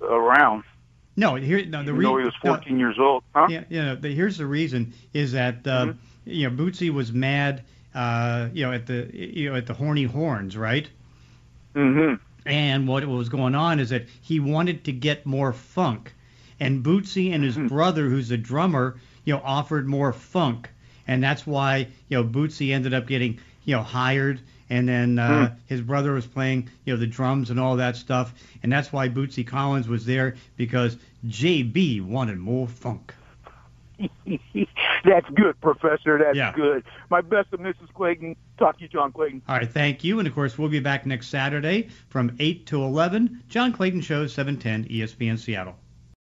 around. 0.02 0.64
No, 1.16 1.36
here 1.36 1.66
no 1.66 1.80
the 1.84 1.94
though 1.94 2.18
he 2.18 2.26
was 2.26 2.36
14 2.42 2.78
years 2.78 2.98
old. 3.00 3.24
Huh? 3.34 3.48
Yeah, 3.50 3.64
you 3.70 3.82
know, 3.82 3.96
the, 3.96 4.14
here's 4.14 4.38
the 4.38 4.46
reason 4.46 4.94
is 5.14 5.32
that 5.32 5.66
uh, 5.66 5.86
Mhm. 5.88 5.96
you 6.26 6.50
know 6.50 6.56
Bootsy 6.56 6.92
was 6.92 7.12
mad, 7.12 7.64
uh, 7.96 8.50
you 8.54 8.66
know, 8.66 8.72
at 8.72 8.86
the 8.86 9.10
you 9.14 9.50
know 9.50 9.56
at 9.56 9.66
the 9.66 9.74
horny 9.74 10.04
horns, 10.04 10.56
right? 10.56 10.88
Mm-hmm. 11.76 12.16
And 12.46 12.88
what 12.88 13.06
was 13.06 13.30
going 13.30 13.56
on 13.56 13.80
is 13.80 13.90
that 13.90 14.06
he 14.22 14.40
wanted 14.40 14.84
to 14.86 14.92
get 14.92 15.26
more 15.26 15.52
funk, 15.54 16.14
and 16.60 16.84
Bootsy 16.84 17.34
and 17.34 17.44
his 17.44 17.58
Mhm. 17.58 17.68
brother, 17.68 18.08
who's 18.10 18.32
a 18.32 18.38
drummer, 18.38 18.96
you 19.26 19.34
know, 19.34 19.42
offered 19.44 19.88
more 19.88 20.14
funk, 20.14 20.70
and 21.08 21.22
that's 21.24 21.46
why 21.48 21.88
you 22.10 22.18
know 22.18 22.24
Bootsy 22.24 22.74
ended 22.74 22.94
up 22.94 23.08
getting 23.08 23.40
you 23.66 23.76
know 23.76 23.82
hired. 23.82 24.40
And 24.70 24.88
then 24.88 25.18
uh, 25.18 25.56
his 25.68 25.82
brother 25.82 26.12
was 26.14 26.26
playing, 26.28 26.70
you 26.86 26.94
know, 26.94 27.00
the 27.00 27.08
drums 27.08 27.50
and 27.50 27.60
all 27.60 27.78
that 27.78 27.96
stuff, 27.96 28.34
and 28.64 28.72
that's 28.72 28.92
why 28.92 29.08
Bootsy 29.08 29.48
Collins 29.48 29.88
was 29.88 30.06
there 30.06 30.36
because 30.58 30.98
JB 31.26 32.02
wanted 32.06 32.38
more 32.38 32.68
funk. 32.68 33.14
That's 35.06 35.28
good, 35.34 35.60
Professor. 35.62 36.18
That's 36.20 36.36
Yeah. 36.36 36.52
good. 36.54 36.84
My 37.10 37.22
best 37.22 37.50
to 37.52 37.58
Mrs. 37.58 37.92
Clayton. 37.94 38.36
Talk 38.60 38.78
to 38.78 38.84
you, 38.84 38.88
John 38.90 39.12
Clayton. 39.12 39.42
All 39.48 39.56
right, 39.56 39.72
thank 39.72 40.04
you. 40.04 40.20
And 40.20 40.28
of 40.28 40.36
course, 40.36 40.58
we'll 40.58 40.70
be 40.70 40.80
back 40.80 41.06
next 41.06 41.28
Saturday 41.30 41.90
from 42.10 42.36
8 42.40 42.66
to 42.68 42.84
11. 42.84 43.44
John 43.50 43.72
Clayton 43.74 44.02
Show, 44.02 44.28
710 44.28 44.86
ESPN 44.94 45.40
Seattle. 45.40 45.76